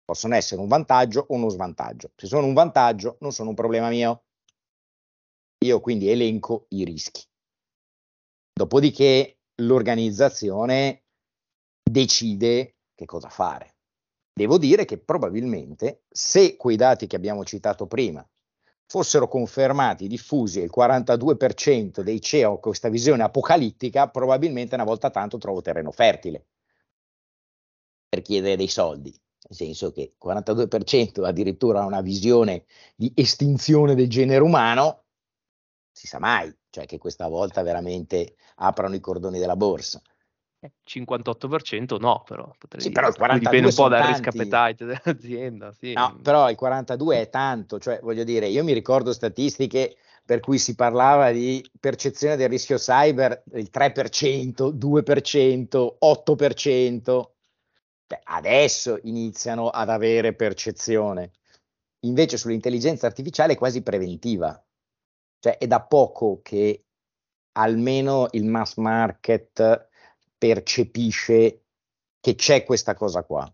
possono 0.06 0.36
essere 0.36 0.62
un 0.62 0.68
vantaggio 0.68 1.26
o 1.28 1.34
uno 1.34 1.50
svantaggio. 1.50 2.12
Se 2.16 2.28
sono 2.28 2.46
un 2.46 2.54
vantaggio, 2.54 3.18
non 3.22 3.32
sono 3.32 3.50
un 3.50 3.56
problema 3.56 3.90
mio. 3.90 4.26
Io 5.66 5.80
quindi 5.80 6.10
elenco 6.10 6.66
i 6.70 6.84
rischi. 6.84 7.24
Dopodiché 8.54 9.40
l'organizzazione 9.62 11.04
decide 11.84 12.76
che 12.94 13.06
cosa 13.06 13.30
fare. 13.30 13.76
Devo 14.34 14.58
dire 14.58 14.86
che 14.86 15.00
probabilmente 15.00 16.04
se 16.10 16.56
quei 16.58 16.76
dati 16.76 17.08
che 17.08 17.16
abbiamo 17.16 17.44
citato 17.44 17.88
prima 17.88 18.28
fossero 18.86 19.28
confermati, 19.28 20.08
diffusi 20.08 20.60
il 20.60 20.72
42% 20.74 22.02
dei 22.02 22.22
CEO 22.22 22.52
con 22.52 22.60
questa 22.62 22.90
visione 22.90 23.24
apocalittica, 23.24 24.10
probabilmente 24.10 24.76
una 24.76 24.86
volta 24.86 25.10
tanto 25.10 25.38
trovo 25.38 25.62
terreno 25.62 25.92
fertile 25.92 26.46
per 28.08 28.22
chiedere 28.22 28.56
dei 28.56 28.70
soldi, 28.70 29.10
nel 29.10 29.58
senso 29.58 29.92
che 29.92 30.02
il 30.02 30.14
42% 30.24 31.26
addirittura 31.26 31.82
ha 31.82 31.86
una 31.86 32.02
visione 32.02 32.66
di 32.96 33.12
estinzione 33.14 33.96
del 33.96 34.08
genere 34.08 34.42
umano, 34.42 35.07
si 35.98 36.06
sa 36.06 36.20
mai, 36.20 36.56
cioè 36.70 36.86
che 36.86 37.00
questa 37.00 37.28
volta 37.28 37.64
veramente 37.64 38.36
aprono 38.58 38.94
i 38.94 39.00
cordoni 39.00 39.40
della 39.40 39.56
borsa. 39.56 40.00
58% 40.88 41.96
eh, 41.96 42.00
no, 42.00 42.24
però 42.24 42.52
sì, 42.78 42.92
però 42.92 43.08
il 43.08 43.16
42 43.16 43.40
dipende 43.40 43.68
un 43.68 43.74
po' 43.74 43.88
dal 43.88 44.04
risk 44.04 44.28
appetite 44.28 44.86
dell'azienda. 44.86 45.72
Sì. 45.72 45.94
No, 45.94 46.20
però 46.22 46.52
il 46.52 46.56
42 46.56 47.22
è 47.22 47.30
tanto, 47.30 47.80
cioè 47.80 48.00
voglio 48.04 48.24
dire, 48.24 48.48
io 48.48 48.64
mi 48.64 48.74
ricordo 48.74 49.12
statistiche 49.12 49.98
per 50.24 50.40
cui 50.40 50.60
si 50.60 50.76
parlava 50.76 51.32
di 51.32 51.68
percezione 51.80 52.36
del 52.36 52.50
rischio 52.50 52.78
cyber 52.78 53.42
del 53.46 53.70
3%, 53.72 54.74
2%, 54.74 55.96
8%. 56.00 57.30
Beh, 58.06 58.20
adesso 58.24 59.00
iniziano 59.04 59.70
ad 59.70 59.90
avere 59.90 60.34
percezione. 60.34 61.32
Invece 62.02 62.38
sull'intelligenza 62.38 63.08
artificiale 63.08 63.54
è 63.54 63.58
quasi 63.58 63.82
preventiva. 63.82 64.62
Cioè 65.40 65.58
è 65.58 65.68
da 65.68 65.82
poco 65.82 66.42
che 66.42 66.86
almeno 67.54 68.28
il 68.32 68.46
mass 68.46 68.76
market 68.78 69.90
percepisce 70.38 71.64
che 72.20 72.36
c'è 72.36 72.64
questa 72.64 72.94
cosa 72.94 73.24
qua. 73.24 73.52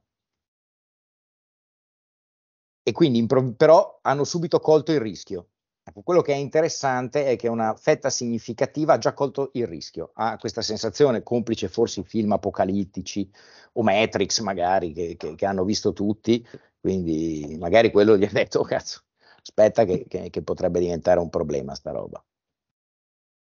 E 2.85 2.91
quindi 2.91 3.25
però 3.55 3.99
hanno 4.01 4.23
subito 4.23 4.59
colto 4.59 4.91
il 4.91 4.99
rischio. 4.99 5.49
Ecco, 5.85 6.01
quello 6.01 6.21
che 6.21 6.33
è 6.33 6.37
interessante 6.37 7.25
è 7.25 7.35
che 7.35 7.49
una 7.49 7.75
fetta 7.75 8.09
significativa 8.09 8.93
ha 8.93 8.97
già 8.97 9.13
colto 9.13 9.49
il 9.53 9.67
rischio, 9.67 10.11
ha 10.15 10.37
questa 10.37 10.61
sensazione, 10.61 11.23
complice 11.23 11.67
forse 11.67 11.99
i 11.99 12.05
film 12.05 12.31
apocalittici 12.31 13.29
o 13.73 13.83
Matrix 13.83 14.39
magari 14.39 14.93
che, 14.93 15.15
che, 15.17 15.35
che 15.35 15.45
hanno 15.45 15.65
visto 15.65 15.91
tutti, 15.91 16.45
quindi 16.79 17.57
magari 17.59 17.91
quello 17.91 18.17
gli 18.17 18.23
ha 18.23 18.31
detto, 18.31 18.59
oh, 18.59 18.63
cazzo, 18.63 19.03
aspetta 19.43 19.83
che, 19.83 20.05
che, 20.07 20.41
potrebbe 20.41 20.79
diventare 20.79 21.19
un 21.19 21.29
problema 21.29 21.75
sta 21.75 21.91
roba. 21.91 22.23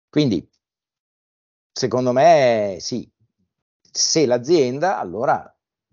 Quindi, 0.09 0.49
secondo 1.73 2.13
me, 2.13 2.77
sì, 2.81 3.11
se 3.81 4.27
l'azienda, 4.27 4.99
allora 4.99 5.51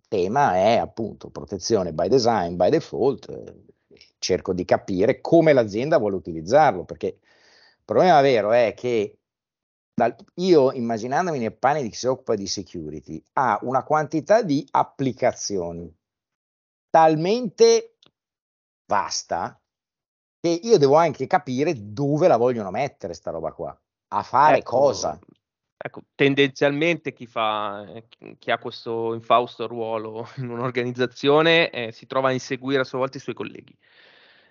tema 0.08 0.56
è 0.56 0.78
appunto 0.78 1.30
protezione 1.30 1.94
by 1.94 2.08
design, 2.08 2.56
by 2.56 2.70
default, 2.70 3.30
eh, 3.30 3.66
cerco 4.20 4.54
di 4.54 4.66
capire 4.66 5.22
come 5.22 5.54
l'azienda 5.54 5.98
vuole 5.98 6.16
utilizzarlo, 6.18 6.84
perché 6.84 7.08
il 7.08 7.84
problema 7.86 8.22
vero 8.22 8.52
è 8.52 8.74
che 8.76 9.20
dal, 9.94 10.16
io 10.36 10.72
immaginandomi 10.72 11.40
nei 11.40 11.52
panni 11.52 11.84
di 11.84 11.90
chi 11.90 11.96
si 11.96 12.08
occupa 12.08 12.36
di 12.36 12.48
security, 12.48 13.24
ha 13.34 13.60
una 13.64 13.84
quantità 13.84 14.42
di 14.42 14.66
applicazioni 14.72 15.94
talmente 16.90 17.98
vasta 18.86 19.58
che 20.44 20.60
io 20.62 20.78
devo 20.78 20.98
anche 20.98 21.26
capire 21.26 21.74
dove 21.94 22.28
la 22.28 22.36
vogliono 22.36 22.70
mettere 22.70 23.14
sta 23.14 23.32
roba 23.32 23.54
qua, 23.54 23.82
a 24.10 24.24
fare 24.24 24.58
ecco, 24.58 24.78
cosa. 24.78 25.18
Ecco, 25.78 26.02
tendenzialmente 26.16 27.14
chi, 27.14 27.28
fa, 27.28 27.86
chi 28.38 28.52
ha 28.52 28.58
questo 28.58 29.14
infausto 29.14 29.68
ruolo 29.68 30.28
in 30.38 30.50
un'organizzazione 30.50 31.70
eh, 31.70 31.92
si 31.94 32.08
trova 32.08 32.28
a 32.28 32.34
inseguire 32.34 32.82
a 32.82 32.84
sua 32.84 32.98
volta 32.98 33.16
i 33.16 33.22
suoi 33.22 33.36
colleghi. 33.36 33.74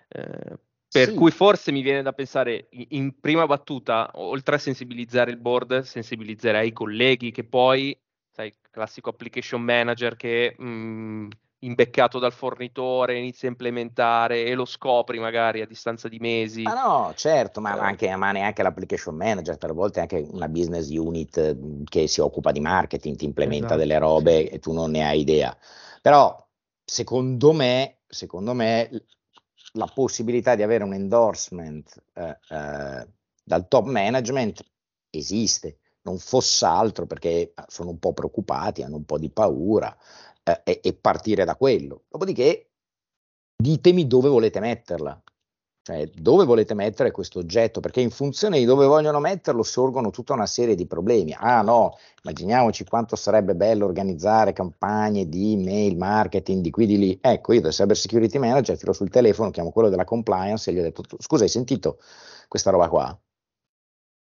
Eh, 0.07 0.57
per 0.91 1.09
sì. 1.09 1.13
cui 1.13 1.29
forse 1.29 1.71
mi 1.71 1.83
viene 1.83 2.01
da 2.01 2.11
pensare 2.11 2.69
in 2.71 3.19
prima 3.19 3.45
battuta, 3.45 4.09
oltre 4.15 4.55
a 4.55 4.59
sensibilizzare 4.59 5.29
il 5.29 5.37
board, 5.37 5.81
sensibilizzerei 5.81 6.69
i 6.69 6.73
colleghi 6.73 7.29
che 7.29 7.43
poi, 7.43 7.95
sai, 8.31 8.51
classico 8.71 9.11
application 9.11 9.61
manager 9.61 10.15
che 10.15 10.55
mh, 10.57 10.65
mm, 10.65 11.29
imbeccato 11.65 12.19
dal 12.19 12.33
fornitore, 12.33 13.17
inizia 13.17 13.47
a 13.47 13.51
implementare 13.51 14.45
e 14.45 14.53
lo 14.53 14.65
scopri 14.65 15.19
magari 15.19 15.61
a 15.61 15.65
distanza 15.65 16.07
di 16.07 16.19
mesi. 16.19 16.63
Ma 16.63 16.73
no, 16.73 17.13
certo, 17.15 17.61
ma, 17.61 17.75
eh. 17.75 17.79
anche, 17.79 18.15
ma 18.15 18.31
neanche 18.31 18.63
l'application 18.63 19.15
manager, 19.15 19.57
per 19.57 19.73
volte 19.73 19.99
anche 19.99 20.25
una 20.31 20.47
business 20.47 20.89
unit 20.89 21.55
mm, 21.55 21.83
che 21.85 22.07
si 22.07 22.21
occupa 22.21 22.51
di 22.51 22.59
marketing, 22.59 23.15
ti 23.15 23.25
implementa 23.25 23.65
esatto, 23.65 23.79
delle 23.79 23.97
robe 23.97 24.49
e 24.49 24.59
tu 24.59 24.73
non 24.73 24.91
ne 24.91 25.05
hai 25.05 25.19
idea. 25.19 25.57
Però 26.01 26.35
secondo 26.83 27.53
me, 27.53 27.99
secondo 28.07 28.53
me 28.53 28.89
la 29.73 29.89
possibilità 29.91 30.55
di 30.55 30.63
avere 30.63 30.83
un 30.83 30.93
endorsement 30.93 32.03
eh, 32.13 32.37
eh, 32.49 33.07
dal 33.43 33.67
top 33.67 33.85
management 33.85 34.63
esiste, 35.09 35.77
non 36.03 36.17
fosse 36.19 36.65
altro 36.65 37.05
perché 37.05 37.53
sono 37.67 37.91
un 37.91 37.99
po' 37.99 38.13
preoccupati, 38.13 38.83
hanno 38.83 38.97
un 38.97 39.05
po' 39.05 39.17
di 39.17 39.29
paura 39.29 39.95
eh, 40.43 40.61
e, 40.63 40.79
e 40.83 40.93
partire 40.93 41.45
da 41.45 41.55
quello. 41.55 42.03
Dopodiché 42.09 42.69
ditemi 43.55 44.07
dove 44.07 44.29
volete 44.29 44.59
metterla, 44.59 45.21
cioè, 45.85 46.07
dove 46.07 46.45
volete 46.45 46.73
mettere 46.73 47.11
questo 47.11 47.39
oggetto? 47.39 47.81
Perché 47.81 47.99
in 47.99 48.09
funzione 48.09 48.57
di 48.57 48.63
dove 48.63 48.85
vogliono 48.85 49.19
metterlo 49.19 49.63
sorgono 49.63 50.11
tutta 50.11 50.31
una 50.31 50.45
serie 50.45 50.75
di 50.75 50.87
problemi. 50.87 51.35
Ah 51.37 51.61
no, 51.61 51.97
immaginiamoci 52.23 52.85
quanto 52.85 53.17
sarebbe 53.17 53.53
bello 53.53 53.83
organizzare 53.83 54.53
campagne 54.53 55.27
di 55.27 55.51
email 55.51 55.97
marketing 55.97 56.61
di 56.61 56.69
qui 56.69 56.85
di 56.85 56.97
lì. 56.97 57.17
Ecco, 57.21 57.51
io 57.51 57.59
da 57.59 57.69
cyber 57.69 57.97
security 57.97 58.37
manager 58.37 58.77
tiro 58.77 58.93
sul 58.93 59.09
telefono, 59.09 59.51
chiamo 59.51 59.71
quello 59.71 59.89
della 59.89 60.05
compliance 60.05 60.69
e 60.69 60.73
gli 60.73 60.79
ho 60.79 60.83
detto, 60.83 61.03
scusa, 61.19 61.43
hai 61.43 61.49
sentito 61.49 61.99
questa 62.47 62.69
roba 62.71 62.87
qua? 62.87 63.19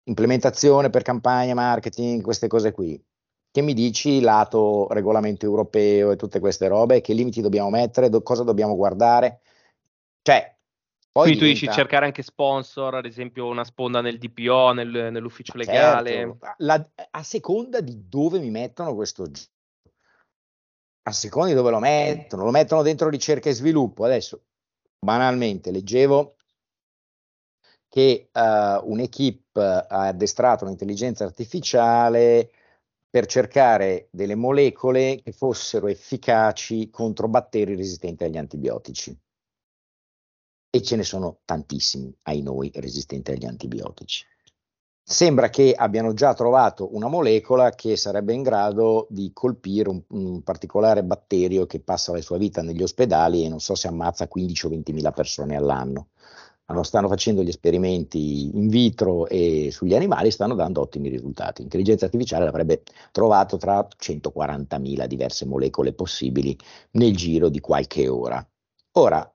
Implementazione 0.05 0.89
per 0.89 1.03
campagne 1.03 1.53
marketing, 1.53 2.23
queste 2.23 2.49
cose 2.49 2.73
qui. 2.73 2.99
Che 3.53 3.63
mi 3.63 3.75
dici 3.75 4.21
lato 4.21 4.87
regolamento 4.91 5.45
europeo 5.45 6.13
e 6.13 6.17
tutte 6.17 6.39
queste 6.39 6.69
robe? 6.69 7.01
Che 7.01 7.13
limiti 7.13 7.41
dobbiamo 7.41 7.69
mettere? 7.69 8.09
Do- 8.09 8.23
cosa 8.23 8.45
dobbiamo 8.45 8.77
guardare? 8.77 9.41
Cioè, 10.23 10.57
poi 11.11 11.25
Quindi 11.25 11.41
diventa... 11.41 11.61
tu 11.61 11.67
dici 11.67 11.81
cercare 11.81 12.07
anche 12.07 12.23
sponsor, 12.23 12.95
ad 12.95 13.07
esempio 13.07 13.47
una 13.47 13.65
sponda 13.65 14.01
nel 14.01 14.19
DPO, 14.19 14.73
nel, 14.73 15.09
nell'ufficio 15.11 15.57
legale. 15.57 16.11
Certo. 16.11 16.55
La, 16.59 16.89
a 17.11 17.23
seconda 17.25 17.81
di 17.81 18.09
dove 18.09 18.39
mi 18.39 18.51
mettono 18.51 18.95
questo 18.95 19.23
oggetto. 19.23 19.51
A 21.03 21.13
seconda 21.13 21.49
di 21.49 21.55
dove 21.55 21.71
lo 21.71 21.81
mettono, 21.81 22.45
lo 22.45 22.51
mettono 22.53 22.83
dentro 22.83 23.09
ricerca 23.09 23.49
e 23.49 23.55
sviluppo. 23.55 24.05
Adesso, 24.05 24.43
banalmente, 25.05 25.73
leggevo 25.73 26.37
che 27.89 28.29
uh, 28.33 28.89
un'equipe 28.89 29.61
ha 29.61 30.07
addestrato 30.07 30.65
un'intelligenza 30.65 31.25
artificiale 31.25 32.53
per 33.11 33.27
cercare 33.27 34.09
delle 34.13 34.37
molecole 34.37 35.21
che 35.21 35.33
fossero 35.33 35.89
efficaci 35.89 36.91
contro 36.91 37.29
batteri 37.29 37.75
resistenti 37.75 38.23
agli 38.23 38.39
antibiotici 38.39 39.19
e 40.73 40.83
ce 40.83 40.95
ne 40.95 41.03
sono 41.03 41.41
tantissimi, 41.45 42.17
ai 42.23 42.43
noi, 42.43 42.71
resistenti 42.75 43.33
agli 43.33 43.45
antibiotici. 43.45 44.25
Sembra 45.03 45.51
che 45.51 45.75
abbiano 45.77 46.15
già 46.15 46.35
trovato 46.35 46.95
una 46.95 47.09
molecola 47.09 47.71
che 47.71 47.97
sarebbe 47.97 48.33
in 48.33 48.43
grado 48.43 49.09
di 49.11 49.33
colpire 49.33 49.89
un, 49.89 50.01
un 50.11 50.43
particolare 50.45 51.03
batterio 51.03 51.67
che 51.67 51.81
passa 51.81 52.13
la 52.13 52.21
sua 52.21 52.39
vita 52.39 52.63
negli 52.63 52.81
ospedali 52.81 53.45
e 53.45 53.49
non 53.49 53.59
so 53.59 53.75
se 53.75 53.89
ammazza 53.89 54.29
15 54.29 54.67
o 54.67 54.69
20 54.69 54.93
mila 54.93 55.11
persone 55.11 55.57
all'anno. 55.57 56.11
Allora, 56.71 56.85
stanno 56.85 57.09
facendo 57.09 57.43
gli 57.43 57.49
esperimenti 57.49 58.57
in 58.57 58.69
vitro 58.69 59.27
e 59.27 59.71
sugli 59.73 59.93
animali 59.93 60.31
stanno 60.31 60.55
dando 60.55 60.81
ottimi 60.81 61.09
risultati. 61.09 61.63
L'intelligenza 61.63 62.05
artificiale 62.05 62.47
avrebbe 62.47 62.85
trovato 63.11 63.57
tra 63.57 63.87
140.000 63.99 65.07
diverse 65.07 65.47
molecole 65.47 65.93
possibili 65.93 66.57
nel 66.93 67.17
giro 67.17 67.49
di 67.49 67.59
qualche 67.59 68.07
ora. 68.07 68.49
Ora, 68.93 69.35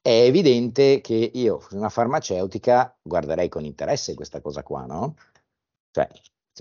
è 0.00 0.22
evidente 0.24 1.00
che 1.00 1.30
io, 1.32 1.64
una 1.70 1.88
farmaceutica, 1.90 2.98
guarderei 3.02 3.48
con 3.48 3.64
interesse 3.64 4.14
questa 4.14 4.40
cosa 4.40 4.64
qua, 4.64 4.84
no? 4.84 5.14
Cioè, 5.92 6.08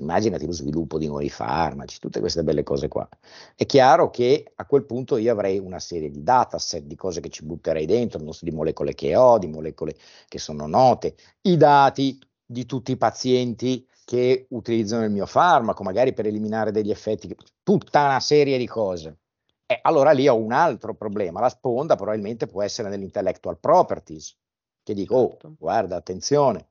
immaginati 0.02 0.46
lo 0.46 0.52
sviluppo 0.52 0.98
di 0.98 1.08
nuovi 1.08 1.30
farmaci, 1.30 2.00
tutte 2.00 2.20
queste 2.20 2.44
belle 2.44 2.64
cose 2.64 2.88
qua. 2.88 3.08
È 3.56 3.66
chiaro 3.66 4.10
che 4.10 4.52
a 4.56 4.66
quel 4.66 4.86
punto 4.86 5.18
io 5.18 5.32
avrei 5.32 5.60
una 5.60 5.80
serie 5.80 6.10
di 6.10 6.24
dataset, 6.24 6.84
di 6.84 6.96
cose 6.96 7.22
che 7.22 7.30
ci 7.30 7.46
butterei 7.46 7.86
dentro, 7.86 8.22
non 8.22 8.34
so, 8.34 8.46
di 8.46 8.52
molecole 8.52 8.94
che 8.94 9.16
ho, 9.16 9.38
di 9.38 9.48
molecole 9.48 9.96
che 10.28 10.40
sono 10.40 10.68
note, 10.68 11.16
i 11.42 11.58
dati 11.58 12.20
di 12.46 12.66
tutti 12.66 12.92
i 12.92 12.98
pazienti 12.98 13.86
che 14.06 14.46
utilizzano 14.52 15.04
il 15.04 15.12
mio 15.12 15.26
farmaco, 15.26 15.84
magari 15.84 16.14
per 16.14 16.28
eliminare 16.28 16.72
degli 16.72 16.92
effetti, 16.92 17.36
tutta 17.62 18.06
una 18.06 18.22
serie 18.22 18.58
di 18.58 18.66
cose. 18.66 19.18
Eh, 19.66 19.80
allora 19.82 20.12
lì 20.12 20.30
ho 20.30 20.36
un 20.38 20.54
altro 20.54 20.96
problema. 20.96 21.42
La 21.42 21.50
sponda 21.50 21.98
probabilmente 21.98 22.48
può 22.48 22.64
essere 22.64 22.88
nell'intellectual 22.88 23.60
properties, 23.60 24.38
che 24.82 24.94
dico, 24.94 25.16
oh, 25.16 25.30
certo. 25.32 25.56
guarda, 25.60 25.98
attenzione. 25.98 26.70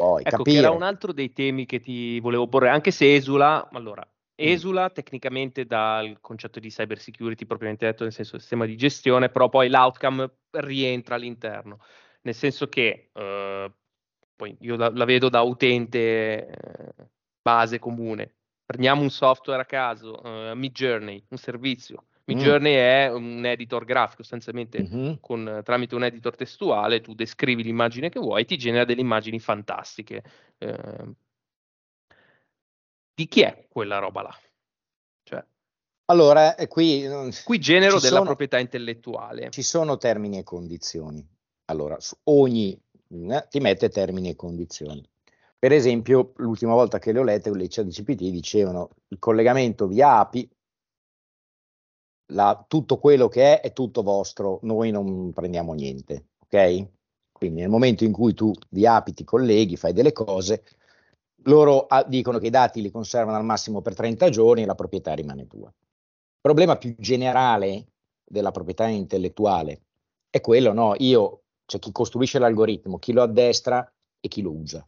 Poi, 0.00 0.22
ecco, 0.24 0.38
capire. 0.38 0.56
che 0.56 0.62
era 0.62 0.74
un 0.74 0.82
altro 0.82 1.12
dei 1.12 1.32
temi 1.32 1.66
che 1.66 1.78
ti 1.78 2.18
volevo 2.20 2.48
porre, 2.48 2.70
anche 2.70 2.90
se 2.90 3.14
esula, 3.14 3.68
allora, 3.70 4.02
mm. 4.02 4.34
esula 4.34 4.84
mm. 4.84 4.94
tecnicamente 4.94 5.66
dal 5.66 6.18
concetto 6.20 6.58
di 6.58 6.70
cyber 6.70 6.98
security 6.98 7.44
propriamente 7.44 7.84
detto, 7.84 8.04
nel 8.04 8.12
senso 8.12 8.38
sistema 8.38 8.64
di 8.64 8.76
gestione, 8.76 9.28
però 9.28 9.50
poi 9.50 9.68
l'outcome 9.68 10.30
rientra 10.52 11.16
all'interno, 11.16 11.80
nel 12.22 12.34
senso 12.34 12.68
che 12.68 13.10
eh, 13.12 13.72
poi 14.34 14.56
io 14.60 14.76
la, 14.76 14.90
la, 14.90 15.04
vedo 15.04 15.28
da 15.28 15.42
utente 15.42 16.48
eh, 16.48 16.94
base 17.42 17.78
comune. 17.78 18.36
Prendiamo 18.64 19.02
un 19.02 19.10
software 19.10 19.60
a 19.60 19.66
caso, 19.66 20.20
uh, 20.22 20.54
Mid 20.54 20.72
Journey, 20.72 21.22
un 21.28 21.36
servizio, 21.36 22.04
Midjourney 22.34 22.74
mm. 22.74 22.78
è 22.78 23.12
un 23.12 23.44
editor 23.44 23.84
grafico, 23.84 24.22
sostanzialmente 24.22 24.82
mm-hmm. 24.82 25.14
con, 25.20 25.60
tramite 25.64 25.94
un 25.94 26.04
editor 26.04 26.36
testuale 26.36 27.00
tu 27.00 27.14
descrivi 27.14 27.62
l'immagine 27.62 28.08
che 28.08 28.20
vuoi 28.20 28.42
e 28.42 28.44
ti 28.44 28.56
genera 28.56 28.84
delle 28.84 29.00
immagini 29.00 29.38
fantastiche. 29.38 30.22
Eh, 30.58 31.14
di 33.14 33.26
chi 33.26 33.40
è 33.42 33.66
quella 33.68 33.98
roba 33.98 34.22
là? 34.22 34.38
Cioè, 35.24 35.44
allora, 36.06 36.54
qui, 36.68 37.06
qui 37.44 37.58
genero 37.58 37.98
della 37.98 38.16
sono, 38.16 38.24
proprietà 38.24 38.58
intellettuale. 38.58 39.50
Ci 39.50 39.62
sono 39.62 39.96
termini 39.96 40.38
e 40.38 40.42
condizioni. 40.42 41.26
Allora, 41.66 42.00
su 42.00 42.16
ogni 42.24 42.72
eh, 42.72 43.46
ti 43.48 43.60
mette 43.60 43.88
termini 43.88 44.30
e 44.30 44.36
condizioni. 44.36 45.06
Per 45.58 45.72
esempio, 45.72 46.32
l'ultima 46.36 46.72
volta 46.72 46.98
che 46.98 47.12
le 47.12 47.18
ho 47.18 47.22
lette, 47.22 47.54
le 47.54 47.68
ChatGPT 47.68 48.30
dicevano 48.30 48.90
il 49.08 49.18
collegamento 49.18 49.86
via 49.86 50.18
API 50.18 50.48
la, 52.30 52.64
tutto 52.66 52.98
quello 52.98 53.28
che 53.28 53.58
è 53.58 53.60
è 53.60 53.72
tutto 53.72 54.02
vostro, 54.02 54.58
noi 54.62 54.90
non 54.90 55.32
prendiamo 55.32 55.72
niente, 55.72 56.28
ok? 56.40 56.88
Quindi 57.32 57.60
nel 57.60 57.70
momento 57.70 58.04
in 58.04 58.12
cui 58.12 58.34
tu 58.34 58.52
vi 58.70 58.86
apiti, 58.86 59.24
colleghi, 59.24 59.76
fai 59.76 59.92
delle 59.92 60.12
cose, 60.12 60.62
loro 61.44 61.86
ah, 61.86 62.04
dicono 62.04 62.38
che 62.38 62.48
i 62.48 62.50
dati 62.50 62.82
li 62.82 62.90
conservano 62.90 63.36
al 63.36 63.44
massimo 63.44 63.80
per 63.80 63.94
30 63.94 64.28
giorni 64.28 64.62
e 64.62 64.66
la 64.66 64.74
proprietà 64.74 65.14
rimane 65.14 65.46
tua. 65.46 65.68
Il 65.68 66.40
problema 66.40 66.76
più 66.76 66.94
generale 66.98 67.86
della 68.24 68.50
proprietà 68.50 68.86
intellettuale 68.86 69.82
è 70.28 70.40
quello, 70.40 70.72
no? 70.72 70.94
Io, 70.98 71.42
cioè 71.64 71.80
chi 71.80 71.92
costruisce 71.92 72.38
l'algoritmo, 72.38 72.98
chi 72.98 73.12
lo 73.12 73.22
addestra 73.22 73.90
e 74.20 74.28
chi 74.28 74.42
lo 74.42 74.52
usa. 74.52 74.86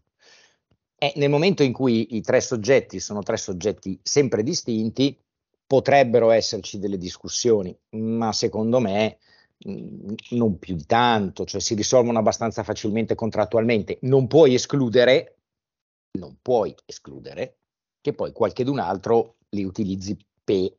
E 0.96 1.12
nel 1.16 1.30
momento 1.30 1.62
in 1.62 1.72
cui 1.72 2.16
i 2.16 2.20
tre 2.20 2.40
soggetti 2.40 3.00
sono 3.00 3.22
tre 3.22 3.36
soggetti 3.36 3.98
sempre 4.02 4.42
distinti, 4.42 5.18
potrebbero 5.72 6.30
esserci 6.30 6.78
delle 6.78 6.98
discussioni, 6.98 7.74
ma 7.92 8.30
secondo 8.34 8.78
me 8.78 9.16
mh, 9.64 10.12
non 10.32 10.58
più 10.58 10.74
di 10.74 10.84
tanto, 10.84 11.46
cioè 11.46 11.62
si 11.62 11.74
risolvono 11.74 12.18
abbastanza 12.18 12.62
facilmente 12.62 13.14
contrattualmente. 13.14 13.96
Non 14.02 14.26
puoi 14.26 14.52
escludere 14.52 15.38
non 16.18 16.36
puoi 16.42 16.74
escludere 16.84 17.60
che 18.02 18.12
poi 18.12 18.32
qualchedun 18.32 18.80
altro 18.80 19.36
li 19.50 19.64
utilizzi 19.64 20.14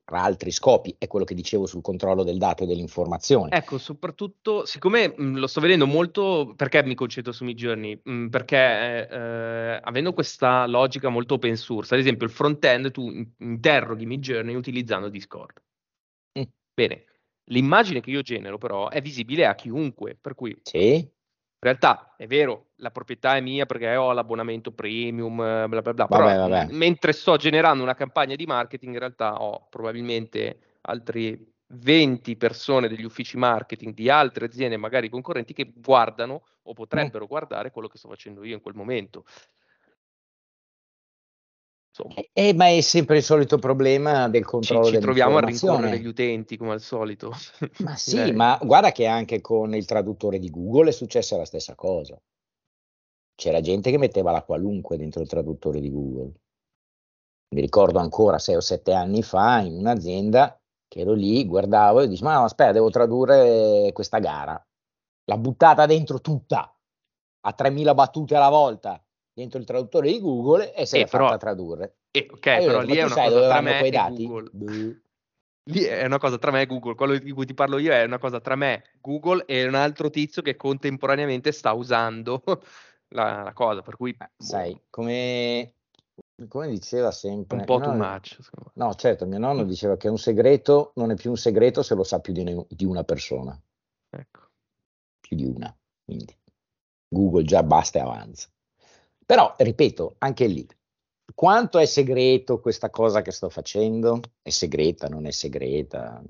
per 0.04 0.18
altri 0.18 0.52
scopi, 0.52 0.96
è 0.98 1.08
quello 1.08 1.26
che 1.26 1.36
dicevo 1.36 1.66
sul 1.66 1.82
controllo 1.82 2.24
del 2.24 2.38
dato 2.38 2.64
e 2.64 2.66
dell'informazione. 2.66 3.56
Ecco, 3.56 3.78
soprattutto, 3.78 4.66
siccome 4.66 5.14
mh, 5.16 5.38
lo 5.38 5.48
sto 5.48 5.62
vedendo 5.62 5.86
molto, 5.86 6.54
perché 6.56 6.84
mi 6.84 6.96
concentro 6.96 7.32
su 7.32 7.44
Midjourney? 7.44 8.00
Mh, 8.04 8.28
perché 8.28 9.10
eh, 9.10 9.80
avendo 9.82 10.14
questa 10.14 10.66
logica 10.68 11.10
molto 11.10 11.36
open 11.36 11.56
source, 11.56 11.94
ad 11.94 12.00
esempio 12.00 12.26
il 12.26 12.34
front-end 12.34 12.92
tu 12.92 13.10
interroghi 13.40 14.06
Midjourney 14.06 14.56
utilizzando 14.56 15.10
Discord. 15.10 15.62
Mm. 16.40 16.44
Bene, 16.74 17.06
l'immagine 17.46 18.02
che 18.02 18.10
io 18.10 18.22
genero 18.22 18.58
però 18.58 18.90
è 18.90 19.02
visibile 19.02 19.46
a 19.46 19.56
chiunque, 19.56 20.18
per 20.20 20.36
cui 20.36 20.56
sì. 20.64 21.08
In 21.64 21.70
realtà 21.70 22.14
è 22.18 22.28
vero, 22.28 22.72
la 22.78 22.92
proprietà 22.92 23.38
è 23.38 23.42
mia 23.42 23.66
perché 23.66 23.96
ho 23.96 24.12
l'abbonamento 24.12 24.72
premium, 24.72 25.36
bla 25.38 25.68
bla 25.68 25.94
bla, 25.94 26.06
vabbè, 26.06 26.08
però 26.08 26.48
vabbè. 26.50 26.74
mentre 26.74 27.14
sto 27.14 27.38
generando 27.38 27.82
una 27.82 27.96
campagna 27.96 28.36
di 28.36 28.46
marketing 28.46 28.94
in 28.94 29.00
realtà 29.00 29.42
ho 29.42 29.66
probabilmente 29.70 30.58
altri 30.82 31.52
20 31.68 32.36
persone 32.36 32.90
degli 32.90 33.06
uffici 33.06 33.38
marketing 33.38 33.94
di 33.94 34.10
altre 34.10 34.46
aziende 34.46 34.76
magari 34.76 35.08
concorrenti 35.08 35.54
che 35.54 35.72
guardano 35.74 36.44
o 36.64 36.74
potrebbero 36.74 37.24
mm. 37.24 37.28
guardare 37.28 37.72
quello 37.72 37.88
che 37.88 37.98
sto 37.98 38.10
facendo 38.10 38.44
io 38.44 38.56
in 38.56 38.62
quel 38.62 38.76
momento. 38.76 39.24
Eh, 42.16 42.30
eh, 42.34 42.54
ma 42.56 42.70
è 42.70 42.82
sempre 42.82 43.18
il 43.18 43.24
solito 43.24 43.60
problema 43.60 44.28
del 44.28 44.44
controllo 44.44 44.86
ci, 44.86 44.94
ci 44.94 45.00
troviamo 45.00 45.38
a 45.38 45.42
rincorrere 45.42 46.00
gli 46.00 46.08
utenti 46.08 46.58
come 46.58 46.72
al 46.72 46.82
solito. 46.82 47.32
Ma 47.80 47.96
sì, 47.96 48.32
ma 48.32 48.58
guarda 48.62 48.92
che 48.92 49.06
anche 49.06 49.42
con 49.42 49.76
il 49.76 49.86
traduttore 49.86 50.40
di 50.40 50.50
Google 50.50 50.90
è 50.90 50.94
successa 50.94 51.38
la 51.38 51.46
stessa 51.46 51.76
cosa. 51.76 52.20
C'era 53.36 53.62
gente 53.62 53.92
che 53.92 54.00
metteva 54.00 54.32
la 54.32 54.44
qualunque 54.44 54.98
dentro 54.98 55.22
il 55.22 55.28
traduttore 55.28 55.80
di 55.80 55.92
Google. 55.92 56.32
Mi 57.54 57.62
ricordo 57.62 58.00
ancora 58.00 58.40
sei 58.40 58.56
o 58.56 58.62
sette 58.62 58.94
anni 58.94 59.22
fa 59.22 59.60
in 59.60 59.76
un'azienda 59.76 60.60
che 60.88 61.02
ero 61.02 61.14
lì, 61.14 61.46
guardavo 61.46 62.02
e 62.02 62.08
dicevo, 62.08 62.30
ma 62.30 62.44
aspetta, 62.44 62.72
devo 62.72 62.90
tradurre 62.90 63.92
questa 63.94 64.18
gara. 64.18 64.60
L'ha 65.26 65.38
buttata 65.38 65.86
dentro 65.86 66.22
tutta, 66.22 66.76
a 67.42 67.54
3000 67.54 67.94
battute 67.94 68.36
alla 68.36 68.50
volta 68.50 69.04
dentro 69.34 69.60
il 69.60 69.66
traduttore 69.66 70.12
di 70.12 70.20
Google 70.20 70.74
e 70.74 70.86
se 70.86 70.98
eh, 70.98 71.00
l'è 71.02 71.08
però, 71.08 71.26
fatta 71.26 71.38
tradurre. 71.38 71.96
Eh, 72.12 72.28
ok, 72.30 72.40
però 72.40 72.82
lì 72.82 72.96
è 72.96 73.04
una 73.04 73.16
cosa 73.16 73.48
tra 73.48 73.62
me 73.62 73.86
e 73.86 73.90
dati? 73.90 74.28
Google. 74.28 75.02
Lì 75.68 75.84
è 75.84 76.06
una 76.06 76.20
cosa 76.20 76.38
tra 76.38 76.52
me 76.52 76.62
e 76.62 76.66
Google, 76.66 76.96
quello 76.96 77.18
di 77.18 77.32
cui 77.32 77.46
ti 77.46 77.54
parlo 77.54 77.78
io 77.78 77.94
è 77.94 78.04
una 78.04 78.18
cosa 78.20 78.42
tra 78.42 78.56
me, 78.56 78.84
Google 79.00 79.46
e 79.46 79.66
un 79.66 79.76
altro 79.76 80.10
tizio 80.10 80.42
che 80.42 80.58
contemporaneamente 80.58 81.54
sta 81.54 81.72
usando 81.72 82.44
la, 83.16 83.44
la 83.44 83.54
cosa, 83.54 83.82
per 83.82 83.96
cui... 83.96 84.14
Boh. 84.14 84.28
Sai, 84.38 84.78
come, 84.90 85.76
come 86.50 86.68
diceva 86.68 87.12
sempre... 87.12 87.60
Un 87.60 87.64
po' 87.66 87.80
too 87.80 87.94
nonno, 87.94 88.12
much. 88.12 88.40
No, 88.74 88.94
certo, 88.96 89.26
mio 89.26 89.40
nonno 89.40 89.64
diceva 89.64 89.96
che 89.96 90.10
un 90.10 90.18
segreto 90.18 90.92
non 90.96 91.12
è 91.12 91.16
più 91.16 91.30
un 91.30 91.38
segreto 91.38 91.82
se 91.82 91.96
lo 91.96 92.04
sa 92.04 92.20
più 92.20 92.34
di, 92.34 92.44
ne, 92.44 92.66
di 92.68 92.84
una 92.84 93.06
persona. 93.06 93.58
Ecco. 94.10 94.42
Più 95.22 95.38
di 95.38 95.46
una, 95.46 95.74
quindi 96.04 96.38
Google 97.08 97.44
già 97.46 97.64
basta 97.64 98.00
e 98.00 98.02
avanza. 98.02 98.50
Però, 99.26 99.54
ripeto, 99.58 100.16
anche 100.20 100.48
lì, 100.48 100.68
quanto 101.34 101.80
è 101.80 101.86
segreto 101.86 102.60
questa 102.60 102.90
cosa 102.90 103.22
che 103.22 103.32
sto 103.32 103.50
facendo? 103.50 104.20
È 104.42 104.50
segreta, 104.50 105.08
non 105.08 105.26
è 105.26 105.32
segreta? 105.32 106.24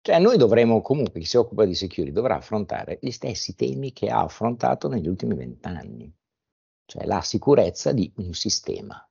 Cioè, 0.00 0.18
noi 0.18 0.36
dovremo 0.36 0.82
comunque, 0.82 1.20
chi 1.20 1.26
si 1.26 1.36
occupa 1.36 1.64
di 1.64 1.74
security 1.74 2.12
dovrà 2.12 2.36
affrontare 2.36 2.98
gli 3.00 3.10
stessi 3.10 3.54
temi 3.54 3.92
che 3.92 4.08
ha 4.08 4.22
affrontato 4.22 4.88
negli 4.88 5.06
ultimi 5.06 5.34
vent'anni, 5.34 6.12
cioè 6.84 7.06
la 7.06 7.20
sicurezza 7.22 7.92
di 7.92 8.12
un 8.16 8.34
sistema. 8.34 9.06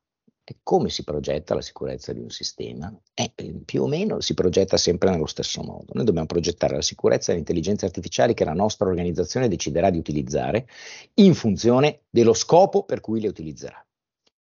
Come 0.63 0.89
si 0.89 1.03
progetta 1.03 1.53
la 1.53 1.61
sicurezza 1.61 2.13
di 2.13 2.19
un 2.19 2.29
sistema? 2.29 2.93
Eh, 3.13 3.31
più 3.63 3.83
o 3.83 3.87
meno 3.87 4.19
si 4.21 4.33
progetta 4.33 4.75
sempre 4.75 5.09
nello 5.09 5.27
stesso 5.27 5.61
modo. 5.61 5.91
Noi 5.93 6.03
dobbiamo 6.03 6.27
progettare 6.27 6.75
la 6.75 6.81
sicurezza 6.81 7.31
e 7.31 7.33
le 7.33 7.39
intelligenze 7.39 7.85
artificiali 7.85 8.33
che 8.33 8.43
la 8.43 8.53
nostra 8.53 8.87
organizzazione 8.87 9.47
deciderà 9.47 9.89
di 9.89 9.97
utilizzare 9.97 10.67
in 11.15 11.35
funzione 11.35 12.01
dello 12.09 12.33
scopo 12.33 12.83
per 12.83 13.01
cui 13.01 13.21
le 13.21 13.27
utilizzerà. 13.27 13.85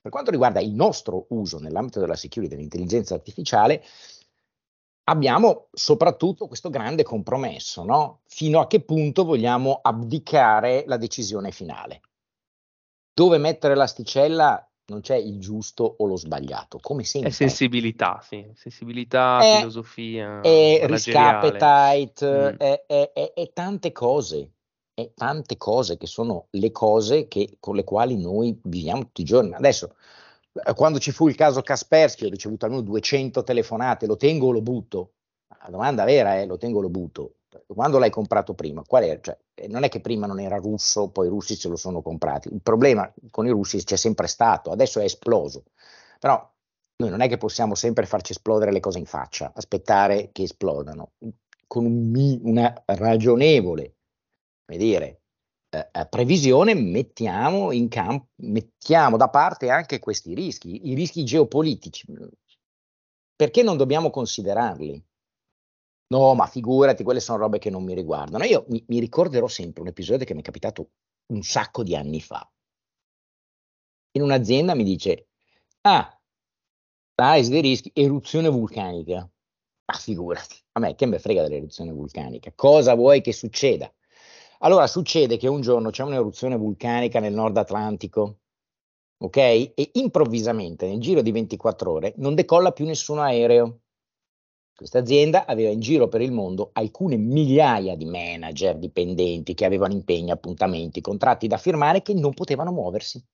Per 0.00 0.10
quanto 0.10 0.30
riguarda 0.30 0.60
il 0.60 0.72
nostro 0.72 1.26
uso 1.30 1.58
nell'ambito 1.58 2.00
della 2.00 2.14
security 2.14 2.54
dell'intelligenza 2.54 3.14
artificiale, 3.14 3.82
abbiamo 5.04 5.68
soprattutto 5.72 6.46
questo 6.46 6.70
grande 6.70 7.02
compromesso, 7.02 7.84
no? 7.84 8.20
Fino 8.26 8.60
a 8.60 8.66
che 8.66 8.80
punto 8.80 9.24
vogliamo 9.24 9.80
abdicare 9.82 10.84
la 10.86 10.96
decisione 10.96 11.50
finale? 11.50 12.00
Dove 13.12 13.38
mettere 13.38 13.74
l'asticella 13.74 14.65
non 14.88 15.00
c'è 15.00 15.16
il 15.16 15.40
giusto 15.40 15.96
o 15.98 16.06
lo 16.06 16.16
sbagliato, 16.16 16.78
come 16.80 17.04
sempre. 17.04 17.30
È 17.30 17.32
sensibilità, 17.32 18.20
sì, 18.22 18.46
sensibilità, 18.54 19.40
è, 19.40 19.56
filosofia. 19.58 20.40
È 20.40 20.80
risk 20.84 21.14
appetite, 21.14 22.52
mm. 22.52 22.56
è, 22.56 22.84
è, 22.86 23.32
è, 23.34 23.50
tante 23.52 23.90
cose, 23.92 24.52
è 24.94 25.10
tante 25.14 25.56
cose 25.56 25.96
che 25.96 26.06
sono 26.06 26.46
le 26.50 26.70
cose 26.70 27.26
che, 27.26 27.56
con 27.58 27.74
le 27.74 27.84
quali 27.84 28.16
noi 28.16 28.58
viviamo 28.62 29.02
tutti 29.02 29.22
i 29.22 29.24
giorni. 29.24 29.54
Adesso, 29.54 29.96
eh, 30.52 30.74
quando 30.74 30.98
ci 30.98 31.10
fu 31.10 31.26
il 31.26 31.34
caso 31.34 31.62
Kaspersky, 31.62 32.26
ho 32.26 32.30
ricevuto 32.30 32.66
almeno 32.66 32.82
200 32.82 33.42
telefonate, 33.42 34.06
lo 34.06 34.16
tengo 34.16 34.46
o 34.46 34.52
lo 34.52 34.62
butto? 34.62 35.14
La 35.48 35.70
domanda 35.70 36.04
vera 36.04 36.36
è, 36.36 36.46
lo 36.46 36.58
tengo 36.58 36.78
o 36.78 36.82
lo 36.82 36.90
butto? 36.90 37.32
quando 37.66 37.98
l'hai 37.98 38.10
comprato 38.10 38.54
prima, 38.54 38.84
qual 38.86 39.02
è? 39.04 39.18
Cioè, 39.20 39.36
non 39.68 39.84
è 39.84 39.88
che 39.88 40.00
prima 40.00 40.26
non 40.26 40.40
era 40.40 40.56
russo, 40.56 41.08
poi 41.10 41.26
i 41.26 41.30
russi 41.30 41.56
se 41.56 41.68
lo 41.68 41.76
sono 41.76 42.02
comprati. 42.02 42.48
Il 42.52 42.60
problema 42.62 43.12
con 43.30 43.46
i 43.46 43.50
russi 43.50 43.82
c'è 43.82 43.96
sempre 43.96 44.26
stato, 44.26 44.70
adesso 44.70 45.00
è 45.00 45.04
esploso. 45.04 45.64
Però 46.18 46.54
noi 46.98 47.10
non 47.10 47.20
è 47.20 47.28
che 47.28 47.36
possiamo 47.36 47.74
sempre 47.74 48.06
farci 48.06 48.32
esplodere 48.32 48.72
le 48.72 48.80
cose 48.80 48.98
in 48.98 49.06
faccia, 49.06 49.52
aspettare 49.54 50.30
che 50.32 50.42
esplodano. 50.42 51.12
Con 51.66 51.84
un, 51.84 52.40
una 52.42 52.82
ragionevole, 52.86 53.96
come 54.64 54.78
dire, 54.78 55.22
eh, 55.70 55.88
eh, 55.92 56.06
previsione 56.06 56.74
mettiamo 56.74 57.72
in 57.72 57.88
campo, 57.88 58.28
mettiamo 58.36 59.16
da 59.16 59.28
parte 59.28 59.68
anche 59.68 59.98
questi 59.98 60.34
rischi, 60.34 60.88
i 60.88 60.94
rischi 60.94 61.24
geopolitici. 61.24 62.06
Perché 63.34 63.62
non 63.62 63.76
dobbiamo 63.76 64.10
considerarli? 64.10 65.05
No, 66.08 66.34
ma 66.34 66.46
figurati, 66.46 67.04
quelle 67.04 67.20
sono 67.20 67.38
robe 67.38 67.58
che 67.58 67.70
non 67.70 67.84
mi 67.84 67.94
riguardano. 67.94 68.42
Io 68.44 68.64
mi, 68.68 68.84
mi 68.88 68.98
ricorderò 69.00 69.46
sempre 69.48 69.82
un 69.82 69.88
episodio 69.88 70.24
che 70.26 70.34
mi 70.34 70.40
è 70.40 70.44
capitato 70.44 70.90
un 71.32 71.42
sacco 71.42 71.82
di 71.84 71.94
anni 71.96 72.20
fa. 72.20 72.48
In 74.16 74.22
un'azienda 74.22 74.74
mi 74.74 74.82
dice, 74.82 75.28
ah, 75.82 76.20
analisi 77.16 77.50
dei 77.50 77.60
rischi, 77.60 77.90
eruzione 77.94 78.48
vulcanica. 78.48 79.28
Ma 79.88 79.94
figurati, 79.98 80.56
a 80.72 80.80
me 80.80 80.94
che 80.96 81.06
me 81.06 81.18
frega 81.18 81.42
dell'eruzione 81.42 81.92
vulcanica. 81.92 82.52
Cosa 82.54 82.94
vuoi 82.94 83.20
che 83.20 83.32
succeda? 83.32 83.92
Allora 84.60 84.86
succede 84.86 85.36
che 85.36 85.48
un 85.48 85.60
giorno 85.60 85.90
c'è 85.90 86.02
un'eruzione 86.02 86.56
vulcanica 86.56 87.20
nel 87.20 87.34
nord 87.34 87.56
Atlantico, 87.56 88.38
ok? 89.18 89.36
E 89.36 89.90
improvvisamente, 89.94 90.86
nel 90.88 91.00
giro 91.00 91.22
di 91.22 91.30
24 91.32 91.92
ore, 91.92 92.14
non 92.16 92.34
decolla 92.34 92.72
più 92.72 92.84
nessun 92.86 93.18
aereo. 93.18 93.80
Questa 94.76 94.98
azienda 94.98 95.46
aveva 95.46 95.70
in 95.70 95.80
giro 95.80 96.06
per 96.06 96.20
il 96.20 96.32
mondo 96.32 96.68
alcune 96.74 97.16
migliaia 97.16 97.96
di 97.96 98.04
manager, 98.04 98.76
dipendenti 98.76 99.54
che 99.54 99.64
avevano 99.64 99.94
impegni, 99.94 100.30
appuntamenti, 100.30 101.00
contratti 101.00 101.46
da 101.46 101.56
firmare 101.56 102.02
che 102.02 102.12
non 102.12 102.34
potevano 102.34 102.72
muoversi, 102.72 103.24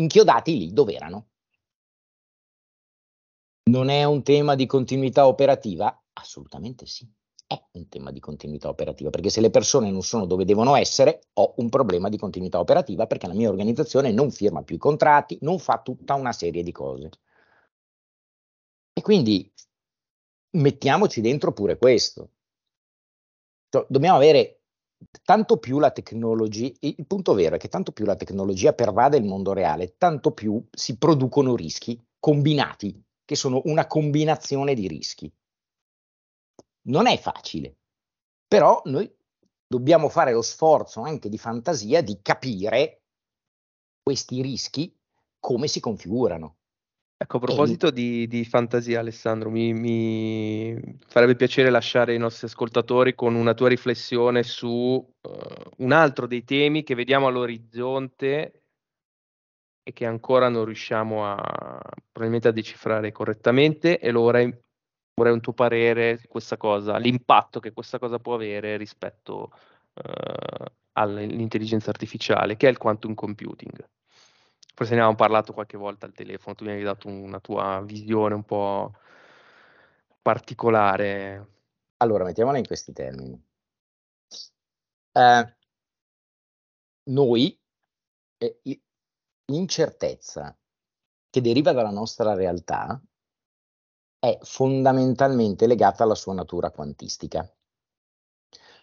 inchiodati 0.00 0.58
lì 0.58 0.72
dove 0.72 0.94
erano. 0.94 1.28
Non 3.70 3.88
è 3.88 4.02
un 4.02 4.24
tema 4.24 4.56
di 4.56 4.66
continuità 4.66 5.28
operativa? 5.28 6.02
Assolutamente 6.14 6.86
sì, 6.86 7.08
è 7.46 7.62
un 7.74 7.88
tema 7.88 8.10
di 8.10 8.18
continuità 8.18 8.68
operativa, 8.68 9.10
perché 9.10 9.30
se 9.30 9.40
le 9.40 9.50
persone 9.50 9.92
non 9.92 10.02
sono 10.02 10.26
dove 10.26 10.44
devono 10.44 10.74
essere, 10.74 11.20
ho 11.34 11.54
un 11.58 11.68
problema 11.68 12.08
di 12.08 12.18
continuità 12.18 12.58
operativa 12.58 13.06
perché 13.06 13.28
la 13.28 13.34
mia 13.34 13.48
organizzazione 13.48 14.10
non 14.10 14.32
firma 14.32 14.64
più 14.64 14.74
i 14.74 14.78
contratti, 14.78 15.38
non 15.42 15.60
fa 15.60 15.80
tutta 15.80 16.14
una 16.14 16.32
serie 16.32 16.64
di 16.64 16.72
cose. 16.72 17.10
E 18.92 19.02
quindi 19.02 19.50
mettiamoci 20.52 21.20
dentro 21.20 21.52
pure 21.52 21.76
questo. 21.78 22.30
Cioè, 23.68 23.86
dobbiamo 23.88 24.16
avere 24.16 24.62
tanto 25.22 25.58
più 25.58 25.78
la 25.78 25.90
tecnologia, 25.90 26.70
il 26.80 27.06
punto 27.06 27.34
vero 27.34 27.56
è 27.56 27.58
che 27.58 27.68
tanto 27.68 27.92
più 27.92 28.04
la 28.04 28.16
tecnologia 28.16 28.72
pervade 28.72 29.16
il 29.16 29.24
mondo 29.24 29.52
reale, 29.52 29.96
tanto 29.96 30.32
più 30.32 30.62
si 30.70 30.98
producono 30.98 31.54
rischi 31.56 32.00
combinati, 32.18 33.02
che 33.24 33.36
sono 33.36 33.62
una 33.64 33.86
combinazione 33.86 34.74
di 34.74 34.88
rischi. 34.88 35.32
Non 36.82 37.06
è 37.06 37.18
facile, 37.18 37.76
però 38.46 38.82
noi 38.86 39.10
dobbiamo 39.66 40.08
fare 40.08 40.32
lo 40.32 40.42
sforzo 40.42 41.02
anche 41.02 41.28
di 41.28 41.38
fantasia 41.38 42.02
di 42.02 42.18
capire 42.20 43.02
questi 44.02 44.42
rischi 44.42 44.94
come 45.38 45.68
si 45.68 45.78
configurano. 45.80 46.59
Ecco, 47.22 47.36
a 47.36 47.40
proposito 47.40 47.90
di, 47.90 48.26
di 48.26 48.46
fantasia, 48.46 49.00
Alessandro, 49.00 49.50
mi, 49.50 49.74
mi, 49.74 50.98
farebbe 51.06 51.36
piacere 51.36 51.68
lasciare 51.68 52.14
i 52.14 52.18
nostri 52.18 52.46
ascoltatori 52.46 53.14
con 53.14 53.34
una 53.34 53.52
tua 53.52 53.68
riflessione 53.68 54.42
su 54.42 54.66
uh, 54.66 55.70
un 55.76 55.92
altro 55.92 56.26
dei 56.26 56.44
temi 56.44 56.82
che 56.82 56.94
vediamo 56.94 57.26
all'orizzonte 57.26 58.62
e 59.82 59.92
che 59.92 60.06
ancora 60.06 60.48
non 60.48 60.64
riusciamo 60.64 61.26
a, 61.26 61.78
probabilmente 62.10 62.48
a 62.48 62.52
decifrare 62.52 63.12
correttamente 63.12 63.98
e 63.98 64.10
lo 64.12 64.22
vorrei, 64.22 64.58
vorrei 65.14 65.34
un 65.34 65.40
tuo 65.40 65.52
parere 65.52 66.16
su 66.16 66.26
questa 66.26 66.56
cosa, 66.56 66.96
l'impatto 66.96 67.60
che 67.60 67.74
questa 67.74 67.98
cosa 67.98 68.18
può 68.18 68.32
avere 68.32 68.78
rispetto 68.78 69.52
uh, 69.92 70.64
all'intelligenza 70.92 71.90
artificiale, 71.90 72.56
che 72.56 72.66
è 72.66 72.70
il 72.70 72.78
quantum 72.78 73.12
computing. 73.12 73.86
Forse 74.74 74.92
ne 74.94 75.00
avevamo 75.00 75.16
parlato 75.16 75.52
qualche 75.52 75.76
volta 75.76 76.06
al 76.06 76.12
telefono, 76.12 76.54
tu 76.54 76.64
mi 76.64 76.70
hai 76.70 76.82
dato 76.82 77.08
una 77.08 77.40
tua 77.40 77.80
visione 77.82 78.34
un 78.34 78.44
po' 78.44 78.92
particolare. 80.22 81.46
Allora, 81.98 82.24
mettiamola 82.24 82.58
in 82.58 82.66
questi 82.66 82.92
termini. 82.92 83.42
Eh, 85.12 85.56
noi, 87.10 87.58
eh, 88.38 88.60
l'incertezza 89.46 90.56
che 91.30 91.40
deriva 91.40 91.72
dalla 91.72 91.90
nostra 91.90 92.34
realtà 92.34 93.00
è 94.18 94.38
fondamentalmente 94.42 95.66
legata 95.66 96.04
alla 96.04 96.14
sua 96.14 96.32
natura 96.34 96.70
quantistica. 96.70 97.46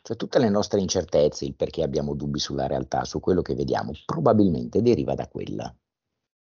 Cioè 0.07 0.15
tutte 0.15 0.39
le 0.39 0.47
nostre 0.47 0.79
incertezze, 0.79 1.43
il 1.43 1.53
perché 1.53 1.83
abbiamo 1.83 2.15
dubbi 2.15 2.39
sulla 2.39 2.65
realtà, 2.65 3.03
su 3.03 3.19
quello 3.19 3.41
che 3.41 3.55
vediamo, 3.55 3.91
probabilmente 4.05 4.81
deriva 4.81 5.15
da 5.15 5.27
quella. 5.27 5.75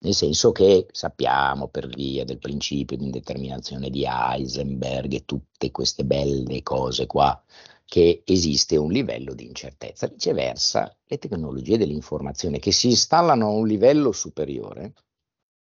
Nel 0.04 0.14
senso 0.14 0.52
che 0.52 0.86
sappiamo 0.92 1.68
per 1.68 1.88
via 1.88 2.24
del 2.24 2.38
principio 2.38 2.96
di 2.96 3.06
indeterminazione 3.06 3.90
di 3.90 4.06
Heisenberg 4.08 5.12
e 5.12 5.26
tutte 5.26 5.72
queste 5.72 6.06
belle 6.06 6.62
cose 6.62 7.08
qua, 7.08 7.44
che 7.84 8.22
esiste 8.26 8.78
un 8.78 8.92
livello 8.92 9.34
di 9.34 9.48
incertezza. 9.48 10.06
Viceversa, 10.06 10.96
le 11.04 11.18
tecnologie 11.18 11.80
dell'informazione 11.80 12.60
che 12.60 12.72
si 12.72 12.90
installano 12.90 13.48
a 13.48 13.54
un 13.54 13.66
livello 13.66 14.12
superiore 14.12 14.94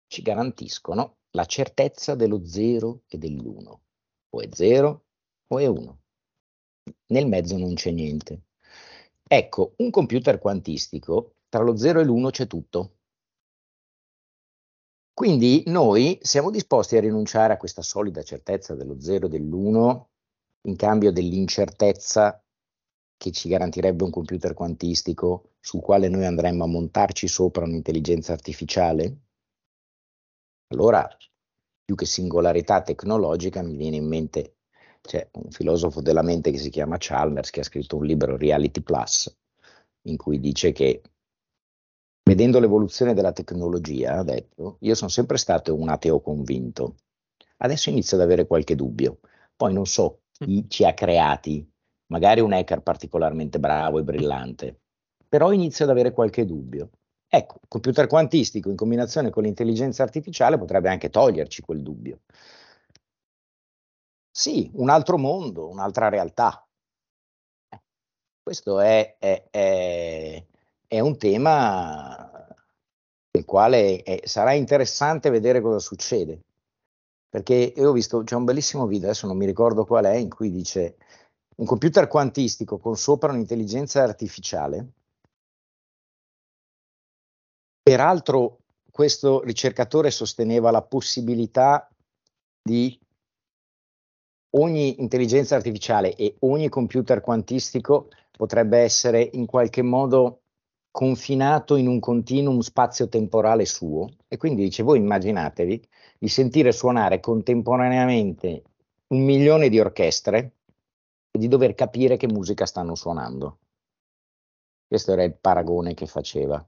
ci 0.07 0.23
garantiscono 0.23 1.19
la 1.33 1.45
certezza 1.45 2.15
dello 2.15 2.43
0 2.43 3.03
e 3.07 3.19
dell'1. 3.19 3.79
O 4.31 4.41
è 4.41 4.49
0 4.51 5.05
o 5.49 5.59
è 5.59 5.67
1 5.67 6.02
nel 7.07 7.27
mezzo 7.27 7.57
non 7.57 7.75
c'è 7.75 7.91
niente. 7.91 8.43
Ecco, 9.27 9.75
un 9.79 9.91
computer 9.91 10.39
quantistico, 10.39 11.37
tra 11.49 11.63
lo 11.63 11.77
0 11.77 12.01
e 12.01 12.05
l'1 12.05 12.31
c'è 12.31 12.47
tutto. 12.47 12.97
Quindi 15.15 15.63
noi 15.67 16.19
siamo 16.23 16.51
disposti 16.51 16.97
a 16.97 17.01
rinunciare 17.01 17.53
a 17.53 17.57
questa 17.57 17.83
solida 17.83 18.23
certezza 18.23 18.75
dello 18.75 18.99
0 19.01 19.27
e 19.27 19.29
dell'1 19.29 20.07
in 20.69 20.77
cambio 20.77 21.13
dell'incertezza 21.13 22.43
che 23.17 23.31
ci 23.31 23.49
garantirebbe 23.49 24.05
un 24.05 24.11
computer 24.11 24.55
quantistico 24.55 25.53
sul 25.61 25.81
quale 25.81 26.09
noi 26.09 26.25
andremmo 26.25 26.65
a 26.65 26.67
montarci 26.67 27.29
sopra 27.29 27.65
un'intelligenza 27.65 28.33
artificiale? 28.33 29.21
Allora, 30.69 31.07
più 31.85 31.95
che 31.95 32.07
singolarità 32.07 32.83
tecnologica, 32.83 33.63
mi 33.63 33.77
viene 33.77 33.97
in 33.97 34.07
mente 34.09 34.57
c'è 35.03 35.29
un 35.33 35.51
filosofo 35.51 36.01
della 36.01 36.23
mente 36.23 36.51
che 36.51 36.59
si 36.59 36.71
chiama 36.71 36.97
Chalmers 36.99 37.51
che 37.51 37.61
ha 37.61 37.65
scritto 37.65 37.97
un 37.97 38.07
libro 38.07 38.37
Reality 38.37 38.81
Plus 38.81 39.37
in 40.03 40.17
cui 40.17 40.41
dice 40.41 40.73
che 40.73 41.03
vedendo 42.25 42.61
l'evoluzione 42.61 43.15
della 43.15 43.33
tecnologia, 43.33 44.19
ha 44.19 44.25
detto, 44.25 44.77
io 44.81 44.95
sono 44.95 45.11
sempre 45.11 45.37
stato 45.37 45.75
un 45.75 45.89
ateo 45.89 46.21
convinto. 46.21 46.97
Adesso 47.59 47.91
inizio 47.91 48.17
ad 48.17 48.23
avere 48.23 48.47
qualche 48.47 48.75
dubbio. 48.75 49.19
Poi 49.55 49.73
non 49.73 49.87
so 49.87 50.23
chi 50.33 50.65
ci 50.69 50.85
ha 50.85 50.95
creati, 50.95 51.65
magari 52.07 52.41
un 52.41 52.53
hacker 52.53 52.81
particolarmente 52.81 53.59
bravo 53.59 53.99
e 53.99 54.03
brillante, 54.03 54.81
però 55.29 55.53
inizio 55.53 55.85
ad 55.85 55.91
avere 55.91 56.13
qualche 56.13 56.45
dubbio. 56.45 56.91
Ecco, 57.29 57.59
il 57.63 57.69
computer 57.69 58.07
quantistico 58.07 58.71
in 58.71 58.77
combinazione 58.77 59.31
con 59.31 59.45
l'intelligenza 59.45 60.03
artificiale 60.03 60.59
potrebbe 60.59 60.91
anche 60.91 61.11
toglierci 61.11 61.63
quel 61.63 61.83
dubbio. 61.83 62.21
Sì, 64.35 64.71
un 64.75 64.89
altro 64.89 65.19
mondo, 65.19 65.69
un'altra 65.69 66.09
realtà. 66.09 66.67
Eh, 67.69 67.83
questo 68.43 68.81
è, 68.81 69.17
è, 69.19 69.47
è, 69.51 70.47
è 70.87 71.01
un 71.01 71.19
tema 71.19 72.31
del 73.31 73.45
quale 73.45 74.03
sarà 74.25 74.55
interessante 74.55 75.29
vedere 75.29 75.61
cosa 75.61 75.79
succede. 75.79 76.41
Perché 77.29 77.75
io 77.77 77.91
ho 77.91 77.93
visto, 77.93 78.23
c'è 78.25 78.35
un 78.35 78.45
bellissimo 78.45 78.87
video, 78.87 79.09
adesso 79.09 79.27
non 79.27 79.37
mi 79.37 79.47
ricordo 79.47 79.85
qual 79.85 80.07
è, 80.07 80.15
in 80.15 80.31
cui 80.31 80.51
dice 80.51 80.97
un 81.57 81.67
computer 81.67 82.09
quantistico 82.09 82.79
con 82.79 82.97
sopra 82.97 83.33
un'intelligenza 83.33 84.03
artificiale. 84.03 84.93
Peraltro 87.83 88.61
questo 88.91 89.43
ricercatore 89.43 90.11
sosteneva 90.11 90.71
la 90.71 90.83
possibilità 90.83 91.87
di 92.63 92.99
ogni 94.55 95.01
intelligenza 95.01 95.57
artificiale 95.57 96.15
e 96.15 96.37
ogni 96.41 96.69
computer 96.69 97.21
quantistico 97.21 98.09
potrebbe 98.31 98.79
essere 98.79 99.29
in 99.33 99.47
qualche 99.47 99.83
modo 99.83 100.41
confinato 100.91 101.77
in 101.77 101.87
un 101.87 102.01
continuum 102.01 102.61
spazio-temporale 102.61 103.65
suo 103.65 104.09
e 104.29 104.37
quindi 104.37 104.65
dice 104.65 104.83
voi 104.83 104.99
immaginatevi 104.99 105.89
di 106.19 106.29
sentire 106.29 106.71
suonare 106.73 107.21
contemporaneamente 107.21 108.63
un 109.09 109.25
milione 109.25 109.69
di 109.69 109.81
orchestre 109.81 110.53
e 111.31 111.39
di 111.39 111.49
dover 111.49 111.75
capire 111.75 112.17
che 112.17 112.27
musica 112.27 112.67
stanno 112.67 112.95
suonando. 112.95 113.59
Questo 114.87 115.13
era 115.13 115.23
il 115.23 115.35
paragone 115.35 115.95
che 115.95 116.07
faceva. 116.07 116.65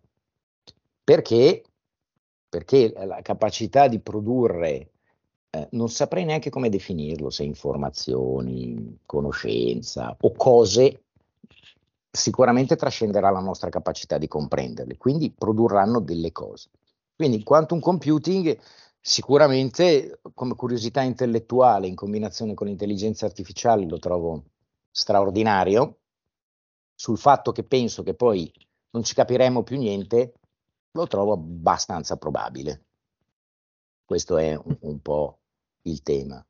Perché? 1.04 1.62
Perché 2.48 2.92
la 2.96 3.20
capacità 3.20 3.88
di 3.88 4.00
produrre 4.00 4.92
eh, 5.54 5.68
non 5.70 5.88
saprei 5.88 6.24
neanche 6.24 6.50
come 6.50 6.68
definirlo, 6.68 7.30
se 7.30 7.44
informazioni, 7.44 8.98
conoscenza 9.06 10.16
o 10.20 10.32
cose, 10.32 11.04
sicuramente 12.10 12.74
trascenderà 12.74 13.30
la 13.30 13.38
nostra 13.38 13.70
capacità 13.70 14.18
di 14.18 14.26
comprenderle, 14.26 14.96
quindi 14.96 15.30
produrranno 15.30 16.00
delle 16.00 16.32
cose. 16.32 16.70
Quindi 17.14 17.36
il 17.36 17.44
quantum 17.44 17.78
computing 17.78 18.58
sicuramente 19.00 20.18
come 20.34 20.56
curiosità 20.56 21.02
intellettuale 21.02 21.86
in 21.86 21.94
combinazione 21.94 22.54
con 22.54 22.66
l'intelligenza 22.66 23.26
artificiale 23.26 23.86
lo 23.86 24.00
trovo 24.00 24.42
straordinario, 24.90 25.98
sul 26.96 27.18
fatto 27.18 27.52
che 27.52 27.62
penso 27.62 28.02
che 28.02 28.14
poi 28.14 28.52
non 28.90 29.04
ci 29.04 29.14
capiremo 29.14 29.62
più 29.62 29.76
niente, 29.76 30.32
lo 30.90 31.06
trovo 31.06 31.34
abbastanza 31.34 32.16
probabile. 32.16 32.82
Questo 34.04 34.36
è 34.36 34.56
un, 34.56 34.76
un 34.80 35.00
po' 35.00 35.38
il 35.84 36.02
tema. 36.02 36.44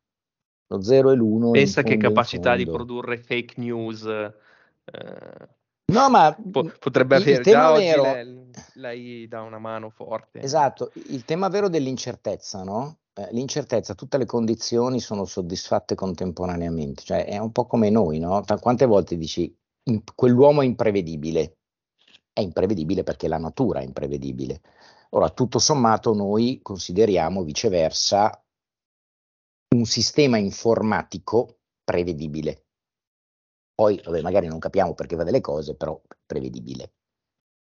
Lo 0.69 0.83
0 0.83 1.11
e 1.11 1.15
l'1. 1.15 1.51
Pensa 1.51 1.83
che 1.83 1.97
capacità 1.97 2.57
di 2.57 2.65
produrre 2.65 3.19
fake 3.19 3.55
news. 3.59 4.05
Eh, 4.05 5.49
no, 5.93 6.11
ma 6.11 6.37
po- 6.51 6.73
potrebbe 6.79 7.17
avere 7.17 7.43
già 7.43 7.73
vero... 7.73 8.03
lei, 8.03 8.51
lei 8.75 9.29
dà 9.29 9.43
una 9.43 9.59
mano 9.59 9.91
forte. 9.91 10.41
Esatto, 10.41 10.91
il 11.09 11.25
tema 11.25 11.49
vero 11.49 11.69
dell'incertezza, 11.69 12.63
no? 12.63 12.99
Eh, 13.13 13.29
l'incertezza, 13.33 13.95
tutte 13.95 14.19
le 14.19 14.27
condizioni 14.27 15.01
sono 15.01 15.25
soddisfatte 15.25 15.95
contemporaneamente, 15.95 17.03
cioè 17.05 17.27
è 17.27 17.39
un 17.39 17.53
po' 17.53 17.67
come 17.67 17.91
noi, 17.91 18.19
no? 18.19 18.43
Quante 18.61 18.87
volte 18.87 19.17
dici 19.17 19.55
in, 19.85 20.03
quell'uomo 20.15 20.63
è 20.63 20.65
imprevedibile? 20.65 21.59
È 22.33 22.41
imprevedibile 22.41 23.05
perché 23.05 23.29
la 23.29 23.39
natura 23.39 23.81
è 23.81 23.85
imprevedibile. 23.85 24.61
Ora, 25.11 25.31
tutto 25.31 25.61
sommato, 25.61 26.13
noi 26.13 26.59
consideriamo 26.61 27.45
viceversa 27.45 28.44
un 29.75 29.85
sistema 29.87 30.39
informatico 30.39 31.59
prevedibile. 31.83 32.67
Poi, 33.75 34.01
vabbè, 34.03 34.23
magari 34.23 34.47
non 34.47 34.61
capiamo 34.61 34.95
perché 34.95 35.17
va 35.17 35.25
delle 35.25 35.41
cose, 35.41 35.75
però 35.75 36.01
prevedibile. 36.25 36.95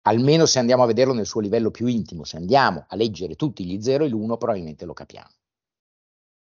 Almeno 0.02 0.46
se 0.46 0.60
andiamo 0.60 0.84
a 0.84 0.86
vederlo 0.86 1.12
nel 1.12 1.26
suo 1.26 1.40
livello 1.40 1.70
più 1.70 1.86
intimo, 1.86 2.24
se 2.24 2.36
andiamo 2.36 2.84
a 2.88 2.94
leggere 2.94 3.34
tutti 3.34 3.64
gli 3.64 3.82
0 3.82 4.04
e 4.04 4.08
l'1, 4.08 4.36
probabilmente 4.36 4.84
lo 4.84 4.92
capiamo. 4.92 5.30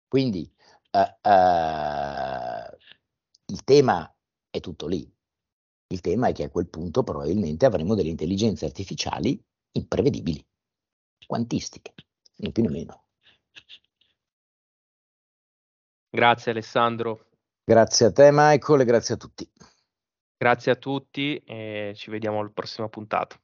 Quindi 0.08 0.52
uh, 0.92 1.30
uh, 1.30 2.76
il 3.46 3.64
tema 3.64 4.14
è 4.50 4.60
tutto 4.60 4.88
lì. 4.88 5.10
Il 5.88 6.02
tema 6.02 6.28
è 6.28 6.34
che 6.34 6.44
a 6.44 6.50
quel 6.50 6.68
punto 6.68 7.04
probabilmente 7.04 7.66
avremo 7.66 7.96
delle 7.96 8.10
intelligenze 8.10 8.66
artificiali 8.66 9.42
imprevedibili, 9.74 10.46
quantistiche, 11.26 11.94
né 12.38 12.52
più 12.52 12.64
né 12.64 12.70
meno. 12.70 13.06
Grazie 16.16 16.52
Alessandro. 16.52 17.26
Grazie 17.66 18.06
a 18.06 18.12
te 18.12 18.30
Michael 18.32 18.82
e 18.82 18.86
grazie 18.86 19.16
a 19.16 19.18
tutti. 19.18 19.50
Grazie 20.38 20.74
a 20.74 20.76
tutti 20.76 21.38
e 21.38 21.94
ci 21.96 22.12
vediamo 22.12 22.40
alla 22.40 22.52
prossima 22.54 22.88
puntata. 22.88 23.36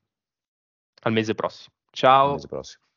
Al 1.01 1.11
mese 1.11 1.33
prossimo. 1.33 1.73
Ciao. 1.89 2.27
Al 2.27 2.33
mese 2.33 2.47
prossimo. 2.47 2.88